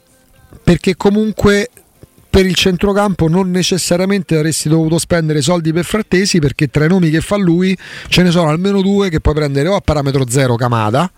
perché 0.62 0.96
comunque 0.96 1.68
per 2.28 2.44
il 2.44 2.54
centrocampo 2.54 3.28
non 3.28 3.50
necessariamente 3.50 4.36
avresti 4.36 4.68
dovuto 4.68 4.98
spendere 4.98 5.40
soldi 5.40 5.72
per 5.72 5.84
Frattesi 5.84 6.38
perché 6.38 6.68
tra 6.68 6.84
i 6.84 6.88
nomi 6.88 7.08
che 7.08 7.20
fa 7.20 7.36
lui 7.36 7.76
ce 8.08 8.22
ne 8.22 8.30
sono 8.30 8.50
almeno 8.50 8.82
due 8.82 9.08
che 9.08 9.20
puoi 9.20 9.34
prendere 9.34 9.68
o 9.68 9.74
a 9.76 9.80
parametro 9.80 10.28
zero 10.28 10.54
Camada 10.56 11.10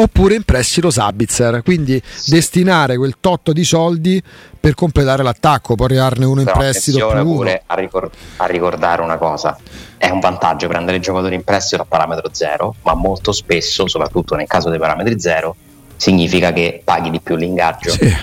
oppure 0.00 0.34
in 0.34 0.42
prestito 0.42 0.90
Sabitzer. 0.90 1.62
Quindi 1.62 2.00
destinare 2.26 2.96
quel 2.96 3.16
tot 3.20 3.52
di 3.52 3.64
soldi 3.64 4.22
per 4.58 4.74
completare 4.74 5.22
l'attacco, 5.22 5.74
poi 5.74 5.86
arrivarne 5.86 6.24
uno 6.24 6.42
Però 6.42 6.54
in 6.54 6.58
prestito 6.58 7.08
più 7.08 7.22
pure 7.22 7.62
a, 7.66 7.74
ricord- 7.74 8.12
a, 8.36 8.46
ricordare 8.46 9.02
una 9.02 9.16
cosa. 9.16 9.56
È 9.96 10.08
un 10.10 10.20
vantaggio 10.20 10.68
prendere 10.68 11.00
giocatori 11.00 11.34
in 11.34 11.44
prestito 11.44 11.82
a 11.82 11.84
parametro 11.84 12.28
zero, 12.32 12.74
ma 12.82 12.94
molto 12.94 13.32
spesso, 13.32 13.88
soprattutto 13.88 14.34
nel 14.34 14.46
caso 14.46 14.68
dei 14.70 14.78
parametri 14.78 15.18
zero, 15.18 15.56
significa 15.96 16.52
che 16.52 16.80
paghi 16.84 17.10
di 17.10 17.20
più 17.20 17.36
l'ingaggio. 17.36 17.90
Sì. 17.90 18.14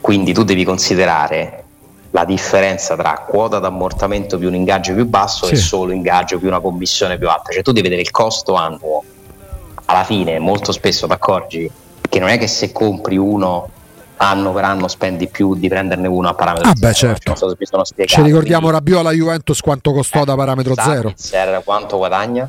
Quindi 0.00 0.32
tu 0.32 0.44
devi 0.44 0.64
considerare 0.64 1.64
la 2.12 2.24
differenza 2.24 2.96
tra 2.96 3.24
quota 3.28 3.58
d'ammortamento 3.58 4.36
più 4.38 4.48
un 4.48 4.54
ingaggio 4.54 4.94
più 4.94 5.06
basso 5.06 5.46
sì. 5.46 5.54
e 5.54 5.56
solo 5.56 5.92
ingaggio 5.92 6.38
più 6.38 6.48
una 6.48 6.60
commissione 6.60 7.18
più 7.18 7.28
alta. 7.28 7.52
Cioè 7.52 7.62
tu 7.62 7.72
devi 7.72 7.82
vedere 7.82 8.02
il 8.02 8.10
costo 8.10 8.54
annuo 8.54 9.04
alla 9.90 10.04
fine 10.04 10.38
molto 10.38 10.72
spesso 10.72 11.06
ti 11.06 11.12
accorgi 11.12 11.70
che 12.08 12.18
non 12.18 12.28
è 12.28 12.38
che 12.38 12.46
se 12.46 12.72
compri 12.72 13.16
uno 13.16 13.68
anno 14.16 14.52
per 14.52 14.64
anno 14.64 14.86
spendi 14.88 15.28
più 15.28 15.54
di 15.54 15.68
prenderne 15.68 16.06
uno 16.06 16.28
a 16.28 16.34
parametro 16.34 16.68
ah 16.68 16.74
zero. 16.76 16.88
Beh, 16.88 16.94
certo. 16.94 17.34
So 17.34 17.56
sono 17.62 17.84
Ci 17.84 18.22
ricordiamo 18.22 18.68
quindi... 18.68 18.78
Rabbiola 18.78 19.12
Juventus 19.12 19.60
quanto 19.60 19.92
costò 19.92 20.22
eh, 20.22 20.24
da 20.24 20.34
parametro 20.36 20.74
Sabitzer, 20.74 21.14
zero. 21.16 21.62
quanto 21.62 21.96
guadagna? 21.96 22.48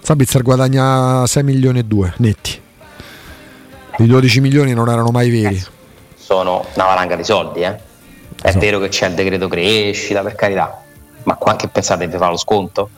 Sabitzer 0.00 0.42
guadagna 0.42 1.26
6 1.26 1.42
milioni 1.42 1.78
e 1.80 1.84
2 1.84 2.14
netti. 2.18 2.60
I 3.98 4.06
12 4.06 4.40
milioni 4.40 4.74
non 4.74 4.88
erano 4.88 5.10
mai 5.10 5.30
veri. 5.30 5.56
Eh, 5.56 5.66
sono 6.14 6.64
una 6.74 6.84
valanga 6.84 7.16
di 7.16 7.24
soldi, 7.24 7.62
eh. 7.62 7.76
È 8.40 8.50
so. 8.52 8.58
vero 8.58 8.78
che 8.78 8.88
c'è 8.88 9.08
il 9.08 9.14
decreto 9.14 9.48
crescita, 9.48 10.22
per 10.22 10.34
carità, 10.34 10.82
ma 11.24 11.34
qua 11.34 11.56
che 11.56 11.68
pensate 11.68 12.06
di 12.06 12.16
fare 12.16 12.30
lo 12.30 12.36
sconto? 12.36 12.90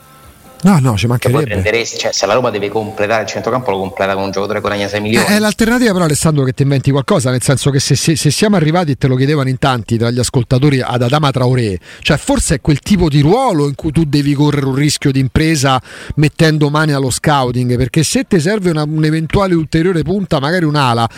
No, 0.63 0.79
no, 0.79 0.97
ci 0.97 1.07
mancherebbe. 1.07 1.85
Cioè, 1.85 2.11
se 2.11 2.25
la 2.25 2.33
Roma 2.33 2.49
deve 2.49 2.69
completare 2.69 3.23
il 3.23 3.27
centrocampo, 3.27 3.71
lo 3.71 3.79
completa 3.79 4.13
con 4.13 4.23
un 4.23 4.31
giocatore 4.31 4.59
che 4.59 4.67
guadagna 4.67 4.87
6 4.87 5.01
milioni. 5.01 5.25
Eh, 5.25 5.35
è 5.35 5.39
l'alternativa, 5.39 5.91
però, 5.91 6.05
Alessandro, 6.05 6.43
che 6.43 6.53
ti 6.53 6.61
inventi 6.63 6.91
qualcosa. 6.91 7.31
Nel 7.31 7.41
senso 7.41 7.71
che 7.71 7.79
se, 7.79 7.95
se, 7.95 8.15
se, 8.15 8.29
siamo 8.29 8.55
arrivati 8.55 8.91
e 8.91 8.95
te 8.95 9.07
lo 9.07 9.15
chiedevano 9.15 9.49
in 9.49 9.57
tanti 9.57 9.97
tra 9.97 10.11
gli 10.11 10.19
ascoltatori 10.19 10.81
ad 10.81 11.01
Adama 11.01 11.31
Traoré, 11.31 11.79
cioè 12.01 12.17
forse 12.17 12.55
è 12.55 12.61
quel 12.61 12.79
tipo 12.79 13.09
di 13.09 13.21
ruolo 13.21 13.67
in 13.67 13.75
cui 13.75 13.91
tu 13.91 14.03
devi 14.05 14.33
correre 14.33 14.65
un 14.65 14.75
rischio 14.75 15.11
di 15.11 15.19
impresa 15.19 15.81
mettendo 16.15 16.69
mani 16.69 16.91
allo 16.91 17.09
scouting. 17.09 17.75
Perché 17.77 18.03
se 18.03 18.25
ti 18.27 18.39
serve 18.39 18.69
una, 18.69 18.83
un'eventuale 18.83 19.55
ulteriore 19.55 20.03
punta, 20.03 20.39
magari 20.39 20.65
un'ala 20.65 21.09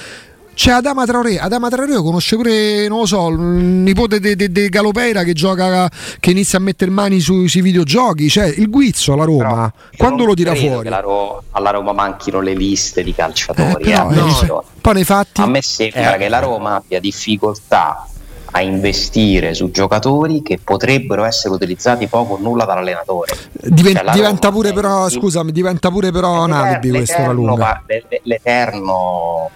c'è 0.54 0.72
Adama 0.72 1.06
Traoré, 1.06 1.38
Adama 1.38 1.70
Traoré 1.70 1.96
conosce 1.96 2.36
pure, 2.36 2.88
non 2.88 3.00
lo 3.00 3.06
so, 3.06 3.28
il 3.30 3.38
nipote 3.40 4.20
di 4.20 4.36
de, 4.36 4.52
de 4.52 4.70
Galopeira 4.70 5.24
che 5.24 5.34
gioca, 5.34 5.90
che 6.20 6.32
inizia 6.32 6.60
a 6.60 6.62
mettere 6.62 6.92
mani 6.92 7.20
su, 7.20 7.48
sui 7.48 7.62
videogiochi, 7.62 8.30
cioè 8.30 8.46
il 8.46 8.70
guizzo 8.70 9.14
alla 9.14 9.26
Roma, 9.26 9.72
quando 9.98 10.26
lo 10.26 10.34
tira 10.34 10.54
fuori? 10.56 10.90
Ro- 10.90 11.44
alla 11.52 11.72
Roma 11.72 11.92
manchino 11.92 12.40
le 12.40 12.54
liste 12.54 13.04
di 13.04 13.14
calciatori, 13.14 13.84
eh, 13.84 13.94
però, 13.94 14.12
eh, 14.12 14.46
no, 14.46 14.64
poi 14.80 14.94
nei 14.94 15.04
fatti... 15.04 15.42
A 15.42 15.48
me 15.48 15.62
sembra 15.62 16.16
eh. 16.16 16.18
che 16.18 16.30
la 16.30 16.40
Roma 16.40 16.76
abbia 16.76 17.00
difficoltà 17.00 18.08
a 18.56 18.62
investire 18.62 19.56
su 19.56 19.72
giocatori 19.72 20.44
che 20.44 20.60
potrebbero 20.64 21.24
essere 21.24 21.56
utilizzati 21.56 22.06
poco 22.06 22.36
o 22.36 22.38
nulla 22.38 22.66
dall'allenatore. 22.66 23.36
Diven- 23.52 23.96
cioè, 23.96 24.12
diventa, 24.14 24.52
pure 24.52 24.74
però, 24.74 25.10
scusami, 25.10 25.52
diventa 25.52 25.90
pure 25.90 26.12
però 26.12 26.44
un 26.44 26.52
alibi 26.52 26.90
questo 26.92 27.22
la 27.22 27.32
lunga. 27.32 27.84
L'eterno 28.22 29.50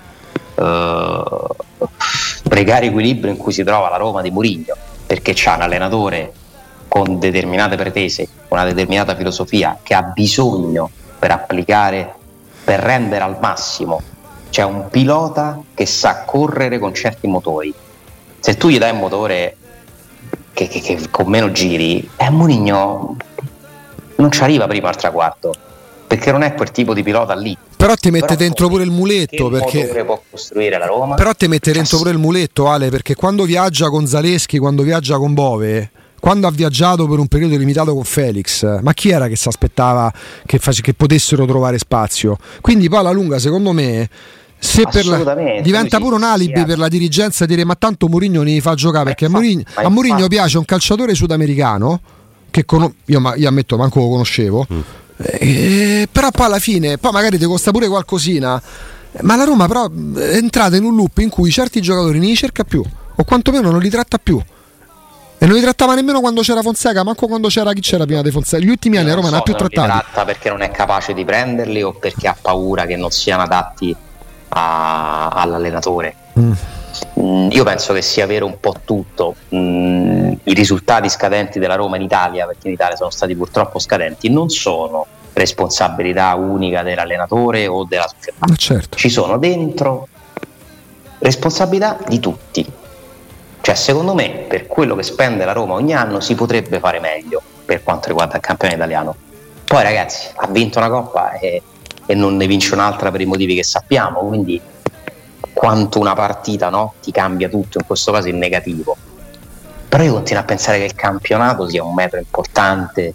eh, 0.58 1.24
pregare 2.48 2.88
equilibrio 2.88 3.32
in 3.32 3.38
cui 3.38 3.52
si 3.52 3.64
trova 3.64 3.90
la 3.90 3.98
Roma 3.98 4.22
di 4.22 4.32
Murigno, 4.32 4.76
perché 5.06 5.34
c'ha 5.36 5.56
un 5.56 5.62
allenatore 5.62 6.34
con 6.88 7.20
determinate 7.20 7.76
pretese, 7.76 8.28
una 8.50 8.64
determinata 8.64 9.16
filosofia 9.16 9.78
che 9.84 9.94
ha 9.94 10.02
bisogno 10.02 10.90
per 11.20 11.32
applicare, 11.32 12.14
per 12.64 12.80
rendere 12.80 13.24
al 13.24 13.38
massimo. 13.40 14.02
C'è 14.50 14.64
un 14.64 14.88
pilota 14.90 15.62
che 15.74 15.86
sa 15.86 16.24
correre 16.24 16.80
con 16.80 16.94
certi 16.94 17.28
motori. 17.28 17.74
Se 18.40 18.56
tu 18.56 18.70
gli 18.70 18.78
dai 18.78 18.92
un 18.92 19.00
motore 19.00 19.58
che, 20.54 20.68
che, 20.68 20.80
che 20.80 21.10
con 21.10 21.28
meno 21.28 21.52
giri, 21.52 22.10
è 22.16 22.30
Murigno 22.30 23.16
non 24.16 24.32
ci 24.32 24.42
arriva 24.42 24.66
prima 24.66 24.90
al 24.90 24.96
traguardo 24.96 25.54
perché 26.08 26.32
non 26.32 26.42
è 26.42 26.54
quel 26.54 26.72
tipo 26.72 26.94
di 26.94 27.04
pilota 27.04 27.36
lì. 27.36 27.56
Però 27.76 27.94
ti 27.96 28.10
mette 28.10 28.28
però 28.28 28.40
dentro 28.40 28.70
pure 28.70 28.84
il 28.84 28.92
muletto 28.92 29.50
perché 29.50 30.04
può 30.06 30.22
costruire 30.30 30.78
la 30.78 30.86
Roma. 30.86 31.16
Però 31.16 31.34
ti 31.34 31.48
mette 31.48 31.74
dentro 31.74 31.98
pure 31.98 32.12
il 32.12 32.18
muletto 32.18 32.70
Ale 32.70 32.90
perché 32.90 33.14
quando 33.14 33.44
viaggia 33.44 33.90
con 33.90 34.08
Zaleschi, 34.08 34.58
quando 34.58 34.84
viaggia 34.84 35.18
con 35.18 35.34
Bove, 35.34 35.92
quando 36.20 36.48
ha 36.48 36.52
viaggiato 36.52 37.08
per 37.08 37.20
un 37.20 37.28
periodo 37.28 37.58
limitato 37.58 37.94
con 37.94 38.06
Felix, 38.06 38.80
ma 38.82 38.94
chi 38.94 39.10
era 39.10 39.28
che 39.28 39.36
si 39.36 39.50
aspettava 39.50 40.12
che, 40.46 40.58
face, 40.60 40.82
che 40.82 40.94
potessero 40.94 41.46
trovare 41.46 41.78
spazio? 41.78 42.38
Quindi 42.62 42.88
poi 42.88 43.00
alla 43.00 43.12
lunga, 43.12 43.38
secondo 43.38 43.74
me, 43.74 44.10
se 44.58 44.84
la, 45.04 45.36
diventa 45.62 46.00
pure 46.00 46.16
un 46.16 46.24
alibi 46.24 46.64
per 46.66 46.80
la 46.80 46.88
dirigenza 46.88 47.46
dire 47.46 47.64
ma 47.64 47.76
tanto 47.76 48.08
Mourinho 48.08 48.42
ne 48.42 48.60
fa 48.60 48.74
giocare 48.74 49.06
perché 49.06 49.26
a 49.26 49.30
Mourinho, 49.30 49.64
a 49.76 49.90
Mourinho 49.90 50.28
piace 50.28 50.58
un 50.58 50.66
calciatore 50.66 51.14
sudamericano 51.14 52.02
che 52.50 52.66
con, 52.66 52.92
io, 53.06 53.34
io 53.36 53.48
ammetto 53.48 53.78
manco 53.78 54.00
lo 54.00 54.08
conoscevo 54.08 54.66
mm 54.72 54.80
eh, 55.18 56.08
però 56.12 56.30
poi 56.32 56.46
alla 56.46 56.60
fine, 56.60 56.98
poi 56.98 57.12
magari 57.12 57.38
ti 57.38 57.46
costa 57.46 57.72
pure 57.72 57.88
qualcosina. 57.88 58.62
Ma 59.22 59.36
la 59.36 59.46
Roma 59.46 59.68
però 59.68 59.90
è 60.16 60.36
entrata 60.36 60.76
in 60.76 60.84
un 60.84 60.96
loop 60.96 61.18
in 61.20 61.30
cui 61.30 61.50
certi 61.50 61.82
giocatori 61.82 62.20
non 62.20 62.28
li 62.28 62.36
cerca 62.36 62.64
più, 62.64 62.84
o 63.16 63.24
quantomeno 63.24 63.72
non 63.72 63.80
li 63.80 63.90
tratta 63.90 64.18
più. 64.18 64.40
E 65.40 65.46
non 65.46 65.56
li 65.56 65.62
trattava 65.62 65.94
nemmeno 65.94 66.20
quando 66.20 66.42
c'era 66.42 66.62
Fonseca, 66.62 67.04
manco 67.04 67.28
quando 67.28 67.48
c'era 67.48 67.72
chi 67.74 67.82
c'era 67.82 68.06
prima 68.06 68.22
di 68.22 68.32
Fonseca. 68.32 68.64
Gli 68.64 68.70
ultimi 68.70 68.98
anni 68.98 69.12
a 69.12 69.16
Roma 69.16 69.30
non 69.30 69.40
ha 69.40 69.42
più 69.42 69.54
trattato. 69.54 69.88
Non 69.88 69.96
li 69.98 70.04
tratta 70.04 70.26
perché 70.26 70.50
non 70.50 70.62
è 70.62 70.72
capace 70.72 71.14
di 71.14 71.24
prenderli 71.24 71.82
o 71.84 71.94
perché 71.94 72.28
ha 72.28 72.36
paura 72.40 72.86
che 72.86 72.96
non 72.96 73.12
siano 73.12 73.44
adatti 73.44 73.96
a, 74.50 75.28
all'allenatore. 75.30 76.16
Mm. 76.40 76.52
Mm, 77.20 77.50
io 77.52 77.64
penso 77.64 77.94
che 77.94 78.02
sia 78.02 78.26
vero 78.26 78.46
un 78.46 78.60
po' 78.60 78.76
tutto. 78.84 79.36
Mm, 79.54 80.34
I 80.44 80.54
risultati 80.54 81.10
scadenti 81.10 81.60
della 81.60 81.76
Roma 81.76 81.96
in 81.96 82.04
Italia, 82.04 82.46
perché 82.46 82.68
in 82.68 82.74
Italia 82.74 82.96
sono 82.96 83.10
stati 83.10 83.36
purtroppo 83.36 83.80
scadenti, 83.80 84.30
non 84.30 84.50
sono 84.50 85.06
responsabilità 85.34 86.34
unica 86.36 86.84
dell'allenatore 86.84 87.68
o 87.68 87.84
della 87.84 88.08
società. 88.08 88.46
Certo. 88.56 88.98
Ci 88.98 89.10
sono 89.10 89.38
dentro 89.38 90.08
responsabilità 91.20 91.98
di 92.08 92.20
tutti. 92.20 92.66
Cioè, 93.62 93.76
secondo 93.76 94.14
me, 94.14 94.46
per 94.48 94.68
quello 94.68 94.96
che 94.96 95.04
spende 95.04 95.46
la 95.46 95.52
Roma 95.52 95.74
ogni 95.74 95.94
anno 95.94 96.20
si 96.20 96.36
potrebbe 96.36 96.80
fare 96.80 97.00
meglio 97.00 97.42
per 97.66 97.84
quanto 97.84 98.08
riguarda 98.08 98.38
il 98.38 98.42
campionato 98.42 98.80
italiano. 98.80 99.16
Poi, 99.66 99.84
ragazzi, 99.84 100.28
ha 100.36 100.48
vinto 100.48 100.80
una 100.80 100.90
coppa 100.90 101.34
e, 101.34 101.62
e 102.06 102.16
non 102.16 102.38
ne 102.38 102.48
vince 102.48 102.74
un'altra 102.74 103.12
per 103.12 103.22
i 103.22 103.26
motivi 103.26 103.56
che 103.56 103.64
sappiamo, 103.64 104.20
quindi 104.22 104.60
quanto 105.58 106.00
una 106.00 106.14
partita 106.14 106.70
no? 106.70 106.94
ti 107.02 107.12
cambia 107.12 107.50
tutto, 107.50 107.80
in 107.80 107.86
questo 107.88 108.12
caso 108.12 108.28
in 108.28 108.38
negativo. 108.38 108.96
Però 109.90 110.04
io 110.04 110.14
continuo 110.14 110.44
a 110.44 110.46
pensare 110.46 110.78
che 110.78 110.84
il 110.84 110.94
campionato 110.94 111.68
sia 111.68 111.84
un 111.84 111.96
metro 111.96 112.20
importante 112.20 113.12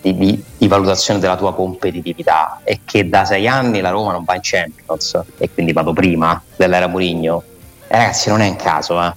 di, 0.00 0.16
di, 0.16 0.44
di, 0.58 0.66
valutazione 0.66 1.20
della 1.20 1.36
tua 1.36 1.54
competitività 1.54 2.60
e 2.64 2.80
che 2.84 3.08
da 3.08 3.24
sei 3.24 3.46
anni 3.46 3.80
la 3.80 3.90
Roma 3.90 4.10
non 4.10 4.24
va 4.24 4.34
in 4.34 4.40
Champions 4.42 5.20
e 5.38 5.48
quindi 5.52 5.72
vado 5.72 5.92
prima 5.92 6.42
dell'era 6.56 6.88
Murigno. 6.88 7.44
Eh, 7.86 7.96
ragazzi, 7.96 8.30
non 8.30 8.40
è 8.40 8.48
un 8.48 8.56
caso, 8.56 9.00
eh. 9.00 9.12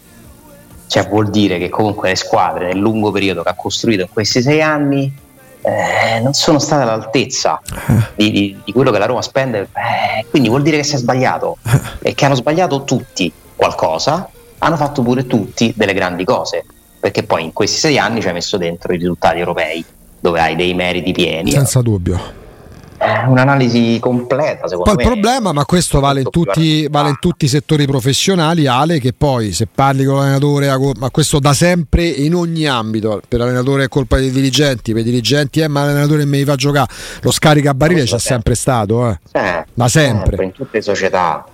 Cioè, 0.85 1.07
vuol 1.07 1.31
dire 1.31 1.57
che 1.57 1.69
comunque 1.69 2.09
le 2.09 2.15
squadre 2.15 2.67
nel 2.67 2.77
lungo 2.77 3.09
periodo 3.09 3.41
che 3.41 3.49
ha 3.49 3.55
costruito 3.55 4.03
in 4.03 4.09
questi 4.11 4.43
sei 4.43 4.61
anni 4.61 5.11
eh, 5.63 6.19
non 6.19 6.33
sono 6.33 6.59
state 6.59 6.83
all'altezza 6.83 7.61
di, 8.15 8.31
di, 8.31 8.57
di, 8.65 8.71
quello 8.71 8.91
che 8.91 8.99
la 8.99 9.05
Roma 9.05 9.21
spende, 9.21 9.69
eh, 9.73 10.25
quindi 10.29 10.49
vuol 10.49 10.61
dire 10.61 10.77
che 10.77 10.83
si 10.83 10.95
è 10.95 10.97
sbagliato 10.97 11.57
e 12.01 12.13
che 12.13 12.25
hanno 12.25 12.35
sbagliato 12.35 12.83
tutti 12.83 13.31
qualcosa, 13.55 14.29
hanno 14.59 14.75
fatto 14.75 15.01
pure 15.01 15.25
tutti 15.25 15.73
delle 15.75 15.93
grandi 15.93 16.25
cose, 16.25 16.65
perché 16.99 17.23
poi 17.23 17.43
in 17.43 17.53
questi 17.53 17.79
sei 17.79 17.97
anni 17.97 18.21
ci 18.21 18.27
hai 18.27 18.33
messo 18.33 18.57
dentro 18.57 18.93
i 18.93 18.97
risultati 18.97 19.39
europei, 19.39 19.83
dove 20.19 20.39
hai 20.41 20.55
dei 20.55 20.73
meriti 20.73 21.11
pieni. 21.11 21.51
Senza 21.51 21.81
dubbio 21.81 22.41
un'analisi 23.27 23.97
completa. 23.99 24.67
Secondo 24.67 24.93
poi 24.93 24.95
me. 24.95 25.03
il 25.03 25.09
problema, 25.09 25.51
ma 25.51 25.65
questo 25.65 25.99
vale 25.99 26.21
in, 26.21 26.29
tutti, 26.29 26.87
vale 26.89 27.09
in, 27.09 27.17
tutti, 27.19 27.45
i 27.45 27.47
settori 27.47 27.85
professionali, 27.85 28.67
Ale, 28.67 28.99
che 28.99 29.13
poi 29.13 29.51
se 29.51 29.67
parli 29.73 30.05
con 30.05 30.15
l'allenatore, 30.15 30.93
ma 30.97 31.09
questo 31.09 31.39
da 31.39 31.53
sempre 31.53 32.05
in 32.05 32.35
ogni 32.35 32.67
ambito, 32.67 33.21
per 33.27 33.39
l'allenatore 33.39 33.85
è 33.85 33.87
colpa 33.87 34.17
dei 34.17 34.31
dirigenti, 34.31 34.93
per 34.93 35.01
i 35.01 35.05
dirigenti 35.05 35.59
è 35.59 35.63
eh, 35.63 35.67
ma 35.67 35.85
l'allenatore 35.85 36.25
mi 36.25 36.43
fa 36.43 36.55
giocare, 36.55 36.91
lo 37.21 37.31
scarica 37.31 37.71
a 37.71 37.73
barile 37.73 38.03
c'è 38.03 38.19
sempre 38.19 38.55
stato, 38.55 39.09
eh. 39.09 39.19
Eh, 39.31 39.65
da 39.73 39.87
sempre. 39.87 40.37
sempre. 40.37 40.45
In 40.45 40.51
tutte 40.51 40.77
le 40.77 40.81
società, 40.81 41.45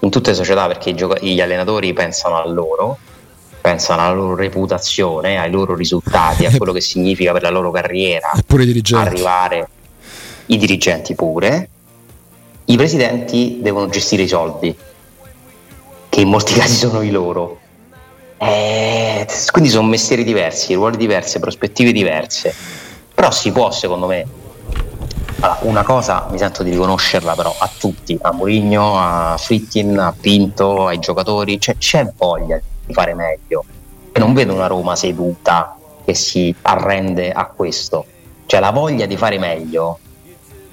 in 0.00 0.10
tutte 0.10 0.30
le 0.30 0.36
società 0.36 0.66
perché 0.66 0.94
gioca- 0.94 1.18
gli 1.20 1.40
allenatori 1.40 1.92
pensano 1.92 2.36
a 2.36 2.46
loro 2.46 2.98
pensano 3.62 4.02
alla 4.02 4.12
loro 4.12 4.34
reputazione, 4.34 5.38
ai 5.38 5.48
loro 5.48 5.76
risultati, 5.76 6.44
a 6.44 6.50
quello 6.56 6.72
che 6.72 6.80
significa 6.80 7.30
per 7.32 7.42
la 7.42 7.50
loro 7.50 7.70
carriera 7.70 8.32
arrivare 8.94 9.68
i 10.52 10.58
dirigenti 10.58 11.14
pure, 11.14 11.68
i 12.66 12.76
presidenti 12.76 13.58
devono 13.60 13.88
gestire 13.88 14.22
i 14.22 14.28
soldi, 14.28 14.76
che 16.08 16.20
in 16.20 16.28
molti 16.28 16.54
casi 16.58 16.74
sono 16.76 17.02
i 17.02 17.10
loro. 17.10 17.58
Eh, 18.36 19.26
quindi 19.50 19.70
sono 19.70 19.86
mestieri 19.86 20.24
diversi, 20.24 20.74
ruoli 20.74 20.96
diversi, 20.96 21.38
prospettive 21.38 21.92
diverse. 21.92 22.54
Però 23.14 23.30
si 23.30 23.52
può, 23.52 23.70
secondo 23.70 24.06
me, 24.06 24.26
allora, 25.40 25.58
una 25.62 25.82
cosa 25.84 26.26
mi 26.30 26.38
sento 26.38 26.62
di 26.62 26.70
riconoscerla 26.70 27.34
però 27.34 27.54
a 27.56 27.70
tutti, 27.78 28.18
a 28.20 28.32
Mourinho, 28.32 28.98
a 28.98 29.36
Frittin, 29.38 29.98
a 29.98 30.14
Pinto, 30.18 30.86
ai 30.86 30.98
giocatori, 30.98 31.60
cioè, 31.60 31.76
c'è 31.78 32.12
voglia 32.16 32.60
di 32.84 32.92
fare 32.92 33.14
meglio. 33.14 33.64
E 34.12 34.18
non 34.18 34.34
vedo 34.34 34.52
una 34.52 34.66
Roma 34.66 34.96
seduta 34.96 35.76
che 36.04 36.14
si 36.14 36.54
arrende 36.62 37.32
a 37.32 37.46
questo. 37.46 38.04
Cioè 38.44 38.60
la 38.60 38.70
voglia 38.70 39.06
di 39.06 39.16
fare 39.16 39.38
meglio 39.38 39.98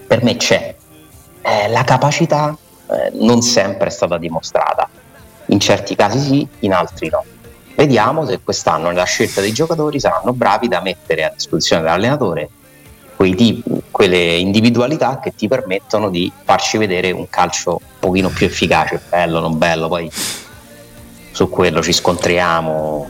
per 0.10 0.24
me 0.24 0.38
c'è. 0.38 0.76
Eh, 1.42 1.68
la 1.70 1.84
capacità 1.84 2.58
eh, 2.90 3.12
non 3.20 3.44
sempre 3.44 3.88
è 3.88 3.92
stata 3.92 4.18
dimostrata. 4.18 4.90
In 5.46 5.60
certi 5.60 5.96
casi 5.96 6.20
sì, 6.20 6.48
in 6.62 6.74
altri 6.74 7.10
no. 7.10 7.24
Vediamo 7.76 8.26
se 8.26 8.40
quest'anno 8.44 8.88
nella 8.88 9.04
scelta 9.04 9.40
dei 9.40 9.54
giocatori 9.54 10.00
saranno 10.00 10.34
bravi 10.34 10.68
da 10.68 10.82
mettere 10.82 11.26
a 11.26 11.32
disposizione 11.34 11.84
dell'allenatore 11.84 12.50
tipi, 13.16 13.64
quelle 13.92 14.38
individualità 14.38 15.20
che 15.20 15.34
ti 15.36 15.48
permettono 15.48 16.10
di 16.10 16.32
farci 16.44 16.78
vedere 16.78 17.12
un 17.12 17.30
calcio 17.30 17.72
un 17.72 18.00
pochino 18.00 18.30
più 18.30 18.46
efficace, 18.46 19.00
bello, 19.10 19.40
non 19.40 19.58
bello, 19.58 19.90
poi 19.90 20.10
su 21.32 21.50
quello 21.50 21.84
ci 21.84 21.94
scontriamo 21.94 23.10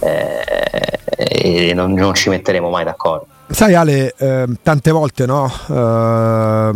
eh, 0.00 0.98
e 1.16 1.74
non, 1.74 1.92
non 1.92 2.14
ci 2.14 2.28
metteremo 2.30 2.70
mai 2.70 2.84
d'accordo. 2.84 3.26
Sai 3.54 3.74
Ale, 3.74 4.12
eh, 4.18 4.46
tante 4.64 4.90
volte 4.90 5.26
no? 5.26 5.46
eh, 5.70 6.72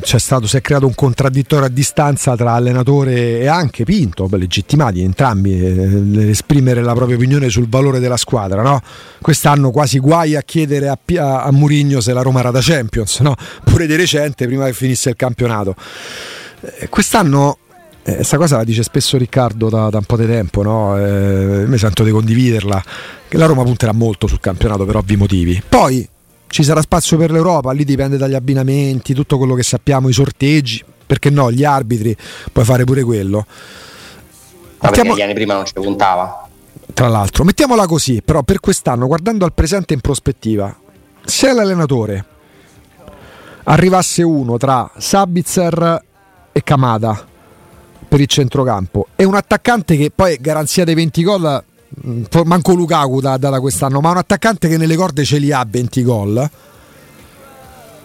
c'è 0.00 0.18
stato, 0.20 0.46
si 0.46 0.56
è 0.56 0.60
creato 0.60 0.86
un 0.86 0.94
contraddittorio 0.94 1.66
a 1.66 1.68
distanza 1.68 2.36
tra 2.36 2.52
allenatore 2.52 3.40
e 3.40 3.48
anche 3.48 3.82
Pinto, 3.82 4.28
beh, 4.28 4.36
legittimati 4.36 5.02
entrambi, 5.02 5.60
eh, 5.60 6.30
esprimere 6.30 6.82
la 6.82 6.94
propria 6.94 7.16
opinione 7.16 7.48
sul 7.48 7.68
valore 7.68 7.98
della 7.98 8.16
squadra. 8.16 8.62
No? 8.62 8.80
Quest'anno 9.20 9.72
quasi 9.72 9.98
guai 9.98 10.36
a 10.36 10.42
chiedere 10.42 10.88
a, 10.88 10.96
a, 11.16 11.42
a 11.42 11.50
Murigno 11.50 12.00
se 12.00 12.12
la 12.12 12.22
Roma 12.22 12.38
era 12.38 12.52
da 12.52 12.60
Champions, 12.62 13.18
no? 13.18 13.34
pure 13.64 13.88
di 13.88 13.96
recente, 13.96 14.46
prima 14.46 14.66
che 14.66 14.74
finisse 14.74 15.08
il 15.08 15.16
campionato. 15.16 15.74
Eh, 16.60 16.88
quest'anno 16.90 17.58
questa 18.02 18.36
eh, 18.36 18.38
cosa 18.38 18.56
la 18.56 18.64
dice 18.64 18.82
spesso 18.82 19.16
Riccardo 19.16 19.68
da, 19.68 19.88
da 19.88 19.98
un 19.98 20.04
po' 20.04 20.16
di 20.16 20.26
tempo, 20.26 20.62
no? 20.62 20.98
eh, 20.98 21.64
mi 21.66 21.78
sento 21.78 22.02
di 22.02 22.10
condividerla, 22.10 22.82
che 23.28 23.36
la 23.36 23.46
Roma 23.46 23.62
punterà 23.62 23.92
molto 23.92 24.26
sul 24.26 24.40
campionato 24.40 24.84
per 24.84 24.96
ovvi 24.96 25.16
motivi. 25.16 25.62
Poi 25.66 26.08
ci 26.48 26.64
sarà 26.64 26.82
spazio 26.82 27.16
per 27.16 27.30
l'Europa, 27.30 27.70
lì 27.72 27.84
dipende 27.84 28.16
dagli 28.16 28.34
abbinamenti, 28.34 29.14
tutto 29.14 29.38
quello 29.38 29.54
che 29.54 29.62
sappiamo, 29.62 30.08
i 30.08 30.12
sorteggi, 30.12 30.84
perché 31.06 31.30
no, 31.30 31.52
gli 31.52 31.64
arbitri, 31.64 32.16
puoi 32.50 32.64
fare 32.64 32.84
pure 32.84 33.04
quello. 33.04 33.46
Ma 34.80 34.88
Mettiamo... 34.88 35.16
gli 35.16 35.22
anni 35.22 35.34
prima 35.34 35.54
non 35.54 35.64
ci 35.64 35.72
puntava? 35.74 36.48
Tra 36.92 37.08
l'altro, 37.08 37.44
mettiamola 37.44 37.86
così, 37.86 38.20
però 38.22 38.42
per 38.42 38.60
quest'anno, 38.60 39.06
guardando 39.06 39.44
al 39.44 39.52
presente 39.54 39.94
in 39.94 40.00
prospettiva, 40.00 40.76
se 41.24 41.52
l'allenatore 41.52 42.24
arrivasse 43.64 44.22
uno 44.22 44.56
tra 44.56 44.90
Sabitzer 44.98 46.02
e 46.52 46.62
Kamada, 46.62 47.30
per 48.12 48.20
il 48.20 48.26
centrocampo. 48.26 49.06
E 49.16 49.24
un 49.24 49.34
attaccante 49.34 49.96
che 49.96 50.12
poi 50.14 50.36
garanzia 50.38 50.84
dei 50.84 50.94
20 50.94 51.22
gol 51.22 51.64
mm, 52.06 52.24
manco 52.44 52.74
Lukaku 52.74 53.22
da, 53.22 53.38
da 53.38 53.58
quest'anno 53.58 54.02
ma 54.02 54.10
un 54.10 54.18
attaccante 54.18 54.68
che 54.68 54.76
nelle 54.76 54.96
corde 54.96 55.24
ce 55.24 55.38
li 55.38 55.50
ha 55.50 55.64
20 55.66 56.02
gol. 56.02 56.50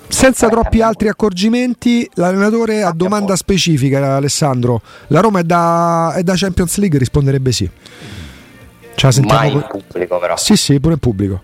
Senza 0.07 0.47
troppi 0.47 0.79
altri 0.79 1.09
accorgimenti 1.09 2.09
l'allenatore 2.13 2.83
a 2.83 2.93
domanda 2.93 3.35
specifica 3.35 4.15
Alessandro. 4.15 4.81
La 5.07 5.19
Roma 5.19 5.39
è 5.39 5.43
da, 5.43 6.13
è 6.13 6.23
da 6.23 6.35
Champions 6.37 6.77
League? 6.77 6.97
Risponderebbe 6.97 7.51
sì. 7.51 7.69
Ce 8.95 9.07
la 9.07 9.25
Mai 9.25 9.51
in 9.51 9.65
pubblico 9.67 10.19
però. 10.19 10.37
Sì 10.37 10.55
sì 10.55 10.79
pure 10.79 10.93
in 10.93 10.99
pubblico 10.99 11.41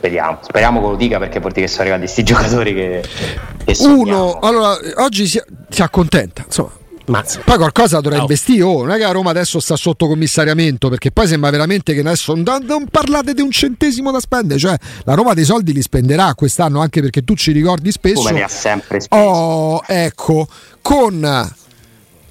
Speriamo, 0.00 0.38
speriamo 0.40 0.80
che 0.80 0.86
lo 0.86 0.96
dica 0.96 1.18
perché 1.18 1.40
vuol 1.40 1.52
dire 1.52 1.66
che 1.66 1.70
sono 1.70 1.82
arrivati 1.82 2.04
questi 2.04 2.22
giocatori 2.32 2.72
che, 2.72 3.04
che 3.64 3.76
Uno, 3.80 4.38
allora, 4.38 4.78
oggi 4.96 5.26
si, 5.26 5.38
si 5.68 5.82
accontenta, 5.82 6.42
insomma. 6.46 6.78
Mazza. 7.04 7.40
Poi 7.44 7.56
qualcosa 7.56 8.00
dovrà 8.00 8.18
oh. 8.18 8.20
investire, 8.22 8.62
oh, 8.62 8.80
non 8.82 8.92
è 8.92 8.96
che 8.96 9.02
la 9.02 9.10
Roma 9.10 9.30
adesso 9.30 9.60
sta 9.60 9.76
sotto 9.76 10.06
commissariamento 10.06 10.88
perché 10.88 11.10
poi 11.10 11.26
sembra 11.26 11.50
veramente 11.50 11.92
che 11.92 12.00
adesso 12.00 12.34
non, 12.34 12.64
non 12.64 12.86
parlate 12.86 13.34
di 13.34 13.42
un 13.42 13.50
centesimo 13.50 14.10
da 14.10 14.20
spendere, 14.20 14.58
cioè 14.58 14.76
la 15.04 15.14
Roma 15.14 15.34
dei 15.34 15.44
soldi 15.44 15.72
li 15.74 15.82
spenderà 15.82 16.32
quest'anno 16.34 16.80
anche 16.80 17.02
perché 17.02 17.22
tu 17.22 17.34
ci 17.34 17.52
ricordi 17.52 17.90
spesso. 17.90 18.22
Come 18.22 18.30
ne 18.30 18.42
ha 18.42 18.48
sempre 18.48 19.00
speso. 19.00 19.22
Oh, 19.22 19.82
ecco, 19.86 20.46
con 20.80 21.52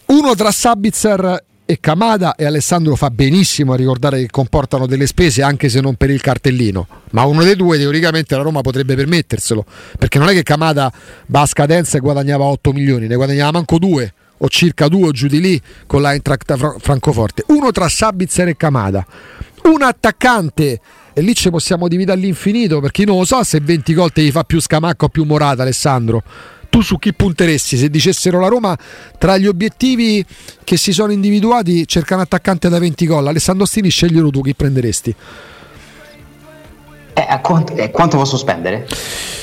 uno 0.05 0.35
tra 0.35 0.51
Sabitzer 0.51 1.43
e 1.69 1.77
Camada 1.79 2.33
e 2.33 2.45
Alessandro 2.45 2.95
fa 2.95 3.11
benissimo 3.11 3.73
a 3.73 3.75
ricordare 3.75 4.21
che 4.21 4.29
comportano 4.31 4.87
delle 4.87 5.05
spese 5.05 5.43
anche 5.43 5.69
se 5.69 5.81
non 5.81 5.93
per 5.93 6.09
il 6.09 6.19
cartellino. 6.19 6.87
Ma 7.11 7.25
uno 7.25 7.43
dei 7.43 7.55
due 7.55 7.77
teoricamente 7.77 8.35
la 8.35 8.41
Roma 8.41 8.61
potrebbe 8.61 8.95
permetterselo 8.95 9.63
perché 9.99 10.17
non 10.17 10.29
è 10.29 10.33
che 10.33 10.41
Camada 10.41 10.91
va 11.27 11.41
a 11.41 11.45
scadenza 11.45 11.97
e 11.97 11.99
guadagnava 11.99 12.43
8 12.45 12.71
milioni 12.71 13.05
ne 13.05 13.13
guadagnava 13.13 13.51
manco 13.51 13.77
2 13.77 14.13
o 14.39 14.47
circa 14.47 14.87
2 14.87 15.09
o 15.09 15.11
giù 15.11 15.27
di 15.27 15.39
lì 15.39 15.61
con 15.85 16.01
la 16.01 16.13
Eintracht 16.13 16.79
Francoforte. 16.79 17.43
Uno 17.49 17.69
tra 17.69 17.87
Sabitzer 17.87 18.47
e 18.47 18.57
Camada 18.57 19.05
un 19.65 19.83
attaccante 19.83 20.79
e 21.13 21.21
lì 21.21 21.35
ci 21.35 21.51
possiamo 21.51 21.87
dividere 21.87 22.17
all'infinito 22.17 22.79
perché 22.79 23.01
io 23.01 23.09
non 23.09 23.17
lo 23.17 23.25
so 23.25 23.43
se 23.43 23.59
20 23.59 23.93
gol 23.93 24.11
te 24.11 24.23
gli 24.23 24.31
fa 24.31 24.43
più 24.43 24.59
Scamacca 24.59 25.05
o 25.05 25.09
più 25.09 25.23
Morata 25.23 25.61
Alessandro 25.61 26.23
tu 26.69 26.81
su 26.81 26.97
chi 26.97 27.13
punteresti? 27.13 27.77
Se 27.77 27.89
dicessero 27.89 28.39
la 28.39 28.47
Roma 28.47 28.77
tra 29.17 29.37
gli 29.37 29.47
obiettivi 29.47 30.25
che 30.63 30.77
si 30.77 30.93
sono 30.93 31.11
individuati 31.11 31.87
cerca 31.87 32.15
un 32.15 32.21
attaccante 32.21 32.69
da 32.69 32.79
20 32.79 33.05
gol, 33.07 33.27
Alessandro 33.27 33.65
Stini 33.65 33.89
sceglielo 33.89 34.29
tu 34.29 34.41
chi 34.41 34.53
prenderesti? 34.53 35.15
Eh, 37.13 37.25
a 37.27 37.39
quanto, 37.39 37.73
eh, 37.73 37.91
quanto 37.91 38.17
posso 38.17 38.37
spendere? 38.37 38.87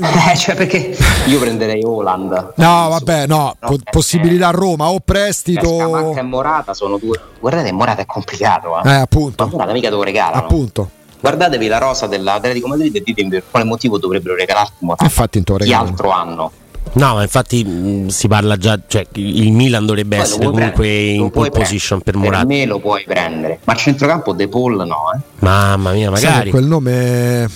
Eh, 0.00 0.34
cioè 0.34 0.54
perché 0.54 0.96
io 1.26 1.38
prenderei 1.38 1.82
Holland. 1.84 2.54
No, 2.56 2.88
vabbè, 2.88 3.26
no, 3.26 3.54
no 3.60 3.68
po- 3.68 3.78
possibilità 3.90 4.48
a 4.48 4.50
Roma 4.50 4.88
o 4.88 4.98
prestito. 5.00 5.76
Scamacca 5.76 6.20
e 6.20 6.22
Morata 6.22 6.72
sono 6.72 6.96
due. 6.96 7.20
Guardate, 7.38 7.70
Morata 7.70 8.00
è 8.00 8.06
complicato. 8.06 8.82
Eh, 8.82 8.88
eh 8.88 8.94
appunto. 8.94 9.44
Ma 9.44 9.50
Morata 9.50 9.72
mica 9.72 9.90
te 9.90 9.94
lo 9.94 10.02
regalano. 10.02 10.42
Appunto. 10.42 10.90
Guardatevi 11.20 11.66
la 11.66 11.76
rosa 11.76 12.06
dell'Atletico 12.06 12.66
Madrid 12.66 12.96
e 12.96 13.02
ditemi 13.02 13.28
per 13.28 13.42
quale 13.50 13.66
motivo 13.66 13.98
dovrebbero 13.98 14.34
regalarti 14.34 14.76
Morata. 14.78 15.04
Infatti, 15.04 15.42
Chi 15.42 15.72
altro 15.74 16.10
hanno? 16.10 16.50
No, 16.92 17.14
ma 17.14 17.22
infatti 17.22 17.64
mh, 17.64 18.08
si 18.08 18.26
parla 18.26 18.56
già, 18.56 18.78
cioè 18.86 19.06
il 19.14 19.52
Milan 19.52 19.86
dovrebbe 19.86 20.16
Poi 20.16 20.24
essere 20.24 20.44
comunque 20.44 20.72
prendere, 20.72 21.10
in 21.12 21.30
pole 21.30 21.50
position 21.50 22.00
per 22.00 22.16
Morata. 22.16 22.46
Per 22.46 22.46
me 22.46 22.66
lo 22.66 22.78
puoi 22.80 23.04
prendere, 23.06 23.60
ma 23.64 23.72
a 23.72 23.76
centrocampo 23.76 24.32
De 24.32 24.48
Paul 24.48 24.76
no, 24.86 25.12
eh. 25.14 25.18
Mamma 25.38 25.92
mia, 25.92 26.10
magari. 26.10 26.46
Sì, 26.46 26.50
quel 26.50 26.64
nome 26.64 27.48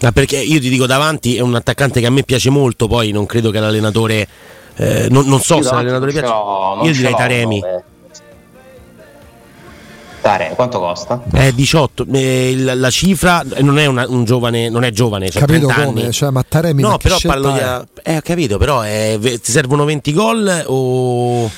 ah, 0.00 0.12
perché 0.12 0.38
io 0.38 0.60
ti 0.60 0.68
dico 0.68 0.86
davanti 0.86 1.36
è 1.36 1.40
un 1.40 1.54
attaccante 1.54 2.00
che 2.00 2.06
a 2.06 2.10
me 2.10 2.22
piace 2.22 2.50
molto, 2.50 2.88
poi 2.88 3.10
non 3.10 3.26
credo 3.26 3.50
che 3.50 3.60
l'allenatore 3.60 4.26
eh, 4.76 5.08
non, 5.10 5.26
non, 5.26 5.40
so 5.40 5.56
io 5.56 5.62
se 5.62 5.74
l'allenatore 5.74 6.12
piace. 6.12 6.26
Io 6.26 6.92
direi 6.92 7.14
Taremi. 7.14 7.60
Nome. 7.60 7.84
Tare, 10.26 10.54
quanto 10.56 10.80
costa? 10.80 11.22
Eh, 11.34 11.54
18. 11.54 12.04
Eh, 12.12 12.56
la, 12.58 12.74
la, 12.74 12.90
cifra 12.90 13.44
non 13.60 13.78
è 13.78 13.86
una, 13.86 14.06
un 14.08 14.24
giovane, 14.24 14.68
non 14.68 14.82
è 14.82 14.90
giovane, 14.90 15.30
cioè 15.30 15.42
capito 15.42 15.68
come? 15.68 15.82
Anni. 15.82 16.10
Cioè, 16.10 16.30
ma 16.30 16.42
Taremi 16.42 16.82
No, 16.82 16.96
però 16.98 17.16
parlo 17.22 17.52
di. 17.52 17.60
Eh, 18.02 18.16
ho 18.16 18.20
capito, 18.22 18.58
però 18.58 18.80
è, 18.80 19.16
ti 19.20 19.38
servono 19.52 19.84
20 19.84 20.12
gol 20.12 20.64
o 20.66 21.48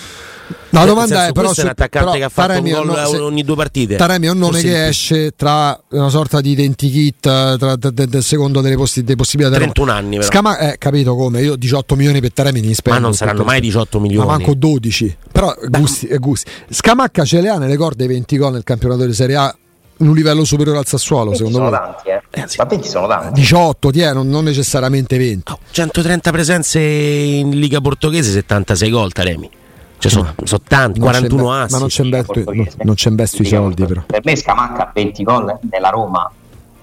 la 0.71 0.85
domanda 0.85 1.17
senso, 1.17 1.31
è 1.31 1.33
però 1.33 1.53
se, 1.53 1.61
è 1.61 1.65
un 1.65 1.71
attaccante 1.71 1.99
però, 1.99 2.19
che 2.19 2.25
ha 2.25 2.29
fatto 2.29 2.49
Taremi 2.49 2.73
un 2.73 2.87
gol 2.87 3.19
no, 3.19 3.25
ogni 3.25 3.45
due 3.45 3.57
partite. 3.57 3.97
Taremi 3.97 4.27
è 4.27 4.31
un 4.31 4.39
nome 4.39 4.61
che 4.61 4.87
esce 4.87 5.33
tra 5.37 5.79
una 5.91 6.09
sorta 6.09 6.41
di 6.41 6.51
identikit 6.51 7.21
tra, 7.21 7.77
del 7.77 8.23
secondo 8.23 8.61
delle, 8.61 8.77
possi- 8.77 9.03
delle 9.03 9.17
possibilità 9.17 9.57
31 9.57 9.93
anni 9.93 10.17
però. 10.17 10.29
Scama- 10.29 10.59
eh, 10.59 10.79
capito 10.79 11.15
come? 11.15 11.43
Io 11.43 11.57
18 11.57 11.97
milioni 11.97 12.21
per 12.21 12.33
Taremi 12.33 12.61
ne 12.61 12.75
spendo. 12.75 13.01
Ma 13.01 13.07
non 13.07 13.15
saranno 13.15 13.45
mai 13.45 13.61
18 13.61 14.01
milioni. 14.01 14.27
Ma 14.27 14.37
manco 14.37 14.55
12. 14.55 15.17
Però 15.33 15.55
gusti, 15.69 16.07
eh, 16.07 16.19
gusti. 16.19 16.51
Scamacca 16.71 17.25
ce 17.25 17.41
le 17.41 17.49
ha 17.49 17.59
nelle 17.59 17.77
corde 17.77 18.07
20 18.07 18.37
gol 18.37 18.53
nel 18.53 18.65
campionato 18.65 19.05
di 19.05 19.13
Serie 19.13 19.37
A 19.37 19.57
in 20.01 20.09
un 20.09 20.15
livello 20.15 20.45
superiore 20.45 20.79
al 20.79 20.87
Sassuolo, 20.87 21.35
secondo 21.35 21.59
sono 21.59 21.71
me. 21.71 21.77
Tanti, 21.77 22.09
eh. 22.09 22.23
Eh, 22.31 22.45
sì. 22.47 22.57
Ma 22.59 22.65
20 22.65 22.89
sono 22.89 23.07
tanti. 23.07 23.41
18, 23.41 23.91
tie, 23.91 24.13
non, 24.13 24.29
non, 24.29 24.45
necessariamente 24.45 25.19
20. 25.19 25.53
Oh, 25.53 25.59
130 25.71 26.31
presenze 26.31 26.81
in 26.81 27.51
Liga 27.59 27.81
Portoghese, 27.81 28.31
76 28.31 28.91
gol 28.91 29.13
Taremi. 29.13 29.51
Cioè 29.99 30.11
sono, 30.11 30.35
sono 30.45 30.63
tanti, 30.67 31.01
41 31.01 31.53
assi. 31.53 31.73
Ma 31.73 31.79
non 31.79 31.89
c'è 31.89 32.03
investo, 32.05 32.45
non 32.83 32.95
c'è 32.95 33.09
investo 33.09 33.43
i 33.43 33.47
soldi 33.47 33.85
però. 33.85 34.03
Per 34.03 34.21
me 34.25 34.37
Scamacca 34.37 34.91
20 34.95 35.23
gol 35.25 35.59
nella 35.71 35.89
Roma, 35.89 36.31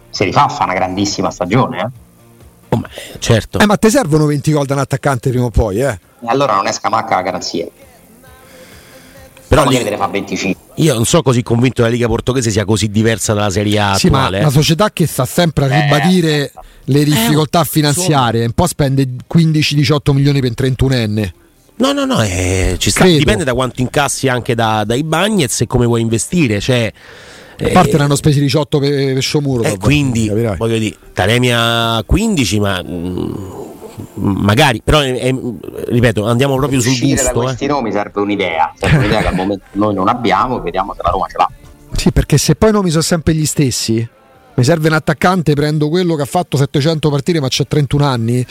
se 0.09 0.25
li 0.25 0.33
fa 0.33 0.49
fa 0.49 0.65
una 0.65 0.73
grandissima 0.73 1.31
stagione. 1.31 1.79
Eh? 1.79 2.03
Oh, 2.69 2.77
ma, 2.77 2.89
certo. 3.19 3.59
Eh, 3.59 3.65
ma 3.65 3.77
ti 3.77 3.89
servono 3.89 4.25
20 4.25 4.51
gol 4.51 4.65
da 4.65 4.73
un 4.73 4.81
attaccante 4.81 5.29
prima 5.29 5.45
o 5.45 5.49
poi, 5.49 5.79
eh? 5.79 5.99
E 6.19 6.27
allora 6.27 6.55
non 6.55 6.67
è 6.67 6.73
Scamacca 6.73 7.15
la 7.15 7.21
garanzia. 7.21 7.67
Però 9.47 9.63
magari 9.63 9.83
te 9.85 9.91
ne 9.91 9.97
fa 9.97 10.07
25. 10.07 10.63
Io 10.75 10.93
non 10.93 11.05
sono 11.05 11.21
così 11.21 11.41
convinto 11.41 11.75
che 11.75 11.83
la 11.83 11.93
Liga 11.93 12.07
portoghese 12.07 12.51
sia 12.51 12.65
così 12.65 12.89
diversa 12.89 13.33
dalla 13.33 13.49
Serie 13.49 13.79
A 13.79 13.95
sì, 13.95 14.07
attuale. 14.07 14.37
ma 14.37 14.43
una 14.43 14.51
società 14.51 14.91
che 14.91 15.07
sta 15.07 15.25
sempre 15.25 15.65
a 15.65 15.73
eh, 15.73 15.81
ribadire 15.83 16.29
eh, 16.29 16.51
le 16.85 17.03
difficoltà 17.05 17.61
eh, 17.61 17.65
finanziarie, 17.65 18.43
un 18.43 18.51
po' 18.51 18.67
spende 18.67 19.07
15-18 19.33 20.11
milioni 20.11 20.41
per 20.41 20.51
31enne. 20.51 21.29
No, 21.77 21.91
no, 21.91 22.05
no, 22.05 22.21
eh, 22.21 22.75
ci 22.79 22.89
sta, 22.89 23.03
dipende 23.03 23.43
da 23.43 23.53
quanto 23.53 23.81
incassi 23.81 24.29
anche 24.29 24.55
da, 24.55 24.83
dai 24.85 25.03
Bagnets 25.03 25.61
e 25.61 25.67
come 25.67 25.85
vuoi 25.85 26.01
investire. 26.01 26.61
Cioè, 26.61 26.91
a 27.61 27.69
parte 27.69 27.91
eh, 27.91 27.97
ne 27.97 28.03
hanno 28.03 28.15
spesi 28.15 28.39
18 28.39 28.79
per, 28.79 29.13
per 29.13 29.21
Sciomuro. 29.21 29.63
Eh, 29.63 29.77
quindi, 29.77 30.27
capirai. 30.27 30.55
voglio 30.57 30.77
dire, 30.77 30.95
Taremia 31.11 32.01
15, 32.05 32.59
ma 32.61 32.81
mh, 32.81 32.87
mm, 32.87 34.37
magari, 34.41 34.81
però 34.81 35.03
eh, 35.03 35.35
ripeto, 35.87 36.25
andiamo 36.25 36.55
proprio 36.55 36.79
sul 36.79 36.97
gusto. 36.97 37.23
da 37.23 37.31
questi 37.31 37.65
eh. 37.65 37.67
nomi 37.67 37.91
serve 37.91 38.21
un'idea, 38.21 38.73
serve 38.77 38.97
un'idea 38.99 39.21
che 39.21 39.27
al 39.27 39.35
momento 39.35 39.65
noi 39.73 39.93
non 39.93 40.07
abbiamo, 40.07 40.61
vediamo 40.61 40.93
se 40.93 41.01
la 41.03 41.09
Roma 41.09 41.27
ce 41.27 41.37
l'ha. 41.37 41.49
Sì, 41.91 42.11
perché 42.11 42.37
se 42.37 42.55
poi 42.55 42.69
i 42.69 42.73
nomi 42.73 42.89
sono 42.89 43.03
sempre 43.03 43.33
gli 43.33 43.45
stessi, 43.45 44.07
mi 44.53 44.63
serve 44.63 44.87
un 44.87 44.93
attaccante, 44.93 45.53
prendo 45.53 45.89
quello 45.89 46.15
che 46.15 46.21
ha 46.21 46.27
fatto 46.27 46.55
700 46.55 47.09
partite 47.09 47.41
ma 47.41 47.47
c'ha 47.49 47.65
31 47.65 48.05
anni. 48.05 48.45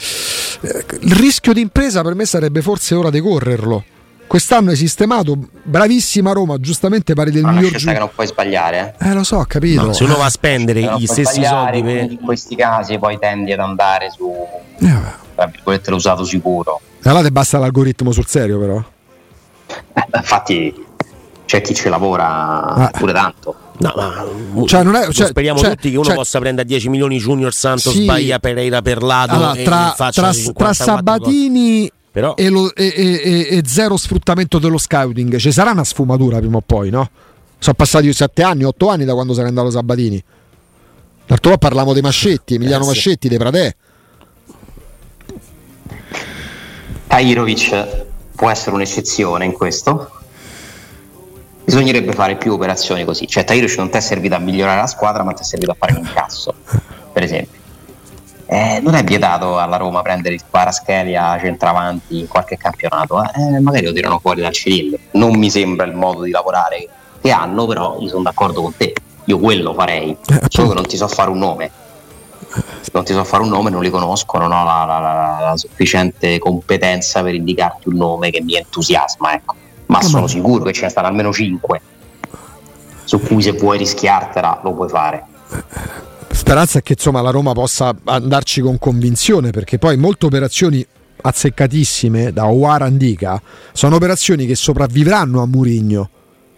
Eh, 0.65 0.85
il 1.01 1.13
rischio 1.13 1.53
di 1.53 1.61
impresa 1.61 2.01
per 2.01 2.15
me 2.15 2.25
sarebbe 2.25 2.61
forse 2.61 2.95
ora 2.95 3.09
di 3.09 3.19
correrlo. 3.19 3.83
Quest'anno 4.27 4.71
è 4.71 4.75
sistemato, 4.75 5.37
bravissima 5.63 6.31
Roma, 6.31 6.57
giustamente 6.57 7.13
pare 7.13 7.29
del 7.29 7.43
miglior 7.43 7.71
giocatore. 7.71 7.93
che 7.93 7.99
non 7.99 8.09
puoi 8.13 8.27
sbagliare. 8.27 8.95
Eh, 8.99 9.13
lo 9.13 9.23
so, 9.23 9.37
ho 9.37 9.45
capito. 9.45 9.85
No, 9.85 9.93
se 9.93 10.03
uno 10.03 10.17
va 10.17 10.25
a 10.25 10.29
spendere 10.29 10.81
gli 10.97 11.05
stessi 11.05 11.43
soldi 11.43 11.83
per... 11.83 12.11
in 12.11 12.19
questi 12.19 12.55
casi 12.55 12.97
poi 12.97 13.19
tendi 13.19 13.51
ad 13.53 13.59
andare 13.59 14.09
su 14.09 14.33
eh, 14.79 15.23
tra 15.35 15.45
virgolette 15.45 15.91
l'usato 15.91 16.23
sicuro. 16.23 16.81
Allora 17.03 17.21
te 17.21 17.31
basta 17.31 17.59
l'algoritmo 17.59 18.11
sul 18.11 18.25
serio 18.25 18.59
però. 18.59 18.83
Eh, 19.93 20.17
infatti 20.17 20.85
c'è 21.45 21.61
chi 21.61 21.75
ci 21.75 21.87
lavora 21.89 22.63
ah. 22.63 22.89
pure 22.89 23.13
tanto. 23.13 23.55
No, 23.77 23.93
ma 23.95 24.25
cioè, 24.65 24.83
non 24.83 24.95
è, 24.95 25.11
cioè, 25.11 25.27
speriamo 25.27 25.59
cioè, 25.59 25.71
tutti 25.71 25.91
che 25.91 25.97
uno 25.97 26.05
cioè, 26.05 26.15
possa 26.15 26.39
prendere 26.39 26.65
10 26.67 26.87
milioni 26.87 27.17
Junior 27.17 27.53
Santos, 27.53 27.91
sì. 27.91 28.03
Sbaglia 28.03 28.39
Pereira 28.39 28.81
per 28.81 29.03
lato 29.03 29.33
allora, 29.35 29.53
tra, 29.55 29.93
tra, 30.11 30.33
tra 30.53 30.73
Sabatini 30.73 31.91
Però... 32.09 32.35
e, 32.35 32.49
lo, 32.49 32.73
e, 32.73 32.93
e, 32.95 33.47
e, 33.57 33.61
zero 33.65 33.97
sfruttamento 33.97 34.59
dello 34.59 34.77
scouting 34.77 35.35
ci 35.35 35.51
sarà 35.51 35.71
una 35.71 35.83
sfumatura 35.83 36.37
prima 36.37 36.57
o 36.57 36.63
poi, 36.65 36.89
no? 36.89 37.09
Sono 37.59 37.75
passati 37.75 38.11
7 38.13 38.43
anni, 38.43 38.63
8 38.63 38.87
anni 38.87 39.03
da 39.03 39.13
quando 39.13 39.33
se 39.33 39.41
n'è 39.41 39.47
andato 39.47 39.69
Sabatini. 39.69 40.23
L'altro 41.27 41.49
volta 41.49 41.67
parliamo 41.67 41.93
dei 41.93 42.01
Mascetti, 42.01 42.55
Emiliano 42.55 42.83
eh, 42.83 42.87
sì. 42.87 42.93
Mascetti, 42.93 43.27
dei 43.27 43.37
Pradè. 43.37 43.75
Tairovic 47.07 48.05
può 48.35 48.49
essere 48.49 48.75
un'eccezione 48.75 49.45
in 49.45 49.51
questo 49.51 50.11
bisognerebbe 51.65 52.13
fare 52.13 52.35
più 52.35 52.53
operazioni 52.53 53.03
così. 53.03 53.27
Cioè, 53.27 53.43
Tairic 53.43 53.75
non 53.77 53.89
ti 53.89 53.97
è 53.97 53.99
servito 53.99 54.35
a 54.35 54.39
migliorare 54.39 54.79
la 54.79 54.87
squadra, 54.87 55.23
ma 55.23 55.33
ti 55.33 55.41
è 55.41 55.45
servito 55.45 55.71
a 55.71 55.75
fare 55.77 55.93
un 55.93 56.05
incasso, 56.05 56.53
per 57.11 57.23
esempio. 57.23 57.63
Eh, 58.47 58.79
non 58.83 58.93
è 58.93 59.03
vietato 59.03 59.57
alla 59.57 59.77
Roma 59.77 60.03
prendere 60.03 60.35
il 60.35 60.43
Paraschelia 60.47 61.37
centravanti 61.39 62.19
in 62.19 62.27
qualche 62.27 62.57
campionato, 62.57 63.21
eh? 63.23 63.59
magari 63.59 63.85
lo 63.85 63.91
tirano 63.91 64.19
fuori 64.19 64.41
dal 64.41 64.53
cilindro. 64.53 64.99
Non 65.11 65.35
mi 65.37 65.49
sembra 65.49 65.85
il 65.87 65.95
modo 65.95 66.21
di 66.21 66.29
lavorare 66.29 66.87
che 67.19 67.31
hanno, 67.31 67.65
però 67.65 67.97
io 67.99 68.07
sono 68.07 68.21
d'accordo 68.21 68.61
con 68.61 68.77
te. 68.77 68.93
Io 69.25 69.39
quello 69.39 69.73
farei, 69.73 70.11
eh, 70.11 70.41
solo 70.47 70.69
che 70.69 70.73
non 70.75 70.85
ti 70.85 70.95
so 70.95 71.07
fare 71.07 71.31
un 71.31 71.39
nome. 71.39 71.71
Non 72.93 73.03
ti 73.03 73.13
so 73.13 73.23
fare 73.23 73.41
un 73.41 73.49
nome, 73.49 73.71
non 73.71 73.81
li 73.81 73.89
conosco, 73.89 74.37
non 74.37 74.51
ho 74.51 74.63
la, 74.63 74.85
la, 74.85 74.99
la, 74.99 75.37
la 75.41 75.57
sufficiente 75.57 76.37
competenza 76.37 77.23
per 77.23 77.33
indicarti 77.33 77.89
un 77.89 77.95
nome 77.95 78.29
che 78.29 78.41
mi 78.41 78.55
entusiasma. 78.55 79.33
Ecco 79.33 79.55
ma 79.87 79.97
Come? 79.99 80.09
sono 80.09 80.27
sicuro 80.27 80.63
che 80.63 80.73
ce 80.73 80.83
ne 80.83 80.89
stanno 80.89 81.07
almeno 81.07 81.31
5 81.31 81.81
su 83.03 83.19
cui 83.19 83.41
se 83.41 83.51
vuoi 83.53 83.77
rischiartela 83.77 84.61
lo 84.63 84.73
puoi 84.73 84.89
fare. 84.89 85.25
Speranza 86.31 86.79
è 86.79 86.81
che 86.81 86.93
insomma, 86.93 87.21
la 87.21 87.29
Roma 87.29 87.53
possa 87.53 87.95
andarci 88.03 88.61
con 88.61 88.77
convinzione 88.77 89.51
perché 89.51 89.77
poi 89.77 89.95
molte 89.97 90.25
operazioni 90.25 90.85
azzeccatissime 91.21 92.33
da 92.33 92.47
Owara 92.47 92.85
Andica 92.85 93.41
sono 93.71 93.95
operazioni 93.95 94.45
che 94.45 94.55
sopravvivranno 94.55 95.41
a 95.41 95.47
Murigno 95.47 96.09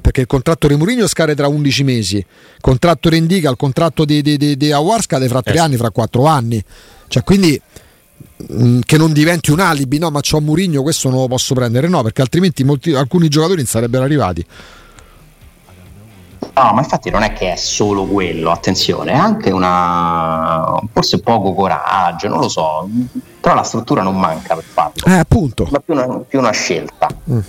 perché 0.07 0.21
il 0.21 0.27
contratto 0.27 0.67
di 0.67 0.75
Murigno 0.75 1.05
scade 1.05 1.35
tra 1.35 1.47
11 1.47 1.83
mesi, 1.83 2.15
il 2.15 2.25
contratto 2.61 3.09
di 3.09 3.17
Indica, 3.17 3.49
il 3.49 3.57
contratto 3.57 4.05
di, 4.05 4.21
di, 4.21 4.37
di, 4.37 4.55
di 4.55 4.71
Awar 4.71 5.01
scade 5.01 5.27
fra 5.27 5.41
3 5.41 5.53
eh. 5.53 5.59
anni, 5.59 5.75
fra 5.75 5.89
4 5.89 6.25
anni. 6.25 6.63
Cioè, 7.09 7.23
quindi 7.23 7.61
che 8.85 8.97
non 8.97 9.13
diventi 9.13 9.51
un 9.51 9.59
alibi, 9.59 9.97
no, 9.97 10.09
ma 10.09 10.21
c'ho 10.21 10.39
Murigno, 10.39 10.81
questo 10.81 11.09
non 11.09 11.21
lo 11.21 11.27
posso 11.27 11.53
prendere, 11.53 11.87
no, 11.87 12.03
perché 12.03 12.21
altrimenti 12.21 12.63
molti, 12.63 12.93
alcuni 12.93 13.27
giocatori 13.27 13.57
non 13.57 13.65
sarebbero 13.65 14.03
arrivati. 14.03 14.45
No, 16.53 16.73
ma 16.73 16.79
infatti 16.79 17.09
non 17.09 17.21
è 17.21 17.33
che 17.33 17.53
è 17.53 17.55
solo 17.55 18.05
quello, 18.05 18.51
attenzione, 18.51 19.11
è 19.11 19.15
anche 19.15 19.51
una 19.51 20.79
forse 20.91 21.19
poco 21.19 21.53
coraggio, 21.53 22.27
non 22.27 22.39
lo 22.39 22.49
so, 22.49 22.87
però 23.39 23.53
la 23.53 23.63
struttura 23.63 24.01
non 24.01 24.19
manca 24.19 24.55
per 24.55 24.63
farlo. 24.63 25.05
Eh, 25.05 25.17
appunto. 25.17 25.67
Ma 25.69 25.79
più 25.79 25.93
una, 25.93 26.19
più 26.19 26.39
una 26.39 26.51
scelta. 26.51 27.07
Mm. 27.29 27.39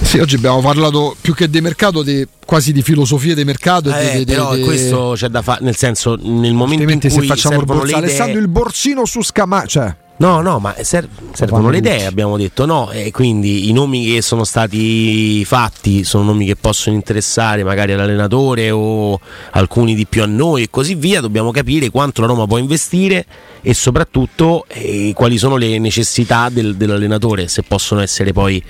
Sì, 0.00 0.18
oggi 0.18 0.36
abbiamo 0.36 0.60
parlato 0.60 1.16
più 1.20 1.34
che 1.34 1.48
di 1.48 1.60
mercato, 1.60 2.02
di, 2.02 2.26
quasi 2.44 2.72
di 2.72 2.82
filosofia 2.82 3.34
di 3.34 3.44
mercato. 3.44 3.94
Eh, 3.94 4.18
di, 4.18 4.24
però 4.24 4.54
di, 4.54 4.62
questo 4.62 5.12
c'è 5.16 5.28
da 5.28 5.42
fare, 5.42 5.64
nel 5.64 5.76
senso, 5.76 6.16
nel 6.20 6.54
momento 6.54 6.90
in 6.90 6.98
cui 7.00 7.10
se 7.10 7.26
facciamo 7.26 7.58
il 7.58 7.64
borsa, 7.64 7.96
Alessandro 7.96 8.38
il 8.38 8.48
borsino 8.48 9.04
su 9.04 9.22
Scamà, 9.22 9.66
cioè 9.66 9.94
No, 10.18 10.40
no, 10.40 10.58
ma 10.58 10.74
ser- 10.80 11.08
servono 11.32 11.68
le 11.68 11.76
idee, 11.76 12.06
abbiamo 12.06 12.38
detto 12.38 12.64
no, 12.64 12.90
e 12.90 13.10
quindi 13.10 13.68
i 13.68 13.72
nomi 13.72 14.12
che 14.12 14.22
sono 14.22 14.44
stati 14.44 15.44
fatti 15.44 16.04
sono 16.04 16.24
nomi 16.24 16.46
che 16.46 16.56
possono 16.56 16.96
interessare 16.96 17.62
magari 17.64 17.92
all'allenatore 17.92 18.70
o 18.70 19.20
alcuni 19.50 19.94
di 19.94 20.06
più 20.06 20.22
a 20.22 20.26
noi 20.26 20.62
e 20.62 20.70
così 20.70 20.94
via, 20.94 21.20
dobbiamo 21.20 21.50
capire 21.50 21.90
quanto 21.90 22.22
la 22.22 22.28
Roma 22.28 22.46
può 22.46 22.56
investire 22.56 23.26
e 23.60 23.74
soprattutto 23.74 24.64
eh, 24.68 25.12
quali 25.14 25.36
sono 25.36 25.56
le 25.56 25.78
necessità 25.78 26.48
del, 26.48 26.76
dell'allenatore, 26.76 27.46
se 27.46 27.62
possono 27.62 28.00
essere 28.00 28.32
poi 28.32 28.62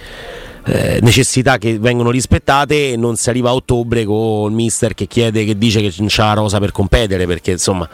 eh, 0.69 0.99
necessità 1.01 1.59
che 1.59 1.79
vengono 1.79 2.11
rispettate 2.11 2.93
e 2.93 2.97
non 2.97 3.15
si 3.15 3.31
arriva 3.31 3.51
a 3.51 3.55
ottobre 3.55 4.05
con 4.05 4.51
il 4.51 4.57
mister 4.57 4.95
che 4.95 5.07
chiede 5.07 5.45
che 5.45 5.57
dice 5.57 5.81
che 5.81 5.91
c'è 5.91 6.23
la 6.23 6.33
rosa 6.33 6.59
per 6.59 6.73
competere 6.73 7.25
perché 7.25 7.53
insomma 7.53 7.89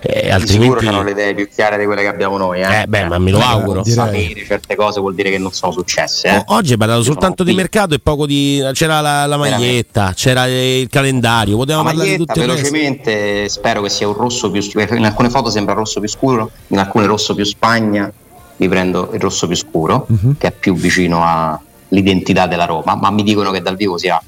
eh, 0.00 0.30
altrimenti... 0.30 0.80
sicuro 0.80 0.88
hanno 0.88 1.02
le 1.02 1.12
idee 1.12 1.34
più 1.34 1.48
chiare 1.48 1.78
di 1.78 1.86
quelle 1.86 2.02
che 2.02 2.08
abbiamo 2.08 2.36
noi 2.36 2.60
eh? 2.60 2.82
eh 2.82 2.86
beh 2.86 3.06
ma 3.06 3.18
me 3.18 3.30
lo 3.30 3.40
auguro 3.40 3.84
sapere 3.84 4.44
certe 4.44 4.76
cose 4.76 5.00
vuol 5.00 5.14
dire 5.14 5.30
che 5.30 5.38
non 5.38 5.52
sono 5.52 5.72
successe 5.72 6.28
eh? 6.28 6.44
oggi 6.48 6.74
è 6.74 6.76
parlato 6.76 7.02
soltanto 7.02 7.42
di 7.42 7.54
mercato 7.54 7.94
e 7.94 8.00
poco 8.00 8.26
di 8.26 8.62
c'era 8.74 9.00
la, 9.00 9.24
la 9.24 9.38
maglietta 9.38 10.12
c'era 10.14 10.46
il 10.46 10.88
calendario 10.90 11.56
potevamo 11.56 11.84
la 11.84 11.90
parlare 11.90 12.10
di 12.10 12.16
tutto 12.18 12.38
velocemente 12.38 13.48
spero 13.48 13.80
che 13.80 13.88
sia 13.88 14.06
un 14.06 14.14
rosso 14.14 14.50
più 14.50 14.60
scuro 14.60 14.94
in 14.94 15.06
alcune 15.06 15.30
foto 15.30 15.48
sembra 15.48 15.72
rosso 15.72 16.00
più 16.00 16.08
scuro 16.08 16.50
in 16.66 16.78
alcune 16.78 17.06
rosso 17.06 17.34
più 17.34 17.44
spagna 17.44 18.12
vi 18.58 18.68
prendo 18.68 19.10
il 19.14 19.20
rosso 19.20 19.46
più 19.46 19.56
scuro 19.56 20.04
uh-huh. 20.06 20.36
che 20.36 20.48
è 20.48 20.52
più 20.52 20.74
vicino 20.74 21.24
a 21.24 21.58
l'identità 21.90 22.46
della 22.46 22.64
Roma, 22.64 22.96
ma 22.96 23.10
mi 23.10 23.22
dicono 23.22 23.50
che 23.50 23.62
dal 23.62 23.76
vivo 23.76 23.96
sia 23.98 24.20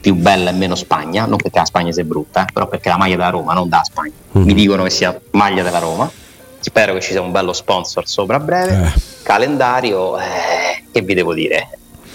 più 0.00 0.14
bella 0.14 0.50
e 0.50 0.52
meno 0.52 0.74
Spagna, 0.74 1.24
non 1.26 1.38
perché 1.38 1.58
la 1.58 1.64
Spagna 1.64 1.90
sia 1.90 2.04
brutta, 2.04 2.42
eh, 2.42 2.52
però 2.52 2.68
perché 2.68 2.90
la 2.90 2.98
maglia 2.98 3.16
della 3.16 3.30
Roma 3.30 3.54
non 3.54 3.68
da 3.68 3.82
Spagna. 3.82 4.12
Mm-hmm. 4.36 4.46
Mi 4.46 4.54
dicono 4.54 4.82
che 4.82 4.90
sia 4.90 5.18
maglia 5.30 5.62
della 5.62 5.78
Roma. 5.78 6.10
Spero 6.60 6.94
che 6.94 7.00
ci 7.00 7.12
sia 7.12 7.20
un 7.20 7.30
bello 7.30 7.52
sponsor 7.52 8.06
sopra 8.06 8.36
a 8.36 8.40
breve. 8.40 8.86
Eh. 8.86 9.00
Calendario, 9.22 10.18
eh, 10.18 10.84
che 10.90 11.00
vi 11.02 11.14
devo 11.14 11.34
dire? 11.34 11.68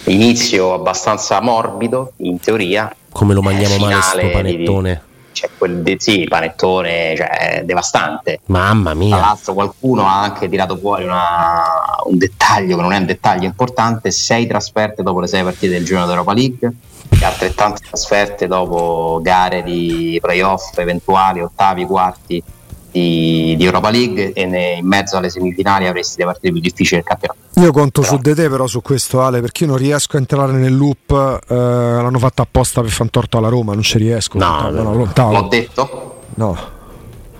Inizio 0.05 0.73
abbastanza 0.73 1.39
morbido, 1.41 2.13
in 2.17 2.39
teoria. 2.39 2.93
Come 3.11 3.33
lo 3.33 3.41
mangiamo 3.41 3.77
male 3.77 4.01
sto 4.01 4.29
panettone? 4.29 5.01
C'è 5.31 5.49
quel 5.57 5.81
de- 5.81 5.97
sì, 5.99 6.25
panettone 6.27 7.15
cioè, 7.15 7.63
devastante. 7.65 8.39
Mamma 8.45 8.93
mia. 8.93 9.17
Tra 9.17 9.25
l'altro 9.25 9.53
qualcuno 9.53 10.07
ha 10.07 10.21
anche 10.21 10.49
tirato 10.49 10.77
fuori 10.77 11.03
una, 11.03 11.63
un 12.05 12.17
dettaglio 12.17 12.75
che 12.75 12.81
non 12.81 12.93
è 12.93 12.97
un 12.97 13.05
dettaglio 13.05 13.45
importante, 13.45 14.11
sei 14.11 14.47
trasferte 14.47 15.03
dopo 15.03 15.19
le 15.19 15.27
sei 15.27 15.43
partite 15.43 15.73
del 15.73 15.85
giorno 15.85 16.05
d'Europa 16.05 16.33
League 16.33 16.71
e 17.09 17.25
altrettante 17.25 17.81
trasferte 17.87 18.47
dopo 18.47 19.19
gare 19.21 19.63
di 19.63 20.17
playoff 20.21 20.77
eventuali, 20.77 21.41
ottavi, 21.41 21.85
quarti 21.85 22.43
di, 22.91 23.55
di 23.57 23.65
Europa 23.65 23.89
League 23.89 24.33
e 24.33 24.45
ne, 24.45 24.73
in 24.79 24.87
mezzo 24.87 25.17
alle 25.17 25.29
semifinali 25.29 25.87
avresti 25.87 26.19
le 26.19 26.25
partite 26.25 26.51
più 26.51 26.61
difficili 26.61 27.01
del 27.01 27.03
campionato. 27.03 27.39
Io 27.59 27.71
conto 27.71 28.01
però. 28.01 28.13
su 28.13 28.21
di 28.21 28.33
te 28.33 28.49
però 28.49 28.67
su 28.67 28.81
questo 28.81 29.21
Ale 29.21 29.41
perché 29.41 29.63
io 29.63 29.71
non 29.71 29.77
riesco 29.77 30.15
a 30.15 30.19
entrare 30.19 30.53
nel 30.53 30.75
loop, 30.75 31.41
eh, 31.47 31.55
l'hanno 31.55 32.19
fatto 32.19 32.41
apposta 32.41 32.81
per 32.81 32.89
far 32.89 33.09
torto 33.09 33.37
alla 33.37 33.49
Roma, 33.49 33.73
non 33.73 33.83
ci 33.83 33.97
riesco. 33.97 34.37
No, 34.37 34.69
no, 34.69 34.93
lontano. 34.93 35.31
L'ho 35.31 35.47
detto? 35.47 36.15
No. 36.35 36.77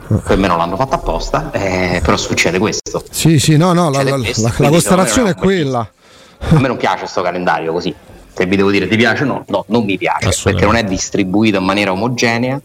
Per 0.08 0.38
me 0.38 0.48
non 0.48 0.58
l'hanno 0.58 0.76
fatto 0.76 0.96
apposta, 0.96 1.52
eh, 1.52 2.02
però 2.04 2.18
succede 2.18 2.58
questo. 2.58 3.04
Sì, 3.12 3.38
sì, 3.38 3.58
no, 3.58 3.74
no, 3.74 3.92
la, 3.92 4.02
la, 4.02 4.18
la, 4.18 4.54
la 4.58 4.70
constatazione 4.70 5.32
è 5.32 5.36
quella. 5.36 5.88
A 6.40 6.60
me 6.60 6.68
non 6.68 6.78
piace 6.78 7.00
questo 7.00 7.22
calendario 7.22 7.72
così. 7.72 7.94
Se 8.34 8.46
vi 8.46 8.56
devo 8.56 8.72
dire 8.72 8.88
ti 8.88 8.96
piace 8.96 9.24
o 9.24 9.28
no? 9.28 9.44
No, 9.48 9.66
non 9.68 9.84
mi 9.84 9.98
piace 9.98 10.32
perché 10.44 10.66
non 10.66 10.76
è 10.76 10.84
distribuito 10.84 11.58
in 11.58 11.66
maniera 11.66 11.92
omogenea 11.92 12.60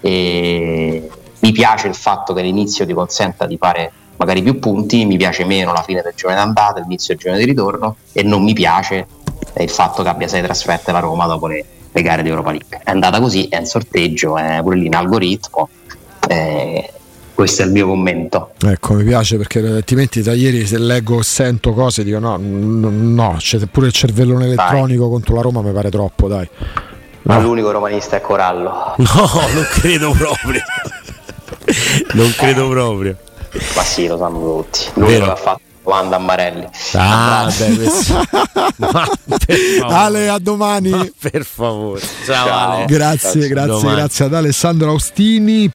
e 0.00 1.08
mi 1.44 1.52
piace 1.52 1.88
il 1.88 1.94
fatto 1.94 2.32
che 2.32 2.40
l'inizio 2.40 2.86
ti 2.86 2.94
consenta 2.94 3.44
di 3.44 3.58
fare 3.58 3.92
magari 4.16 4.42
più 4.42 4.58
punti, 4.58 5.04
mi 5.04 5.18
piace 5.18 5.44
meno 5.44 5.74
la 5.74 5.82
fine 5.82 6.00
del 6.00 6.14
girone 6.16 6.36
d'andata, 6.36 6.80
l'inizio 6.80 7.12
del 7.12 7.22
girone 7.22 7.38
di 7.38 7.44
ritorno 7.44 7.96
e 8.12 8.22
non 8.22 8.42
mi 8.42 8.54
piace 8.54 9.06
il 9.58 9.68
fatto 9.68 10.02
che 10.02 10.08
abbia 10.08 10.26
sei 10.26 10.40
trasferte 10.40 10.90
la 10.90 11.00
Roma 11.00 11.26
dopo 11.26 11.46
le, 11.46 11.62
le 11.92 12.02
gare 12.02 12.22
di 12.22 12.30
Europa 12.30 12.50
League. 12.50 12.80
È 12.82 12.90
andata 12.90 13.20
così, 13.20 13.46
è 13.48 13.58
un 13.58 13.66
sorteggio, 13.66 14.38
è 14.38 14.60
pure 14.62 14.76
lì 14.76 14.86
in 14.86 14.94
algoritmo. 14.94 15.68
Eh, 16.26 16.90
questo 17.34 17.62
è 17.62 17.66
il 17.66 17.72
mio 17.72 17.88
commento. 17.88 18.52
Ecco, 18.64 18.94
mi 18.94 19.04
piace 19.04 19.36
perché 19.36 19.58
altrimenti 19.58 20.22
da 20.22 20.32
ieri 20.32 20.64
se 20.66 20.78
leggo 20.78 21.16
o 21.16 21.22
sento 21.22 21.74
cose 21.74 22.04
dico 22.04 22.20
no, 22.20 22.38
no, 22.40 22.88
no 22.90 23.34
c'è 23.38 23.58
pure 23.66 23.88
il 23.88 23.92
cervellone 23.92 24.46
elettronico 24.46 25.02
dai. 25.02 25.10
contro 25.10 25.34
la 25.34 25.40
Roma 25.42 25.60
mi 25.60 25.72
pare 25.72 25.90
troppo, 25.90 26.26
dai. 26.26 26.48
Ma 27.22 27.36
no. 27.36 27.42
l'unico 27.42 27.70
romanista 27.70 28.16
è 28.16 28.22
Corallo. 28.22 28.94
No, 28.96 29.30
non 29.52 29.66
credo 29.70 30.12
proprio. 30.12 30.62
non 32.14 32.32
credo 32.36 32.68
proprio. 32.68 33.16
Ma 33.76 33.82
sì, 33.82 34.06
lo 34.06 34.16
sanno 34.16 34.38
tutti. 34.62 34.88
Lui 34.94 35.18
lo 35.18 35.30
ha 35.32 35.36
fatto 35.36 35.60
Wanda 35.84 36.16
Ambarelli. 36.16 36.66
Ah, 36.94 37.52
beh, 37.56 37.88
Ma, 38.76 39.08
Ale, 40.04 40.28
a 40.28 40.38
domani. 40.38 40.88
Ma 40.90 41.06
per 41.20 41.44
favore. 41.44 42.00
Ciao, 42.00 42.46
Ciao. 42.46 42.70
Ale. 42.70 42.84
Grazie, 42.86 43.48
grazie, 43.48 43.72
domani. 43.72 43.94
grazie 43.96 44.24
ad 44.24 44.34
Alessandro 44.34 44.90
Austini. 44.90 45.70